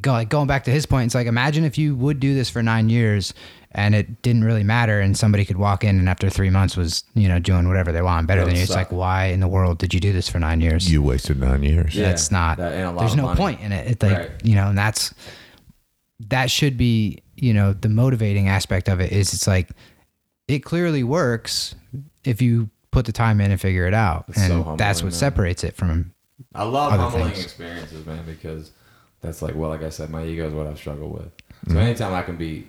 go, 0.00 0.12
like 0.12 0.28
going 0.28 0.46
back 0.46 0.64
to 0.64 0.70
his 0.70 0.86
point, 0.86 1.06
it's 1.06 1.14
like 1.14 1.26
imagine 1.26 1.64
if 1.64 1.78
you 1.78 1.94
would 1.96 2.20
do 2.20 2.34
this 2.34 2.50
for 2.50 2.62
nine 2.62 2.88
years 2.88 3.34
and 3.74 3.94
it 3.94 4.22
didn't 4.22 4.44
really 4.44 4.62
matter, 4.64 5.00
and 5.00 5.16
somebody 5.16 5.44
could 5.44 5.56
walk 5.56 5.82
in 5.84 5.98
and 5.98 6.08
after 6.08 6.28
three 6.30 6.50
months 6.50 6.76
was 6.76 7.04
you 7.14 7.28
know 7.28 7.38
doing 7.38 7.66
whatever 7.68 7.90
they 7.92 8.02
want 8.02 8.26
better 8.26 8.40
That 8.42 8.46
than 8.46 8.54
would 8.54 8.58
you. 8.58 8.62
It's 8.64 8.72
like 8.74 8.92
why 8.92 9.26
in 9.26 9.40
the 9.40 9.48
world 9.48 9.78
did 9.78 9.92
you 9.94 10.00
do 10.00 10.12
this 10.12 10.28
for 10.28 10.38
nine 10.38 10.60
years? 10.60 10.90
You 10.90 11.02
wasted 11.02 11.40
nine 11.40 11.62
years. 11.62 11.94
Yeah. 11.94 12.08
That's 12.08 12.30
not. 12.30 12.58
that 12.58 12.72
ain't 12.74 12.84
a 12.86 12.90
lot 12.90 12.98
there's 13.00 13.12
of 13.12 13.16
no 13.18 13.24
money. 13.24 13.36
point 13.38 13.60
in 13.60 13.72
it. 13.72 13.86
It's 13.90 14.02
like 14.02 14.18
Right. 14.18 14.30
you 14.44 14.54
know, 14.54 14.68
and 14.68 14.76
that's 14.78 15.14
that 16.28 16.50
should 16.50 16.76
be 16.76 17.22
you 17.36 17.52
know 17.54 17.72
the 17.72 17.88
motivating 17.88 18.48
aspect 18.48 18.88
of 18.88 19.00
it 19.00 19.12
is 19.12 19.32
it's 19.34 19.46
like 19.46 19.70
it 20.48 20.60
clearly 20.60 21.02
works 21.02 21.74
if 22.24 22.40
you 22.42 22.68
put 22.90 23.06
the 23.06 23.12
time 23.12 23.40
in 23.40 23.50
and 23.50 23.60
figure 23.60 23.86
it 23.86 23.94
out, 23.94 24.26
It's 24.28 24.38
and 24.38 24.48
so 24.48 24.54
humbling, 24.56 24.76
that's 24.76 25.00
what 25.02 25.12
man. 25.12 25.18
separates 25.18 25.64
it 25.64 25.74
from. 25.76 26.12
I 26.54 26.64
love 26.64 26.92
Other 26.92 27.04
humbling 27.04 27.32
things. 27.32 27.44
experiences, 27.44 28.04
man, 28.04 28.22
because 28.26 28.70
that's 29.22 29.40
like, 29.40 29.54
well, 29.54 29.70
like 29.70 29.82
I 29.82 29.88
said, 29.88 30.10
my 30.10 30.24
ego 30.26 30.46
is 30.48 30.52
what 30.52 30.66
i 30.66 30.74
struggle 30.74 31.08
with. 31.08 31.24
So 31.24 31.70
Mm-hmm. 31.70 31.78
anytime 31.78 32.12
I 32.12 32.22
can 32.22 32.36
be, 32.36 32.66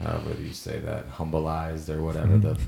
however 0.00 0.34
you 0.40 0.52
say 0.52 0.78
that, 0.80 1.10
humbleized 1.10 1.88
or 1.88 2.02
whatever 2.02 2.28
Mm-hmm. 2.38 2.40
the. 2.52 2.58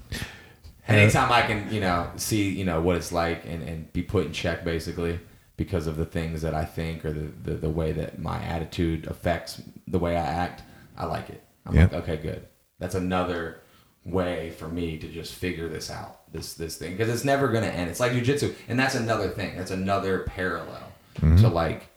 Anytime 0.87 1.31
I 1.31 1.43
can, 1.43 1.71
you 1.71 1.81
know, 1.83 2.11
see, 2.17 2.49
you 2.49 2.65
know, 2.65 2.81
what 2.81 2.97
it's 2.97 3.13
like 3.13 3.45
and, 3.45 3.63
and 3.63 3.93
be 3.93 4.03
put 4.03 4.25
in 4.25 4.33
check 4.33 4.65
basically 4.65 5.21
because 5.59 5.87
of 5.87 5.97
the 5.97 6.07
things 6.07 6.41
that 6.41 6.55
I 6.55 6.65
think 6.65 7.05
or 7.05 7.13
the, 7.13 7.31
the, 7.43 7.55
the 7.57 7.69
way 7.69 7.93
that 7.93 8.19
my 8.19 8.43
attitude 8.43 9.07
affects 9.07 9.61
the 9.87 9.99
way 9.99 10.17
I 10.17 10.25
act, 10.25 10.63
I 10.97 11.05
like 11.05 11.29
it. 11.29 11.43
I'm 11.67 11.75
Yeah. 11.75 11.83
like, 11.83 11.93
okay, 11.95 12.17
good. 12.17 12.47
That's 12.79 12.95
another 12.95 13.61
way 14.07 14.51
for 14.53 14.69
me 14.69 14.97
to 14.97 15.09
just 15.09 15.35
figure 15.35 15.69
this 15.69 15.91
out, 15.91 16.33
this 16.33 16.55
this 16.55 16.77
thing, 16.79 16.93
because 16.93 17.11
it's 17.13 17.25
never 17.25 17.49
gonna 17.49 17.67
end. 17.67 17.91
It's 17.91 18.01
like 18.01 18.13
jujitsu, 18.13 18.55
and 18.69 18.79
that's 18.79 18.95
another 18.95 19.29
thing. 19.29 19.57
That's 19.59 19.73
another 19.73 20.21
parallel 20.21 20.91
to 21.21 21.49
like 21.49 21.89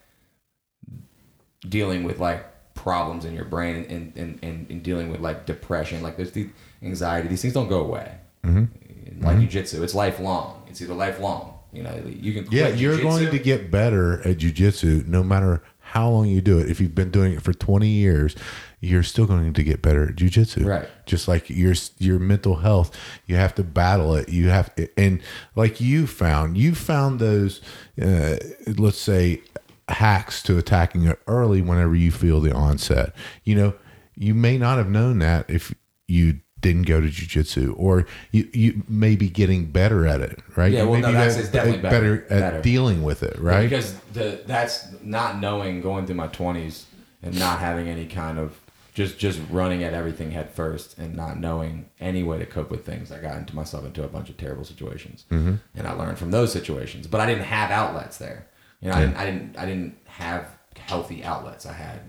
dealing 1.70 2.04
with 2.04 2.20
like 2.20 2.46
problems 2.82 3.26
in 3.26 3.34
your 3.34 3.46
brain 3.46 3.86
and 3.90 4.18
and, 4.18 4.40
and, 4.42 4.70
and 4.70 4.84
dealing 4.84 5.12
with 5.12 5.22
like 5.22 5.46
depression. 5.46 6.02
Like 6.02 6.18
there's 6.18 6.32
the 6.32 6.50
anxiety. 6.82 7.28
These 7.28 7.42
things 7.42 7.54
don't 7.54 7.70
go 7.70 7.82
away. 7.82 8.12
Like 8.44 9.38
jujitsu, 9.38 9.84
it's 9.84 9.94
lifelong. 9.94 10.64
It's 10.68 10.82
either 10.82 10.96
lifelong. 10.96 11.60
You 11.74 11.84
know, 11.84 12.04
you 12.06 12.34
can. 12.34 12.52
yeah, 12.52 12.68
you're 12.68 13.00
going 13.00 13.30
to 13.30 13.40
get 13.40 13.72
better 13.72 14.20
at 14.28 14.38
jujitsu 14.38 15.08
no 15.08 15.24
matter 15.24 15.62
how 15.80 16.10
long 16.10 16.28
you 16.28 16.42
do 16.42 16.58
it. 16.58 16.70
If 16.70 16.82
you've 16.82 16.96
been 16.96 17.12
doing 17.12 17.34
it 17.34 17.42
for 17.42 17.54
20 17.54 17.88
years, 17.88 18.36
you're 18.80 19.04
still 19.04 19.26
going 19.26 19.54
to 19.54 19.64
get 19.64 19.82
better 19.82 20.10
at 20.10 20.16
jujitsu. 20.16 20.66
Right. 20.66 20.90
Just 21.06 21.28
like 21.28 21.50
your 21.50 21.76
your 22.00 22.18
mental 22.18 22.58
health, 22.58 22.98
you 23.26 23.36
have 23.36 23.54
to 23.56 23.64
battle 23.64 24.16
it. 24.16 24.30
You 24.30 24.50
have 24.50 24.74
to. 24.76 24.90
and 24.98 25.22
like 25.56 25.80
you 25.80 26.08
found, 26.08 26.58
you 26.58 26.76
found 26.76 27.20
those, 27.20 27.62
uh, 28.02 28.38
let's 28.78 28.98
say, 28.98 29.42
hacks 29.90 30.42
to 30.44 30.58
attacking 30.58 31.06
it 31.06 31.20
early 31.28 31.62
whenever 31.62 31.96
you 31.96 32.12
feel 32.12 32.40
the 32.42 32.54
onset. 32.54 33.14
You 33.44 33.56
know, 33.56 33.74
you 34.16 34.34
may 34.34 34.58
not 34.58 34.78
have 34.78 34.90
known 34.90 35.20
that 35.20 35.50
if 35.50 35.74
you 36.08 36.40
didn't 36.60 36.84
go 36.84 37.02
to 37.02 37.08
jujitsu, 37.08 37.74
or 37.76 38.06
you 38.32 38.48
you 38.54 38.84
may 38.88 39.16
be 39.16 39.30
getting 39.30 39.66
better 39.66 40.06
at 40.06 40.22
it, 40.22 40.40
right? 40.56 40.72
Yeah, 40.72 40.84
well, 40.84 41.00
no, 41.00 41.12
that's- 41.12 41.34
better- 41.36 41.40
it's 41.42 41.50
definitely 41.52 41.82
better. 41.82 42.16
at 42.26 42.30
Better. 42.30 42.62
dealing 42.62 43.02
with 43.04 43.24
it, 43.24 43.40
right? 43.40 43.64
Because 43.68 43.96
the 44.14 44.42
that's 44.46 44.88
not 45.02 45.40
knowing 45.40 45.82
going 45.82 46.06
through 46.06 46.16
my 46.18 46.28
twenties 46.28 46.86
and 47.24 47.38
not 47.40 47.60
having 47.60 47.88
any 47.88 48.06
kind 48.06 48.38
of 48.38 48.60
just 48.94 49.18
just 49.18 49.40
running 49.50 49.84
at 49.84 49.94
everything 49.96 50.32
head 50.32 50.52
first 50.52 51.00
and 51.00 51.16
not 51.16 51.40
knowing 51.40 51.86
any 52.00 52.22
way 52.22 52.38
to 52.38 52.46
cope 52.46 52.70
with 52.70 52.86
things. 52.86 53.12
I 53.12 53.20
got 53.20 53.38
into 53.38 53.56
myself 53.56 53.84
into 53.86 54.04
a 54.04 54.08
bunch 54.08 54.30
of 54.30 54.38
terrible 54.38 54.66
situations, 54.66 55.26
Mm-hmm. 55.32 55.56
and 55.76 55.88
I 55.88 55.94
learned 55.94 56.20
from 56.20 56.30
those 56.30 56.52
situations. 56.54 57.08
But 57.08 57.22
I 57.22 57.26
didn't 57.26 57.46
have 57.46 57.72
outlets 57.72 58.18
there. 58.20 58.46
You 58.82 58.90
know, 58.90 58.96
I, 58.96 59.00
didn't, 59.02 59.18
I 59.18 59.26
didn't 59.26 59.58
I 59.60 59.66
didn't 59.66 59.98
have 60.06 60.48
healthy 60.76 61.24
outlets. 61.24 61.66
I 61.66 61.74
had 61.74 62.00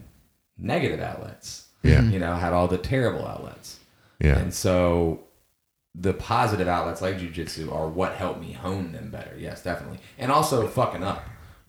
negative 0.59 1.01
outlets. 1.01 1.67
Yeah. 1.83 2.03
You 2.03 2.19
know, 2.19 2.33
I 2.33 2.39
had 2.39 2.53
all 2.53 2.69
the 2.69 2.79
terrible 2.79 3.27
outlets. 3.27 3.79
Yeah. 4.21 4.39
And 4.39 4.55
so 4.55 5.25
the 5.95 6.15
positive 6.15 6.69
outlets 6.69 7.03
like 7.03 7.19
jujitsu 7.19 7.71
are 7.75 7.89
what 7.89 8.15
helped 8.15 8.41
me 8.41 8.53
hone 8.53 8.93
them 8.93 9.11
better. 9.11 9.37
Yes, 9.39 9.63
definitely. 9.63 9.99
And 10.19 10.33
also 10.33 10.67
fucking 10.67 11.03
up, 11.05 11.23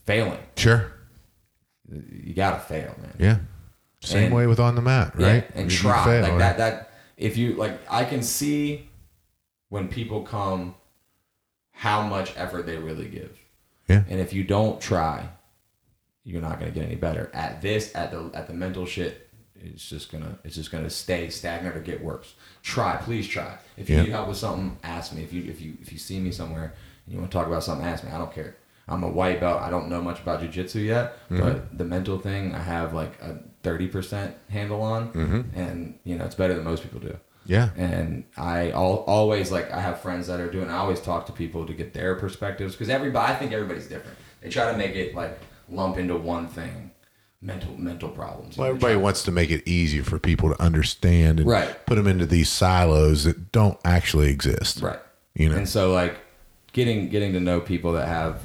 failing. 0.06 0.40
Sure. 0.56 0.92
You 1.92 2.34
gotta 2.34 2.60
fail, 2.60 2.96
man. 3.02 3.14
Yeah. 3.20 3.38
Same 4.02 4.26
And- 4.28 4.36
way 4.36 4.48
with 4.48 4.60
on 4.60 4.76
the 4.76 4.82
mat, 4.82 5.14
right? 5.16 5.46
And 5.56 5.72
You 5.72 5.78
try 5.78 6.04
fail, 6.06 6.22
like 6.22 6.32
right? 6.32 6.40
that. 6.40 6.58
That 6.58 6.92
if 7.18 7.36
you 7.38 7.54
like, 7.56 7.80
I 7.90 8.06
can 8.06 8.22
see 8.24 8.90
when 9.70 9.88
people 9.90 10.22
come 10.24 10.76
how 11.72 12.02
much 12.08 12.32
effort 12.38 12.66
they 12.66 12.78
really 12.78 13.08
give. 13.10 13.38
Yeah. 13.88 14.04
And 14.10 14.20
if 14.20 14.34
you 14.34 14.44
don't 14.44 14.80
try, 14.82 15.28
you're 16.24 16.42
not 16.42 16.60
gonna 16.60 16.72
get 16.72 16.84
any 16.86 16.96
better 16.96 17.30
at 17.34 17.62
this. 17.62 17.94
At 17.96 18.12
the 18.12 18.32
at 18.34 18.48
the 18.48 18.54
mental 18.54 18.86
shit, 18.86 19.30
it's 19.56 19.88
just 19.90 20.12
gonna 20.12 20.38
it's 20.44 20.56
just 20.56 20.72
gonna 20.72 20.90
stay 20.90 21.30
stagnant 21.30 21.76
or 21.76 21.82
get 21.82 22.04
worse. 22.04 22.34
Try, 22.62 22.96
please 22.98 23.28
try. 23.28 23.58
If 23.78 23.90
you 23.90 23.98
Yeah. 23.98 24.04
need 24.04 24.12
help 24.12 24.30
with 24.30 24.38
something, 24.38 24.78
ask 24.84 25.14
me. 25.14 25.24
If 25.24 25.34
you 25.34 25.44
if 25.50 25.60
you 25.62 25.74
if 25.82 25.92
you 25.92 25.98
see 26.00 26.20
me 26.20 26.32
somewhere 26.32 26.74
and 27.06 27.14
you 27.14 27.20
want 27.20 27.32
to 27.32 27.38
talk 27.38 27.48
about 27.48 27.64
something, 27.64 27.86
ask 27.86 28.04
me. 28.04 28.12
I 28.12 28.18
don't 28.18 28.34
care. 28.34 28.56
I'm 28.88 29.04
a 29.04 29.10
white 29.10 29.40
belt. 29.40 29.62
I 29.62 29.70
don't 29.70 29.88
know 29.90 30.02
much 30.02 30.20
about 30.22 30.42
jujitsu 30.42 30.84
yet, 30.86 31.14
Mm-hmm. 31.30 31.40
but 31.42 31.78
the 31.78 31.86
mental 31.86 32.20
thing, 32.20 32.54
I 32.54 32.62
have 32.62 32.94
like 32.94 33.22
a 33.22 33.40
thirty 33.64 33.88
percent 33.88 34.36
handle 34.50 34.82
on, 34.82 35.12
Mm-hmm. 35.14 35.58
and 35.60 36.00
you 36.04 36.18
know 36.18 36.26
it's 36.26 36.36
better 36.36 36.54
than 36.54 36.64
most 36.64 36.84
people 36.84 37.00
do. 37.00 37.18
Yeah. 37.46 37.70
And 37.76 38.24
I 38.38 38.72
al- 38.72 39.04
always 39.08 39.52
like 39.52 39.72
I 39.72 39.82
have 39.82 40.02
friends 40.02 40.28
that 40.28 40.40
are 40.40 40.50
doing. 40.50 40.70
I 40.70 40.78
always 40.78 41.02
talk 41.02 41.26
to 41.28 41.32
people 41.32 41.66
to 41.66 41.74
get 41.74 41.94
their 41.94 42.16
perspectives 42.16 42.74
because 42.74 42.90
everybody. 42.90 43.32
I 43.32 43.36
think 43.36 43.52
everybody's 43.52 43.88
different. 43.88 44.18
They 44.42 44.50
try 44.50 44.72
to 44.72 44.78
make 44.78 44.96
it 44.96 45.14
like 45.16 45.38
lump 45.70 45.98
into 45.98 46.16
one 46.16 46.48
thing, 46.48 46.92
mental 47.42 47.76
mental 47.78 48.10
problems. 48.10 48.58
Well, 48.58 48.68
everybody 48.70 48.96
wants 48.96 49.24
to 49.24 49.32
make 49.32 49.50
it 49.52 49.68
easier 49.68 50.04
for 50.04 50.20
people 50.20 50.50
to 50.54 50.62
understand 50.62 51.40
and 51.40 51.50
Right. 51.50 51.86
put 51.86 51.96
them 51.96 52.08
into 52.08 52.26
these 52.26 52.50
silos 52.50 53.26
that 53.26 53.52
don't 53.52 53.78
actually 53.84 54.30
exist. 54.30 54.82
right. 54.82 55.00
You 55.36 55.50
know. 55.50 55.56
And 55.58 55.68
so 55.68 55.92
like 55.92 56.18
getting 56.72 57.10
getting 57.10 57.34
to 57.34 57.40
know 57.40 57.60
people 57.60 57.92
that 57.94 58.08
have 58.08 58.42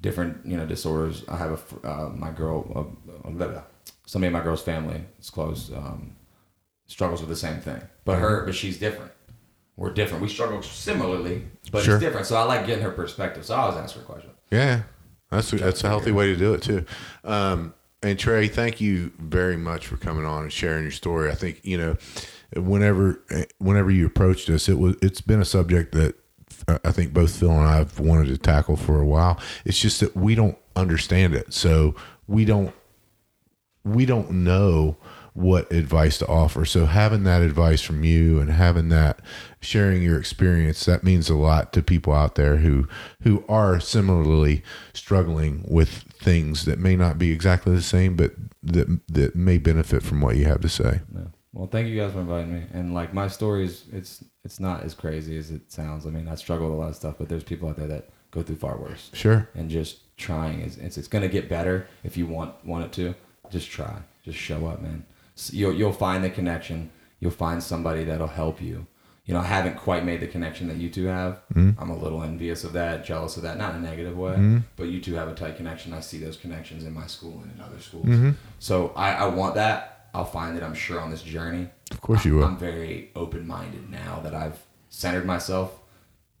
different 0.00 0.44
you 0.44 0.56
know 0.56 0.66
disorders. 0.66 1.24
I 1.28 1.36
have 1.36 1.74
a 1.84 1.88
uh, 1.88 2.08
my 2.08 2.30
girl, 2.32 2.90
uh, 3.24 3.30
blah, 3.30 3.62
somebody 4.06 4.26
in 4.28 4.32
my 4.32 4.42
girl's 4.42 4.62
family 4.62 5.04
is 5.20 5.30
close, 5.30 5.70
um, 5.72 6.16
struggles 6.86 7.20
with 7.20 7.28
the 7.28 7.36
same 7.36 7.60
thing, 7.60 7.80
but 8.04 8.18
her 8.18 8.44
but 8.44 8.54
she's 8.54 8.78
different. 8.78 9.12
We're 9.76 9.92
different. 9.92 10.22
We 10.22 10.28
struggle 10.28 10.62
similarly, 10.62 11.44
but 11.70 11.82
Sure. 11.84 11.94
it's 11.96 12.04
different. 12.04 12.26
So 12.26 12.36
I 12.36 12.42
like 12.44 12.66
getting 12.66 12.84
her 12.84 12.90
perspective. 12.90 13.44
So 13.44 13.54
I 13.54 13.60
always 13.60 13.78
ask 13.78 13.96
her 13.96 14.02
questions. 14.02 14.34
Yeah, 14.50 14.82
that's 15.30 15.50
that's 15.50 15.82
a 15.82 15.88
healthy 15.88 16.12
way 16.12 16.26
to 16.26 16.36
do 16.36 16.52
it 16.54 16.62
too. 16.62 16.84
Um, 17.24 17.74
and 18.02 18.18
Trey, 18.18 18.48
thank 18.48 18.80
you 18.80 19.12
very 19.18 19.56
much 19.56 19.86
for 19.86 19.96
coming 19.96 20.24
on 20.26 20.42
and 20.42 20.52
sharing 20.52 20.82
your 20.82 20.90
story. 20.92 21.30
I 21.30 21.34
think 21.34 21.60
you 21.62 21.78
know, 21.78 21.96
whenever 22.54 23.22
whenever 23.58 23.90
you 23.90 24.06
approached 24.06 24.50
us, 24.50 24.68
it 24.68 24.78
was 24.78 24.96
it's 25.00 25.20
been 25.20 25.40
a 25.40 25.44
subject 25.44 25.92
that 25.92 26.16
uh, 26.68 26.78
I 26.84 26.92
think 26.92 27.12
both 27.12 27.34
Phil 27.36 27.50
and 27.50 27.66
I 27.66 27.76
have 27.76 27.98
wanted 27.98 28.26
to 28.26 28.38
tackle 28.38 28.76
for 28.76 29.00
a 29.00 29.06
while. 29.06 29.40
It's 29.64 29.78
just 29.80 30.00
that 30.00 30.16
we 30.16 30.34
don't 30.34 30.58
understand 30.76 31.34
it, 31.34 31.54
so 31.54 31.94
we 32.26 32.44
don't 32.44 32.74
we 33.84 34.04
don't 34.04 34.30
know 34.30 34.96
what 35.34 35.72
advice 35.72 36.18
to 36.18 36.26
offer. 36.26 36.64
So 36.64 36.86
having 36.86 37.24
that 37.24 37.42
advice 37.42 37.80
from 37.80 38.04
you 38.04 38.38
and 38.38 38.50
having 38.50 38.88
that 38.90 39.20
sharing 39.60 40.02
your 40.02 40.18
experience, 40.18 40.84
that 40.84 41.04
means 41.04 41.30
a 41.30 41.34
lot 41.34 41.72
to 41.72 41.82
people 41.82 42.12
out 42.12 42.34
there 42.34 42.58
who 42.58 42.86
who 43.22 43.44
are 43.48 43.80
similarly 43.80 44.62
struggling 44.92 45.64
with 45.68 45.88
things 45.88 46.64
that 46.66 46.78
may 46.78 46.96
not 46.96 47.18
be 47.18 47.32
exactly 47.32 47.74
the 47.74 47.82
same, 47.82 48.16
but 48.16 48.32
that 48.62 49.00
that 49.08 49.34
may 49.34 49.58
benefit 49.58 50.02
from 50.02 50.20
what 50.20 50.36
you 50.36 50.44
have 50.44 50.60
to 50.60 50.68
say. 50.68 51.00
Yeah. 51.14 51.24
Well, 51.54 51.66
thank 51.66 51.88
you 51.88 52.00
guys 52.00 52.12
for 52.12 52.20
inviting 52.20 52.52
me. 52.52 52.64
And 52.72 52.94
like 52.94 53.12
my 53.12 53.28
story 53.28 53.64
is, 53.64 53.84
it's 53.92 54.24
it's 54.44 54.58
not 54.58 54.82
as 54.82 54.94
crazy 54.94 55.36
as 55.36 55.50
it 55.50 55.70
sounds. 55.70 56.06
I 56.06 56.10
mean, 56.10 56.28
I 56.28 56.34
struggle 56.34 56.68
with 56.68 56.76
a 56.76 56.80
lot 56.80 56.88
of 56.90 56.96
stuff, 56.96 57.16
but 57.18 57.28
there's 57.28 57.44
people 57.44 57.68
out 57.68 57.76
there 57.76 57.88
that 57.88 58.10
go 58.30 58.42
through 58.42 58.56
far 58.56 58.78
worse. 58.78 59.10
Sure. 59.12 59.48
And 59.54 59.70
just 59.70 60.16
trying 60.16 60.60
is 60.60 60.78
it's, 60.78 60.96
it's 60.96 61.08
going 61.08 61.22
to 61.22 61.28
get 61.28 61.48
better 61.48 61.86
if 62.04 62.16
you 62.16 62.26
want 62.26 62.64
want 62.64 62.84
it 62.84 62.92
to. 62.92 63.14
Just 63.50 63.70
try. 63.70 64.00
Just 64.24 64.38
show 64.38 64.66
up, 64.66 64.80
man. 64.80 65.04
You'll 65.50 65.74
you'll 65.74 65.92
find 65.92 66.22
the 66.22 66.30
connection. 66.30 66.90
You'll 67.20 67.30
find 67.30 67.62
somebody 67.62 68.04
that'll 68.04 68.26
help 68.26 68.60
you. 68.60 68.86
You 69.24 69.34
know, 69.34 69.40
I 69.40 69.44
haven't 69.44 69.76
quite 69.76 70.04
made 70.04 70.20
the 70.20 70.26
connection 70.26 70.66
that 70.66 70.78
you 70.78 70.90
two 70.90 71.04
have. 71.06 71.34
Mm-hmm. 71.54 71.80
I'm 71.80 71.90
a 71.90 71.96
little 71.96 72.24
envious 72.24 72.64
of 72.64 72.72
that, 72.72 73.04
jealous 73.04 73.36
of 73.36 73.44
that, 73.44 73.56
not 73.56 73.76
in 73.76 73.84
a 73.84 73.88
negative 73.88 74.18
way. 74.18 74.32
Mm-hmm. 74.32 74.58
But 74.76 74.88
you 74.88 75.00
two 75.00 75.14
have 75.14 75.28
a 75.28 75.34
tight 75.34 75.56
connection. 75.56 75.92
I 75.92 76.00
see 76.00 76.18
those 76.18 76.36
connections 76.36 76.84
in 76.84 76.92
my 76.92 77.06
school 77.06 77.40
and 77.42 77.54
in 77.54 77.60
other 77.60 77.78
schools. 77.78 78.06
Mm-hmm. 78.06 78.30
So 78.58 78.92
I, 78.96 79.12
I 79.12 79.26
want 79.26 79.54
that. 79.54 80.08
I'll 80.12 80.24
find 80.24 80.56
it. 80.56 80.62
I'm 80.64 80.74
sure 80.74 81.00
on 81.00 81.10
this 81.10 81.22
journey. 81.22 81.68
Of 81.92 82.00
course 82.00 82.24
you 82.24 82.36
will. 82.36 82.44
I'm 82.44 82.58
very 82.58 83.10
open 83.14 83.46
minded 83.46 83.88
now 83.88 84.20
that 84.24 84.34
I've 84.34 84.58
centered 84.90 85.24
myself. 85.24 85.78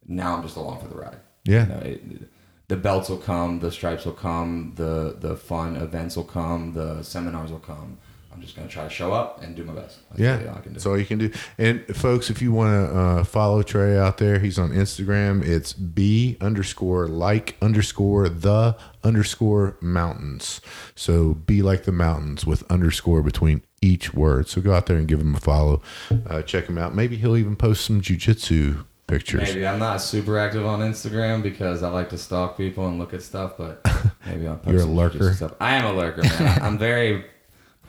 Now 0.06 0.34
I'm 0.34 0.42
just 0.42 0.56
along 0.56 0.80
for 0.80 0.88
the 0.88 0.96
ride. 0.96 1.20
Yeah. 1.44 1.62
You 1.62 1.68
know, 1.68 1.78
it, 1.78 2.28
the 2.68 2.76
belts 2.76 3.08
will 3.08 3.18
come, 3.18 3.60
the 3.60 3.70
stripes 3.70 4.04
will 4.04 4.12
come, 4.12 4.72
the 4.76 5.16
the 5.18 5.36
fun 5.36 5.76
events 5.76 6.16
will 6.16 6.24
come, 6.24 6.72
the 6.72 7.02
seminars 7.02 7.50
will 7.50 7.58
come. 7.58 7.98
I'm 8.34 8.40
just 8.40 8.56
gonna 8.56 8.68
try 8.68 8.84
to 8.84 8.90
show 8.90 9.12
up 9.12 9.42
and 9.42 9.54
do 9.54 9.62
my 9.64 9.74
best. 9.74 9.98
That's 10.10 10.20
Yeah, 10.20 10.50
all 10.50 10.56
I 10.56 10.60
can 10.60 10.62
do. 10.64 10.70
that's 10.74 10.86
all 10.86 10.98
you 10.98 11.04
can 11.04 11.18
do. 11.18 11.30
And 11.58 11.84
folks, 11.94 12.30
if 12.30 12.40
you 12.40 12.50
want 12.52 12.70
to 12.90 12.96
uh, 12.98 13.24
follow 13.24 13.62
Trey 13.62 13.96
out 13.98 14.18
there, 14.18 14.38
he's 14.38 14.58
on 14.58 14.70
Instagram. 14.70 15.44
It's 15.46 15.72
b 15.72 16.36
underscore 16.40 17.06
like 17.08 17.56
underscore 17.60 18.28
the 18.28 18.76
underscore 19.04 19.76
mountains. 19.80 20.60
So 20.94 21.34
be 21.34 21.62
like 21.62 21.84
the 21.84 21.92
mountains 21.92 22.46
with 22.46 22.62
underscore 22.70 23.22
between 23.22 23.62
each 23.80 24.14
word. 24.14 24.48
So 24.48 24.60
go 24.60 24.72
out 24.72 24.86
there 24.86 24.96
and 24.96 25.06
give 25.08 25.20
him 25.20 25.34
a 25.34 25.40
follow. 25.40 25.82
Uh, 26.26 26.42
check 26.42 26.66
him 26.66 26.78
out. 26.78 26.94
Maybe 26.94 27.16
he'll 27.16 27.36
even 27.36 27.56
post 27.56 27.84
some 27.84 28.00
jujitsu 28.00 28.84
pictures. 29.08 29.42
Maybe 29.42 29.66
I'm 29.66 29.78
not 29.80 30.00
super 30.00 30.38
active 30.38 30.64
on 30.64 30.80
Instagram 30.80 31.42
because 31.42 31.82
I 31.82 31.90
like 31.90 32.08
to 32.10 32.18
stalk 32.18 32.56
people 32.56 32.86
and 32.86 32.98
look 32.98 33.12
at 33.12 33.22
stuff, 33.22 33.54
but 33.58 33.84
maybe 34.26 34.46
I'll 34.46 34.56
post 34.56 34.68
You're 34.68 34.78
a 34.78 34.82
some 34.84 34.94
lurker? 34.96 35.34
Stuff. 35.34 35.54
I 35.60 35.74
am 35.74 35.84
a 35.84 35.92
lurker, 35.92 36.22
man. 36.22 36.62
I'm 36.62 36.78
very 36.78 37.24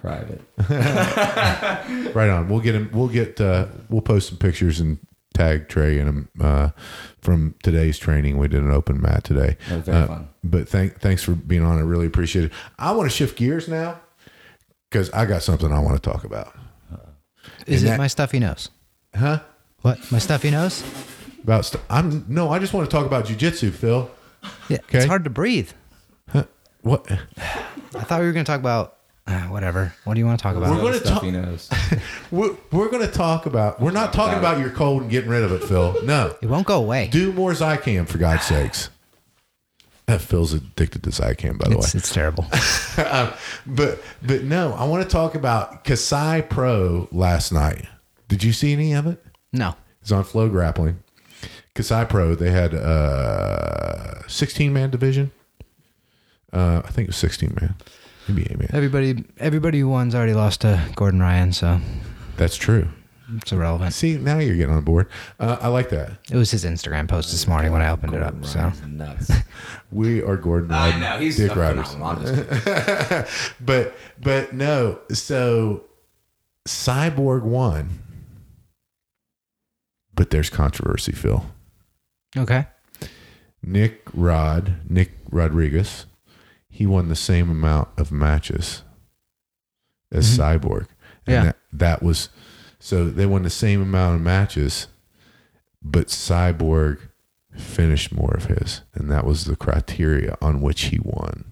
private. 0.04 0.42
Right 2.14 2.30
on. 2.30 2.48
We'll 2.50 2.60
get 2.60 2.76
him. 2.76 2.90
We'll 2.94 3.08
get. 3.08 3.40
Uh, 3.42 3.68
we'll 3.90 4.02
post 4.02 4.30
some 4.30 4.38
pictures 4.38 4.80
and 4.80 5.00
tag 5.34 5.68
Trey 5.68 5.98
and 5.98 6.08
them 6.08 6.30
uh, 6.40 6.70
from 7.22 7.56
today's 7.64 7.98
training. 7.98 8.38
We 8.38 8.48
did 8.48 8.62
an 8.62 8.70
open 8.72 9.02
mat 9.02 9.24
today. 9.24 9.58
That 9.70 9.76
was 9.78 9.86
very 9.86 9.98
Uh, 10.04 10.08
fun. 10.08 10.30
But 10.44 10.70
thank 10.70 11.00
thanks 11.00 11.24
for 11.24 11.32
being 11.34 11.64
on. 11.64 11.78
I 11.78 11.82
really 11.82 12.06
appreciate 12.06 12.46
it. 12.46 12.52
I 12.78 12.92
want 12.92 13.10
to 13.10 13.16
shift 13.16 13.38
gears 13.38 13.68
now 13.68 14.00
because 14.92 15.10
I 15.12 15.26
got 15.26 15.42
something 15.42 15.72
I 15.72 15.80
want 15.80 16.02
to 16.02 16.10
talk 16.10 16.24
about. 16.24 16.54
Is 17.66 17.82
And 17.82 17.88
it 17.88 17.92
that- 17.92 17.98
my 17.98 18.08
stuffy 18.08 18.40
nose? 18.40 18.70
Huh? 19.16 19.40
What? 19.82 20.00
My 20.12 20.20
stuffy 20.20 20.52
nose? 20.52 20.84
About 21.44 21.66
st- 21.66 21.84
I'm 21.90 22.26
no. 22.28 22.50
I 22.52 22.60
just 22.60 22.74
want 22.74 22.90
to 22.90 22.96
talk 22.96 23.06
about 23.06 23.26
jujitsu, 23.26 23.72
Phil. 23.72 24.10
Yeah. 24.70 24.78
Okay. 24.84 25.00
It's 25.00 25.08
hard 25.08 25.24
to 25.24 25.30
breathe. 25.30 25.72
Huh? 26.30 26.44
What? 26.82 27.10
I 27.12 28.04
thought 28.04 28.20
we 28.22 28.26
were 28.28 28.34
going 28.34 28.46
to 28.46 28.52
talk 28.52 28.60
about 28.60 28.98
uh, 29.28 29.42
whatever. 29.44 29.94
What 30.04 30.14
do 30.16 30.20
you 30.20 30.26
want 30.26 30.40
to 30.40 30.44
talk 30.44 30.56
about? 30.56 30.72
We're 30.72 30.82
gonna 30.92 31.00
talk- 31.00 31.24
he 31.24 31.32
knows. 31.32 31.70
We're, 32.32 32.56
we're 32.72 32.90
going 32.90 33.06
to 33.06 33.12
talk 33.12 33.46
about. 33.46 33.80
We're 33.80 33.92
not 33.92 34.12
talking 34.12 34.40
about 34.40 34.60
your 34.60 34.72
cold 34.72 35.04
and 35.04 35.12
getting 35.12 35.30
rid 35.30 35.44
of 35.44 35.52
it, 35.52 35.64
Phil. 35.64 35.96
No. 36.04 36.36
it 36.42 36.48
won't 36.48 36.66
go 36.66 36.78
away. 36.78 37.10
Do 37.12 37.32
more 37.32 37.52
Zicam 37.52 38.08
for 38.08 38.18
God's 38.18 38.44
sakes. 38.46 38.90
That 40.08 40.20
Phil's 40.20 40.52
addicted 40.54 41.04
to 41.04 41.12
Zicam, 41.12 41.58
by 41.60 41.70
the 41.70 41.76
way. 41.76 41.84
It's, 41.84 41.96
it's 41.96 42.14
terrible. 42.14 42.46
But 43.66 44.02
but 44.22 44.44
no, 44.44 44.74
I 44.74 44.84
want 44.86 45.04
to 45.04 45.10
talk 45.10 45.36
about 45.36 45.84
Kasai 45.86 46.42
Pro 46.42 47.08
last 47.12 47.52
night. 47.54 47.86
Did 48.28 48.44
you 48.44 48.52
see 48.54 48.74
any 48.74 48.94
of 48.94 49.08
it? 49.08 49.24
no. 49.52 49.76
It's 50.02 50.12
on 50.12 50.26
Flow 50.26 50.50
Grappling. 50.50 51.02
Kasai 51.76 52.04
Pro, 52.04 52.36
they 52.36 52.52
had 52.52 52.74
a 52.74 54.24
16 54.28 54.74
man 54.74 54.90
division. 54.90 55.32
Uh, 56.52 56.82
I 56.84 56.90
think 56.92 57.06
it 57.06 57.10
was 57.10 57.18
16 57.18 57.56
man, 57.62 57.76
maybe 58.28 58.44
eight 58.50 58.58
man. 58.60 58.70
Everybody, 58.74 59.24
everybody 59.38 59.80
who 59.80 59.88
won's 59.90 60.16
already 60.16 60.34
lost 60.34 60.62
to 60.62 60.82
Gordon 60.96 61.20
Ryan, 61.20 61.52
so 61.54 61.80
That's 62.38 62.56
true. 62.56 62.88
it's 63.36 63.52
irrelevant. 63.52 63.94
See, 63.94 64.18
now 64.18 64.38
you're 64.40 64.56
getting 64.56 64.76
on 64.76 64.84
board. 64.84 65.08
Uh, 65.40 65.58
I 65.62 65.68
like 65.70 65.90
that. 65.90 66.12
It 66.32 66.36
was 66.38 66.52
his 66.52 66.66
Instagram 66.66 67.08
post 67.08 67.32
this 67.32 67.48
morning 67.48 67.72
when 67.72 67.82
I 67.82 67.90
opened 67.90 68.14
it 68.14 68.22
up. 68.24 68.46
So 68.46 68.72
nuts. 68.88 69.32
We 69.92 70.24
are 70.24 70.38
Gordon 70.38 70.70
Ryan. 70.70 70.96
I 70.96 71.00
know 71.16 71.20
he's 71.20 71.38
Dick 71.38 71.52
a 71.56 71.60
Riders. 71.60 71.92
phenomenal. 71.94 72.30
I'm 72.34 72.48
just 72.50 72.66
kidding. 72.66 73.26
but 73.64 73.96
but 74.20 74.54
no. 74.54 75.00
So 75.12 75.84
Cyborg 76.68 77.44
won, 77.44 78.00
but 80.16 80.30
there's 80.32 80.50
controversy, 80.50 81.12
Phil. 81.12 81.46
okay, 82.36 82.66
Nick 83.62 84.02
Rod, 84.16 84.76
Nick 84.90 85.12
Rodriguez, 85.30 86.06
he 86.74 86.88
won 86.88 87.08
the 87.08 87.16
same 87.16 87.52
amount 87.52 87.88
of 87.98 88.12
matches 88.12 88.82
as 90.12 90.28
Mhm. 90.28 90.38
Cyborg. 90.60 90.88
And 91.28 91.34
Yeah. 91.34 91.44
that, 91.44 91.58
that 91.72 92.04
was 92.04 92.30
so 92.80 93.10
they 93.10 93.26
won 93.28 93.44
the 93.44 93.50
same 93.50 93.82
amount 93.82 94.16
of 94.16 94.22
matches, 94.22 94.88
but 95.82 96.08
Cyborg 96.08 97.00
finished 97.56 98.12
more 98.12 98.34
of 98.34 98.46
his. 98.46 98.82
And 98.96 99.10
that 99.12 99.24
was 99.26 99.46
the 99.46 99.56
criteria 99.56 100.36
on 100.42 100.62
which 100.62 100.86
he 100.86 101.00
won. 101.02 101.46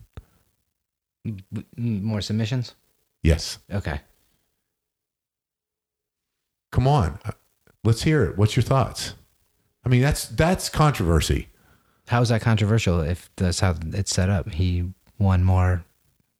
More 1.78 2.22
submissions. 2.22 2.74
Yes. 3.22 3.60
Okay. 3.72 4.02
Come 6.72 6.88
on. 6.88 7.20
Uh, 7.24 7.32
Let's 7.84 8.04
hear 8.04 8.24
it. 8.24 8.38
What's 8.38 8.56
your 8.56 8.64
thoughts? 8.64 9.16
I 9.86 9.90
mean, 9.90 10.02
that's 10.02 10.28
that's 10.28 10.70
controversy. 10.70 11.50
How 12.08 12.22
is 12.22 12.30
that 12.30 12.42
controversial 12.42 13.00
if 13.02 13.30
that's 13.38 13.60
how 13.60 13.76
it's 13.94 14.14
set 14.14 14.30
up? 14.30 14.50
He 14.52 14.94
won 15.22 15.44
more 15.44 15.84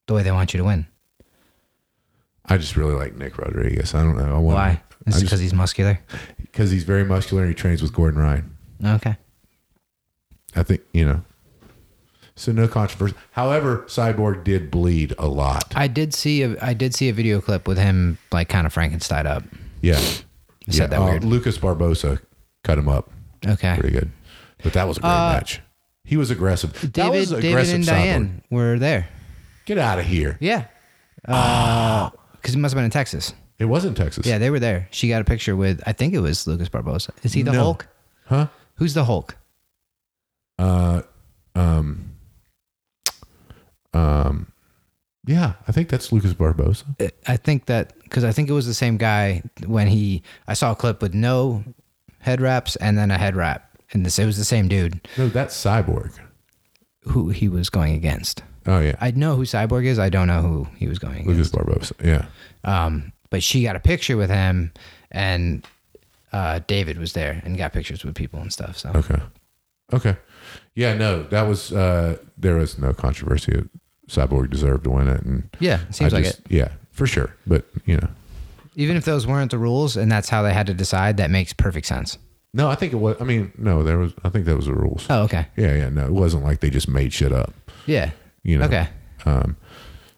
the 0.08 0.14
way 0.14 0.24
they 0.24 0.32
want 0.32 0.54
you 0.54 0.58
to 0.58 0.64
win. 0.66 0.88
I 2.46 2.58
just 2.58 2.76
really 2.76 2.94
like 2.96 3.16
Nick 3.16 3.38
Rodriguez. 3.38 3.94
I 3.94 4.02
don't 4.04 4.18
know. 4.18 4.36
I 4.36 4.40
want 4.40 4.56
Why? 4.56 4.82
Is 5.08 5.18
it 5.18 5.24
because 5.24 5.40
he's 5.40 5.54
muscular? 5.54 6.00
because 6.38 6.70
he's 6.72 6.84
very 6.84 7.04
muscular 7.06 7.44
and 7.44 7.52
he 7.52 7.56
trains 7.56 7.82
with 7.82 7.94
Gordon 7.94 8.20
Ryan. 8.20 8.56
Okay. 8.84 9.16
I 10.56 10.64
think 10.64 10.82
you 10.94 11.06
know. 11.06 11.24
So 12.36 12.52
no 12.52 12.68
controversy. 12.68 13.16
However, 13.32 13.84
Cyborg 13.88 14.44
did 14.44 14.72
bleed 14.72 15.14
a 15.20 15.28
lot. 15.28 15.74
I 15.76 15.88
did 15.88 16.14
see 16.14 16.42
a 16.44 16.56
I 16.62 16.74
did 16.74 16.94
see 16.96 17.10
a 17.10 17.14
video 17.14 17.40
clip 17.42 17.68
with 17.68 17.78
him 17.78 18.18
like 18.32 18.50
kind 18.50 18.66
of 18.66 18.74
Frankenstein 18.74 19.28
up. 19.28 19.44
Yeah, 19.82 20.00
said 20.70 20.90
that 20.90 21.00
uh, 21.02 21.06
weird. 21.06 21.24
Lucas 21.24 21.58
Barbosa 21.58 22.20
cut 22.64 22.78
him 22.78 22.88
up 22.90 23.12
Okay. 23.48 23.76
pretty 23.80 23.94
good, 23.94 24.12
but 24.64 24.74
that 24.74 24.88
was 24.88 24.98
a 24.98 25.02
great 25.02 25.10
Uh, 25.10 25.34
match. 25.34 25.62
He 26.12 26.18
was 26.18 26.30
aggressive. 26.30 26.74
that 26.82 26.92
David 26.92 27.12
was 27.20 27.30
David 27.30 27.46
aggressive 27.52 27.76
and 27.76 27.84
Cyborg. 27.86 27.88
Diane 27.88 28.42
were 28.50 28.78
there. 28.78 29.08
Get 29.66 29.78
out 29.78 29.98
of 29.98 30.04
here. 30.04 30.38
Yeah. 30.42 30.66
Because 31.22 32.54
it 32.54 32.58
must 32.58 32.74
have 32.74 32.78
been 32.78 32.84
in 32.84 32.92
Texas. 32.92 33.34
It 33.60 33.64
was 33.64 33.86
in 33.86 33.96
Texas. 33.96 34.26
Yeah, 34.26 34.38
they 34.38 34.50
were 34.50 34.60
there. 34.60 34.90
She 34.92 35.08
got 35.08 35.22
a 35.22 35.24
picture 35.24 35.56
with 35.56 35.82
I 35.88 35.94
think 35.94 36.14
it 36.14 36.20
was 36.20 36.46
Lucas 36.46 36.68
Barbosa. 36.68 37.12
Is 37.24 37.32
he 37.32 37.44
the 37.44 37.54
No. 37.54 37.64
Hulk? 37.64 37.88
Huh? 38.26 38.48
Who's 38.76 38.94
the 38.94 39.06
Hulk? 39.06 39.38
Uh, 40.60 41.04
um, 41.56 42.12
um, 43.94 44.52
yeah, 45.26 45.54
I 45.66 45.72
think 45.72 45.88
that's 45.88 46.12
Lucas 46.12 46.34
Barbosa. 46.34 46.84
I 47.26 47.38
think 47.38 47.68
that 47.68 47.98
because 48.04 48.26
I 48.26 48.34
think 48.34 48.50
it 48.50 48.54
was 48.54 48.68
the 48.68 48.74
same 48.74 48.98
guy 48.98 49.44
when 49.66 49.88
he 49.88 50.24
I 50.46 50.56
saw 50.56 50.74
a 50.74 50.76
clip 50.76 51.02
with 51.02 51.14
no 51.14 51.64
head 52.20 52.42
wraps 52.42 52.76
and 52.76 52.98
then 52.98 53.12
a 53.12 53.18
head 53.18 53.38
wrap 53.38 53.71
and 53.94 54.06
this 54.06 54.18
it 54.20 54.26
was 54.26 54.38
the 54.38 54.46
same 54.46 54.68
dude 54.68 55.00
No, 55.18 55.28
that's 55.30 55.56
Cyborg. 55.56 56.12
who 57.04 57.30
he 57.30 57.48
was 57.50 57.70
going 57.70 57.94
against. 57.96 58.44
Oh 58.68 58.80
yeah, 58.80 58.96
I 59.02 59.12
know 59.12 59.36
who 59.36 59.44
Cyborg 59.44 59.86
is. 59.86 59.98
I 60.00 60.10
don't 60.10 60.28
know 60.28 60.42
who 60.42 60.68
he 60.78 60.88
was 60.88 61.00
going 61.00 61.22
against. 61.28 61.30
Lucas 61.30 61.52
Barbosa. 61.52 62.06
Yeah. 62.06 62.26
Um, 62.64 63.12
but 63.32 63.42
she 63.42 63.64
got 63.64 63.76
a 63.76 63.80
picture 63.80 64.18
with 64.18 64.30
him, 64.30 64.72
and 65.10 65.66
uh, 66.32 66.60
David 66.68 67.00
was 67.00 67.14
there 67.14 67.42
and 67.44 67.58
got 67.58 67.74
pictures 67.74 68.04
with 68.06 68.14
people 68.16 68.40
and 68.40 68.54
stuff. 68.54 68.78
So 68.78 68.92
Okay. 68.96 69.20
Okay. 69.94 70.16
Yeah. 70.76 70.94
No, 70.94 71.24
that 71.24 71.44
was. 71.44 71.72
uh 71.74 72.18
There 72.38 72.56
was 72.56 72.78
no 72.78 72.94
controversy. 72.94 73.64
Cyborg 74.10 74.50
deserved 74.52 74.84
to 74.84 74.90
win 74.92 75.08
it, 75.08 75.22
and 75.24 75.50
yeah, 75.60 75.80
it 75.90 75.96
seems 75.96 76.14
I 76.14 76.18
like 76.18 76.26
just- 76.26 76.40
it. 76.40 76.46
Yeah, 76.52 76.70
for 76.92 77.08
sure. 77.08 77.36
But 77.48 77.66
you 77.86 77.96
know, 77.98 78.10
Even 78.76 78.96
if 78.96 79.06
those 79.06 79.26
weren't 79.26 79.50
the 79.52 79.58
rules 79.58 79.98
and 79.98 80.12
that's 80.12 80.30
how 80.30 80.44
they 80.44 80.54
had 80.54 80.68
to 80.68 80.74
decide, 80.74 81.18
that 81.18 81.32
makes 81.32 81.52
perfect 81.54 81.88
sense. 81.88 82.18
No, 82.54 82.70
I 82.70 82.76
think 82.76 82.94
it 82.94 82.98
was. 82.98 83.18
I 83.22 83.24
mean, 83.24 83.52
no, 83.58 83.84
there 83.84 83.98
was. 83.98 84.14
I 84.24 84.30
think 84.30 84.46
that 84.46 84.56
was 84.56 84.66
the 84.66 84.74
rules. 84.74 85.06
Oh, 85.10 85.24
okay. 85.24 85.48
Yeah, 85.56 85.76
yeah. 85.76 85.90
No, 85.90 86.06
it 86.06 86.12
wasn't 86.12 86.44
like 86.44 86.60
they 86.60 86.70
just 86.70 86.88
made 86.88 87.14
shit 87.14 87.32
up. 87.32 87.54
Yeah. 87.86 88.12
You 88.44 88.58
know. 88.58 88.66
Okay. 88.66 88.88
Um, 89.26 89.56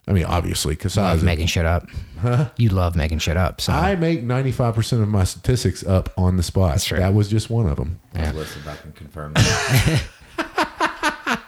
I 0.08 0.12
mean, 0.12 0.26
obviously, 0.26 0.76
because 0.76 0.98
I, 0.98 1.14
Love 1.14 1.24
making 1.24 1.48
shit 1.48 1.66
up. 1.66 1.88
Huh? 2.20 2.50
You 2.58 2.70
love 2.70 2.96
making 2.96 3.20
shit 3.20 3.38
up. 3.38 3.62
So 3.62 3.72
I 3.72 3.96
make 3.96 4.24
ninety 4.24 4.52
five 4.52 4.76
percent 4.76 5.02
of 5.02 5.08
my 5.08 5.24
statistics 5.24 5.86
up 5.86 6.10
on 6.18 6.38
the 6.38 6.44
spot. 6.44 6.82
true. 6.82 6.98
That 7.00 7.14
was 7.14 7.30
just 7.30 7.50
one 7.50 7.68
of 7.68 7.78
them. 7.78 8.00
I'll 8.16 8.34
listen 8.34 8.62
back 8.64 8.84
and 8.84 8.94
confirm 8.96 9.34
that. 9.34 10.04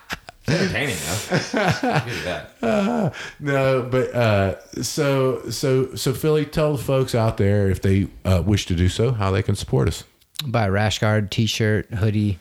it's 0.48 0.50
entertaining, 0.50 0.96
though. 0.96 1.60
I'll 1.90 2.06
give 2.06 2.18
you 2.18 2.24
that. 2.24 3.14
No, 3.40 3.82
but 3.90 4.14
uh, 4.16 4.82
so 4.84 5.50
so 5.50 5.94
so 5.96 6.14
Philly, 6.14 6.46
tell 6.46 6.76
the 6.78 6.84
folks 6.84 7.14
out 7.16 7.38
there 7.38 7.70
if 7.70 7.82
they 7.82 8.08
uh, 8.24 8.42
wish 8.46 8.66
to 8.68 8.76
do 8.76 8.88
so 8.88 9.12
how 9.12 9.32
they 9.32 9.44
can 9.44 9.56
support 9.56 9.88
us. 9.88 10.04
Buy 10.46 10.66
a 10.68 10.72
rash 10.72 11.00
guard, 11.00 11.32
t-shirt, 11.32 11.94
hoodie, 11.94 12.40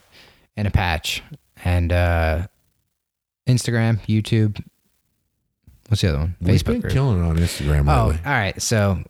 and 0.57 0.67
a 0.67 0.71
patch, 0.71 1.21
and 1.63 1.91
uh, 1.93 2.47
Instagram, 3.47 3.99
YouTube. 4.07 4.63
What's 5.89 6.01
the 6.01 6.09
other 6.09 6.17
one? 6.19 6.35
We've 6.41 6.61
Facebook 6.61 6.65
been 6.65 6.81
group. 6.81 6.93
killing 6.93 7.23
it 7.23 7.27
on 7.27 7.37
Instagram 7.37 7.89
Oh, 7.93 8.07
lately. 8.07 8.21
all 8.25 8.31
right. 8.31 8.59
So 8.61 9.03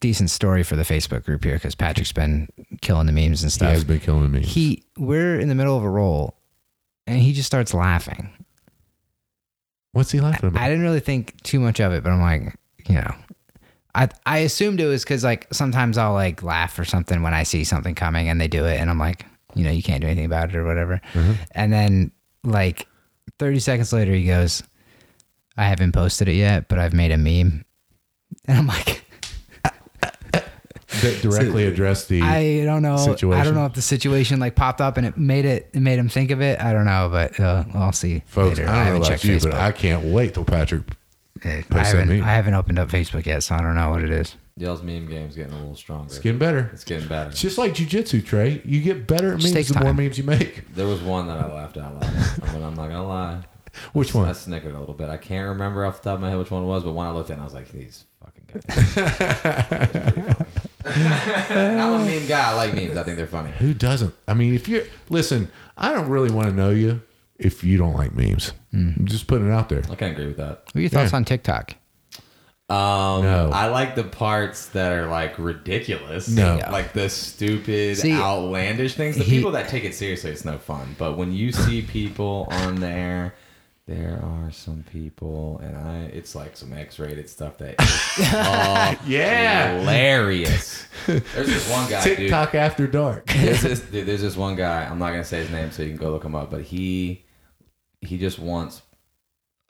decent 0.00 0.30
story 0.30 0.62
for 0.62 0.74
the 0.76 0.82
Facebook 0.82 1.24
group 1.24 1.44
here 1.44 1.54
because 1.54 1.74
Patrick's 1.74 2.12
been 2.12 2.48
killing 2.80 3.06
the 3.06 3.12
memes 3.12 3.42
and 3.42 3.52
stuff. 3.52 3.68
He 3.68 3.74
has 3.74 3.84
been 3.84 4.00
killing 4.00 4.30
me. 4.32 4.40
he 4.40 4.82
we're 4.96 5.38
in 5.38 5.48
the 5.50 5.54
middle 5.54 5.76
of 5.76 5.84
a 5.84 5.90
roll 5.90 6.34
and 7.06 7.18
he 7.20 7.34
just 7.34 7.46
starts 7.46 7.74
laughing 7.74 8.30
What's 9.92 10.10
he 10.10 10.20
laughing 10.20 10.48
about? 10.48 10.62
i 10.62 10.68
didn't 10.68 10.82
really 10.82 11.00
think 11.00 11.40
too 11.42 11.60
much 11.60 11.78
of 11.80 11.92
it 11.92 12.02
but 12.02 12.10
i'm 12.10 12.20
like 12.22 12.54
you 12.88 12.94
know 12.96 13.14
i 13.96 14.08
i 14.26 14.38
assumed 14.38 14.80
it 14.80 14.86
was 14.86 15.02
because 15.02 15.24
like 15.24 15.46
sometimes 15.52 15.98
i'll 15.98 16.12
like 16.12 16.42
laugh 16.42 16.78
or 16.78 16.84
something 16.84 17.22
when 17.22 17.34
i 17.34 17.42
see 17.42 17.64
something 17.64 17.94
coming 17.94 18.28
and 18.28 18.40
they 18.40 18.46
do 18.48 18.64
it 18.64 18.80
and 18.80 18.88
i'm 18.90 18.98
like 18.98 19.26
you 19.54 19.64
know 19.64 19.70
you 19.70 19.82
can't 19.82 20.02
do 20.02 20.06
anything 20.06 20.26
about 20.26 20.50
it 20.50 20.56
or 20.56 20.64
whatever 20.64 21.00
and 21.52 21.72
then 21.72 22.12
like 22.44 22.86
30 23.38 23.58
seconds 23.58 23.92
later 23.92 24.12
he 24.12 24.24
goes 24.24 24.62
i 25.56 25.64
haven't 25.64 25.92
posted 25.92 26.28
it 26.28 26.34
yet 26.34 26.68
but 26.68 26.78
i've 26.78 26.94
made 26.94 27.10
a 27.10 27.18
meme 27.18 27.64
and 28.46 28.58
i'm 28.58 28.66
like 28.66 29.02
that 31.02 31.20
directly 31.22 31.66
addressed 31.66 32.08
the. 32.08 32.22
I 32.22 32.64
don't 32.64 32.82
know. 32.82 32.96
situation. 32.96 33.40
I 33.40 33.44
don't 33.44 33.54
know 33.54 33.66
if 33.66 33.74
the 33.74 33.82
situation 33.82 34.40
like 34.40 34.54
popped 34.54 34.80
up 34.80 34.96
and 34.96 35.06
it 35.06 35.16
made 35.16 35.44
it, 35.44 35.70
it 35.72 35.80
made 35.80 35.98
him 35.98 36.08
think 36.08 36.30
of 36.30 36.40
it. 36.40 36.60
I 36.60 36.72
don't 36.72 36.84
know, 36.84 37.08
but 37.10 37.38
uh, 37.40 37.64
I'll 37.74 37.92
see. 37.92 38.22
folks, 38.26 38.58
later. 38.58 38.70
I 38.70 38.74
don't 38.74 38.78
know 38.78 38.84
haven't 38.84 39.06
about 39.08 39.24
you, 39.24 39.36
Facebook. 39.36 39.50
but 39.50 39.60
I 39.60 39.72
can't 39.72 40.04
wait 40.06 40.34
till 40.34 40.44
Patrick. 40.44 40.82
I, 41.46 41.84
haven't. 41.84 42.10
I 42.10 42.34
haven't 42.34 42.54
opened 42.54 42.78
up 42.78 42.88
Facebook 42.88 43.26
yet, 43.26 43.42
so 43.42 43.54
I 43.54 43.62
don't 43.62 43.74
know 43.74 43.90
what 43.90 44.02
it 44.02 44.10
is. 44.10 44.36
Y'all's 44.58 44.82
meme 44.82 45.06
game's 45.06 45.36
getting 45.36 45.52
a 45.52 45.58
little 45.58 45.76
stronger. 45.76 46.06
It's 46.06 46.18
getting 46.18 46.38
better. 46.38 46.70
It's 46.72 46.84
getting 46.84 47.06
better. 47.08 47.28
It's 47.30 47.40
just 47.42 47.58
like 47.58 47.74
jujitsu, 47.74 48.24
Trey. 48.24 48.62
You 48.64 48.80
get 48.80 49.06
better 49.06 49.34
at 49.34 49.40
Just 49.40 49.52
memes 49.52 49.54
takes 49.54 49.68
the 49.68 49.74
more 49.74 49.90
time. 49.92 49.96
memes 49.96 50.16
you 50.16 50.24
make. 50.24 50.74
There 50.74 50.86
was 50.86 51.02
one 51.02 51.26
that 51.26 51.38
I 51.38 51.52
laughed 51.52 51.76
out 51.76 51.94
loud, 51.94 52.04
at, 52.04 52.40
but 52.40 52.62
I'm 52.62 52.74
not 52.74 52.88
gonna 52.88 53.06
lie. 53.06 53.42
Which 53.92 54.14
one? 54.14 54.24
I 54.24 54.28
one? 54.28 54.34
snickered 54.34 54.74
a 54.74 54.80
little 54.80 54.94
bit. 54.94 55.10
I 55.10 55.18
can't 55.18 55.48
remember 55.48 55.84
off 55.84 56.00
the 56.02 56.08
top 56.08 56.14
of 56.14 56.22
my 56.22 56.30
head 56.30 56.38
which 56.38 56.50
one 56.50 56.62
it 56.62 56.66
was, 56.66 56.82
but 56.82 56.92
when 56.92 57.06
I 57.06 57.10
looked 57.10 57.30
at 57.30 57.36
it, 57.36 57.42
I 57.42 57.44
was 57.44 57.52
like, 57.52 57.70
these 57.70 58.06
fucking 58.24 58.62
guys. 58.66 58.96
I'm 60.86 61.92
a 61.92 61.98
meme 62.06 62.26
guy. 62.26 62.50
I 62.50 62.54
like 62.54 62.72
memes. 62.74 62.96
I 62.96 63.02
think 63.02 63.18
they're 63.18 63.26
funny. 63.26 63.50
Who 63.58 63.74
doesn't? 63.74 64.14
I 64.26 64.32
mean, 64.32 64.54
if 64.54 64.68
you're 64.68 64.84
listen, 65.10 65.50
I 65.76 65.92
don't 65.92 66.08
really 66.08 66.30
want 66.30 66.48
to 66.48 66.54
know 66.54 66.70
you 66.70 67.02
if 67.38 67.62
you 67.64 67.76
don't 67.78 67.94
like 67.94 68.14
memes. 68.14 68.52
Mm. 68.74 68.96
I'm 68.98 69.06
just 69.06 69.26
putting 69.26 69.48
it 69.48 69.52
out 69.52 69.68
there. 69.68 69.82
I 69.90 69.94
can 69.94 70.12
agree 70.12 70.26
with 70.26 70.36
that. 70.38 70.64
What 70.66 70.76
are 70.76 70.80
your 70.80 70.90
thoughts 70.90 71.12
Yeah. 71.12 71.16
on 71.16 71.24
TikTok? 71.24 71.74
Um, 72.68 73.22
No. 73.22 73.50
I 73.52 73.66
like 73.68 73.94
the 73.94 74.02
parts 74.04 74.66
that 74.70 74.90
are 74.92 75.06
like 75.06 75.38
ridiculous. 75.38 76.28
No. 76.28 76.58
Like 76.70 76.92
the 76.92 77.08
stupid, 77.08 77.96
See, 77.98 78.12
outlandish 78.12 78.94
things. 78.94 79.16
The 79.16 79.22
he- 79.24 79.36
people 79.36 79.52
that 79.52 79.68
take 79.68 79.84
it 79.84 79.94
seriously, 79.94 80.30
it's 80.32 80.44
no 80.44 80.58
fun. 80.58 80.96
But 80.98 81.16
when 81.16 81.32
you 81.32 81.52
see 81.52 81.82
people 81.82 82.48
on 82.50 82.76
there, 82.76 83.34
there 83.86 84.18
are 84.20 84.50
some 84.50 84.84
people, 84.90 85.60
and 85.62 85.76
I, 85.76 86.10
it's 86.12 86.34
like 86.34 86.56
some 86.56 86.72
X-rated 86.72 87.30
stuff 87.30 87.56
that 87.58 87.80
is 87.80 88.18
Yeah. 89.08 89.78
hilarious. 89.78 90.86
There's 91.06 91.22
this 91.46 91.70
one 91.70 91.88
guy, 91.88 92.02
dude. 92.02 92.16
TikTok 92.16 92.56
after 92.56 92.88
dark. 92.88 93.26
There's 93.26 93.62
this, 93.62 93.78
dude, 93.82 94.06
there's 94.06 94.22
this 94.22 94.36
one 94.36 94.56
guy. 94.56 94.84
I'm 94.86 94.98
not 94.98 95.10
gonna 95.10 95.22
say 95.22 95.38
his 95.38 95.50
name, 95.50 95.70
so 95.70 95.84
you 95.84 95.90
can 95.90 95.98
go 95.98 96.10
look 96.10 96.24
him 96.24 96.34
up. 96.34 96.50
But 96.50 96.62
he, 96.62 97.24
he 98.06 98.18
just 98.18 98.38
wants 98.38 98.82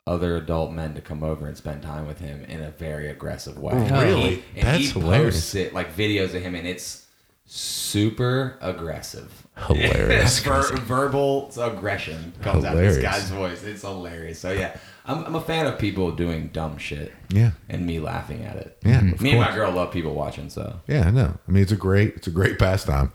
other 0.05 0.37
adult 0.37 0.71
men 0.71 0.93
to 0.95 1.01
come 1.01 1.21
over 1.23 1.45
and 1.47 1.57
spend 1.57 1.81
time 1.81 2.07
with 2.07 2.19
him 2.19 2.45
in 2.45 2.61
a 2.61 2.71
very 2.71 3.09
aggressive 3.09 3.57
way. 3.57 3.73
Oh, 3.75 4.01
really? 4.01 4.43
And 4.55 4.65
That's 4.67 4.77
he 4.79 4.87
hilarious. 4.99 5.35
posts 5.35 5.55
it 5.55 5.73
like 5.73 5.95
videos 5.95 6.33
of 6.33 6.41
him, 6.41 6.55
and 6.55 6.65
it's 6.67 7.05
super 7.45 8.57
aggressive. 8.61 9.47
Hilarious. 9.67 10.39
Ver- 10.43 10.75
verbal 10.77 11.51
aggression 11.59 12.33
comes 12.41 12.63
out 12.63 12.73
of 12.75 12.79
Hilarious. 12.79 12.95
this 12.95 13.03
guy's 13.03 13.29
voice. 13.31 13.63
It's 13.63 13.81
hilarious. 13.81 14.39
So 14.39 14.51
yeah, 14.51 14.77
I'm, 15.05 15.23
I'm 15.25 15.35
a 15.35 15.41
fan 15.41 15.65
of 15.65 15.79
people 15.79 16.11
doing 16.11 16.49
dumb 16.53 16.77
shit. 16.77 17.11
Yeah. 17.29 17.51
And 17.69 17.85
me 17.85 17.99
laughing 17.99 18.43
at 18.43 18.55
it. 18.57 18.77
Yeah, 18.85 19.01
Me 19.01 19.31
and 19.31 19.39
my 19.39 19.53
girl 19.55 19.71
love 19.71 19.91
people 19.91 20.13
watching. 20.13 20.49
So 20.49 20.79
Yeah, 20.87 21.07
I 21.07 21.11
know. 21.11 21.37
I 21.47 21.51
mean, 21.51 21.63
it's 21.63 21.71
a 21.71 21.77
great, 21.77 22.15
it's 22.17 22.27
a 22.27 22.31
great 22.31 22.59
pastime. 22.59 23.11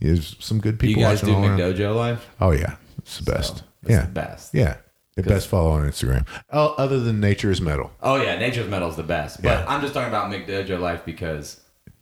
There's 0.00 0.34
some 0.40 0.60
good 0.60 0.78
people. 0.80 1.00
you 1.02 1.06
guys 1.06 1.20
do 1.20 1.32
watching 1.34 1.50
all 1.50 1.60
around. 1.60 1.74
McDojo 1.74 1.94
life? 1.96 2.30
Oh 2.40 2.50
yeah, 2.52 2.76
it's 2.98 3.18
the 3.18 3.30
best. 3.30 3.58
So, 3.58 3.64
it's 3.82 3.90
yeah, 3.90 4.02
the 4.02 4.12
best. 4.12 4.54
Yeah, 4.54 4.76
the 5.16 5.22
best 5.22 5.48
follow 5.48 5.70
on 5.70 5.86
Instagram. 5.88 6.26
Oh, 6.50 6.74
other 6.78 7.00
than 7.00 7.20
Nature 7.20 7.50
is 7.50 7.60
Metal. 7.60 7.90
Oh 8.02 8.16
yeah, 8.16 8.38
Nature's 8.38 8.68
Metal 8.68 8.88
is 8.88 8.96
the 8.96 9.02
best. 9.02 9.42
But 9.42 9.60
Yeah. 9.60 9.64
I'm 9.68 9.80
just 9.80 9.94
talking 9.94 10.08
about 10.08 10.30
McDojo 10.32 10.80
life 10.80 11.04
because 11.04 11.58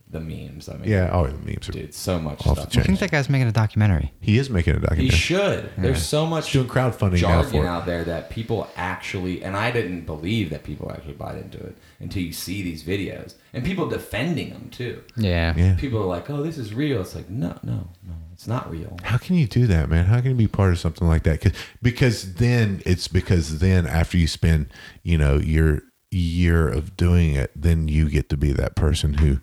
the 0.09 0.19
memes. 0.19 0.67
I 0.67 0.73
mean, 0.75 0.89
Yeah. 0.89 1.09
Oh, 1.13 1.25
the 1.25 1.37
memes 1.37 1.69
are. 1.69 1.71
dude, 1.71 1.93
so 1.93 2.19
much 2.19 2.41
stuff. 2.41 2.59
I 2.77 2.81
think 2.81 2.99
that 2.99 3.11
guy's 3.11 3.29
making 3.29 3.47
a 3.47 3.53
documentary. 3.53 4.11
He 4.19 4.37
is 4.37 4.49
making 4.49 4.75
a 4.75 4.79
documentary. 4.79 5.05
He 5.05 5.09
documentary. 5.09 5.69
should. 5.77 5.83
There's 5.83 6.03
so 6.05 6.25
much 6.25 6.51
doing 6.51 6.67
crowdfunding 6.67 7.15
jargon 7.15 7.49
for 7.49 7.65
out 7.65 7.85
there 7.85 8.03
that 8.03 8.29
people 8.29 8.67
actually, 8.75 9.41
and 9.41 9.55
I 9.55 9.71
didn't 9.71 10.01
believe 10.05 10.49
that 10.49 10.63
people 10.63 10.91
actually 10.91 11.13
bought 11.13 11.35
into 11.37 11.57
it 11.59 11.77
until 12.01 12.23
you 12.23 12.33
see 12.33 12.61
these 12.61 12.83
videos 12.83 13.35
and 13.53 13.63
people 13.63 13.87
defending 13.87 14.49
them 14.49 14.69
too. 14.69 15.01
Yeah. 15.15 15.53
Yeah. 15.55 15.75
People 15.75 16.01
are 16.01 16.07
like, 16.07 16.29
"Oh, 16.29 16.43
this 16.43 16.57
is 16.57 16.73
real." 16.73 16.99
It's 17.01 17.15
like, 17.15 17.29
no, 17.29 17.57
no, 17.63 17.87
no, 18.05 18.13
it's 18.41 18.47
not 18.47 18.71
real. 18.71 18.97
How 19.03 19.19
can 19.19 19.35
you 19.35 19.45
do 19.45 19.67
that, 19.67 19.87
man? 19.87 20.05
How 20.05 20.19
can 20.19 20.31
you 20.31 20.35
be 20.35 20.47
part 20.47 20.71
of 20.71 20.79
something 20.79 21.07
like 21.07 21.21
that? 21.23 21.41
Cause, 21.41 21.51
because 21.79 22.33
then 22.33 22.81
it's 22.87 23.07
because 23.07 23.59
then 23.59 23.85
after 23.85 24.17
you 24.17 24.27
spend, 24.27 24.65
you 25.03 25.15
know, 25.15 25.37
your 25.37 25.83
year 26.09 26.67
of 26.67 26.97
doing 26.97 27.35
it, 27.35 27.51
then 27.55 27.87
you 27.87 28.09
get 28.09 28.29
to 28.29 28.37
be 28.37 28.51
that 28.51 28.75
person 28.75 29.13
who, 29.13 29.37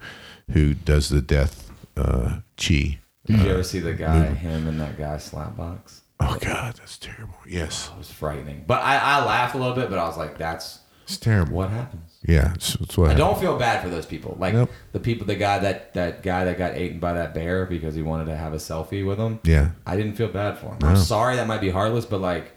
who 0.51 0.75
does 0.75 1.11
the 1.11 1.21
death 1.21 1.71
uh, 1.97 2.41
chi. 2.57 2.99
Did 3.27 3.39
you 3.39 3.51
ever 3.51 3.63
see 3.63 3.79
the 3.79 3.95
guy, 3.95 4.35
him 4.35 4.67
and 4.67 4.81
that 4.81 4.99
guy 4.99 5.15
slapbox? 5.15 6.01
Oh 6.19 6.37
God, 6.41 6.75
that's 6.75 6.99
terrible. 6.99 7.37
Yes, 7.47 7.93
It 7.95 7.99
was 7.99 8.11
frightening. 8.11 8.65
But 8.67 8.83
I, 8.83 8.97
I 8.99 9.25
laughed 9.25 9.55
a 9.55 9.59
little 9.59 9.77
bit, 9.77 9.91
but 9.91 10.01
I 10.01 10.09
was 10.09 10.17
like, 10.17 10.39
"That's 10.39 10.81
it's 11.09 11.17
terrible. 11.19 11.57
what 11.57 11.71
happens." 11.71 12.03
Yeah, 12.27 12.53
it's, 12.55 12.75
it's 12.77 12.97
what 12.99 13.07
I 13.07 13.13
happened. 13.13 13.19
don't 13.29 13.41
feel 13.41 13.57
bad 13.59 13.83
for 13.83 13.89
those 13.89 14.05
people. 14.07 14.37
Like 14.39 14.53
Nope. 14.55 14.71
the 14.93 15.01
people, 15.01 15.27
the 15.27 15.37
guy 15.37 15.59
that 15.61 15.95
that 15.95 16.23
guy 16.23 16.45
that 16.45 16.59
got 16.59 16.77
eaten 16.77 16.99
by 16.99 17.13
that 17.15 17.33
bear 17.35 17.65
because 17.65 17.95
he 17.95 18.03
wanted 18.03 18.27
to 18.27 18.37
have 18.37 18.53
a 18.53 18.57
selfie 18.57 19.07
with 19.07 19.19
him. 19.19 19.41
Yeah, 19.45 19.71
I 19.87 19.97
didn't 19.97 20.15
feel 20.15 20.29
bad 20.29 20.59
for 20.59 20.67
him. 20.67 20.79
I'm 20.83 20.95
No. 20.95 21.01
sorry 21.01 21.37
that 21.37 21.47
might 21.47 21.61
be 21.61 21.71
heartless, 21.71 22.05
but 22.07 22.21
like, 22.21 22.53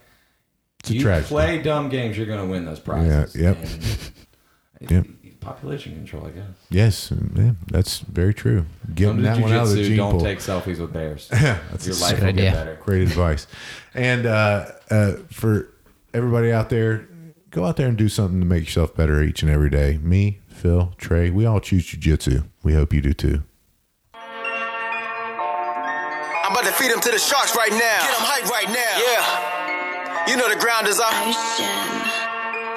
a 0.89 0.93
you 0.93 1.01
tragedy. 1.01 1.27
play 1.27 1.61
dumb 1.61 1.89
games, 1.89 2.17
you're 2.17 2.25
gonna 2.27 2.45
win 2.47 2.65
those 2.65 2.79
prizes. 2.79 3.35
yep. 3.35 3.57
And 3.61 4.91
Yep. 4.91 5.05
Population 5.41 5.93
control, 5.95 6.27
I 6.27 6.31
guess. 6.31 6.45
yes, 6.69 7.13
yeah, 7.35 7.51
that's 7.71 7.99
very 7.99 8.31
true. 8.33 8.65
Give 8.93 9.09
Come 9.09 9.23
them 9.23 9.33
to 9.35 9.39
that 9.39 9.43
one 9.43 9.53
out 9.53 9.63
of 9.63 9.69
the 9.71 9.77
jujitsu. 9.81 9.87
gene 9.87 9.97
Don't 9.97 10.11
pool. 10.11 10.19
take 10.21 10.37
selfies 10.39 10.79
with 10.79 10.93
bears. 10.93 11.27
That's 11.31 11.87
Your 11.87 11.95
a 11.95 11.99
life 11.99 12.19
will 12.19 12.27
idea. 12.27 12.43
get 12.43 12.53
better. 12.53 12.79
Great 12.83 13.01
advice. 13.01 13.47
And 13.95 14.27
uh, 14.27 14.67
uh, 14.91 15.13
for 15.31 15.69
everybody 16.13 16.51
out 16.51 16.69
there, 16.69 17.07
go 17.51 17.65
out 17.65 17.77
there 17.77 17.87
and 17.87 17.97
do 17.97 18.09
something 18.09 18.39
to 18.39 18.45
make 18.45 18.63
yourself 18.63 18.95
better 18.95 19.21
each 19.21 19.43
and 19.43 19.51
every 19.51 19.69
day. 19.69 19.99
Me, 20.01 20.39
Phil, 20.47 20.93
Trey, 20.97 21.29
we 21.29 21.45
all 21.45 21.59
choose 21.59 21.85
jujitsu. 21.85 22.45
We 22.63 22.73
hope 22.73 22.93
you 22.93 23.01
do 23.01 23.13
too. 23.13 23.43
I'm 24.13 24.21
about 26.57 26.63
to 26.65 26.71
feed 26.71 26.91
them 26.91 26.99
to 27.01 27.11
the 27.11 27.19
sharks 27.19 27.55
right 27.55 27.71
now. 27.71 27.77
Get 27.77 28.11
them 28.11 28.25
hype 28.27 28.45
right 28.49 28.67
now. 28.67 29.03
Yeah. 29.03 30.27
You 30.27 30.35
know 30.37 30.49
the 30.49 30.55
ground 30.59 30.87
is 30.87 30.99
up. 30.99 31.11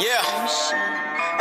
Yeah. 0.03 0.21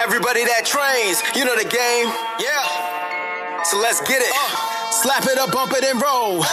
Everybody 0.01 0.43
that 0.45 0.65
trains, 0.65 1.21
you 1.36 1.43
know 1.45 1.55
the 1.55 1.65
game. 1.69 2.07
Yeah. 2.39 3.63
So 3.63 3.77
let's 3.79 4.01
get 4.01 4.21
it. 4.21 4.31
Uh. 4.34 4.91
Slap 4.91 5.25
it 5.25 5.38
up, 5.38 5.51
bump 5.51 5.73
it, 5.73 5.84
and 5.84 6.01
roll. 6.01 6.45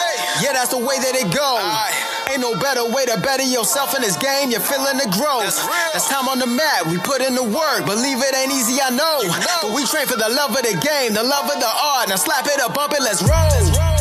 Yeah, 0.42 0.52
that's 0.52 0.68
the 0.70 0.78
way 0.78 0.98
that 0.98 1.14
it 1.14 1.28
goes. 1.28 2.09
Ain't 2.30 2.40
no 2.40 2.54
better 2.54 2.86
way 2.86 3.04
to 3.06 3.18
better 3.20 3.42
yourself 3.42 3.96
in 3.96 4.02
this 4.02 4.16
game. 4.16 4.52
You're 4.52 4.60
feeling 4.60 4.98
the 4.98 5.10
growth. 5.18 5.50
That's 5.92 6.08
time 6.08 6.28
on 6.28 6.38
the 6.38 6.46
mat. 6.46 6.86
We 6.86 6.96
put 6.98 7.22
in 7.22 7.34
the 7.34 7.42
work. 7.42 7.84
Believe 7.86 8.18
it 8.22 8.34
ain't 8.36 8.52
easy, 8.52 8.78
I 8.80 8.90
know. 8.90 9.18
But 9.62 9.74
we 9.74 9.84
train 9.84 10.06
for 10.06 10.16
the 10.16 10.28
love 10.28 10.50
of 10.50 10.62
the 10.62 10.78
game, 10.78 11.12
the 11.14 11.24
love 11.24 11.50
of 11.50 11.58
the 11.58 11.66
art. 11.66 12.08
Now 12.08 12.16
slap 12.16 12.46
it 12.46 12.60
up, 12.60 12.74
bump 12.74 12.92
it, 12.92 13.02
let's 13.02 13.20
roll. 13.22 13.99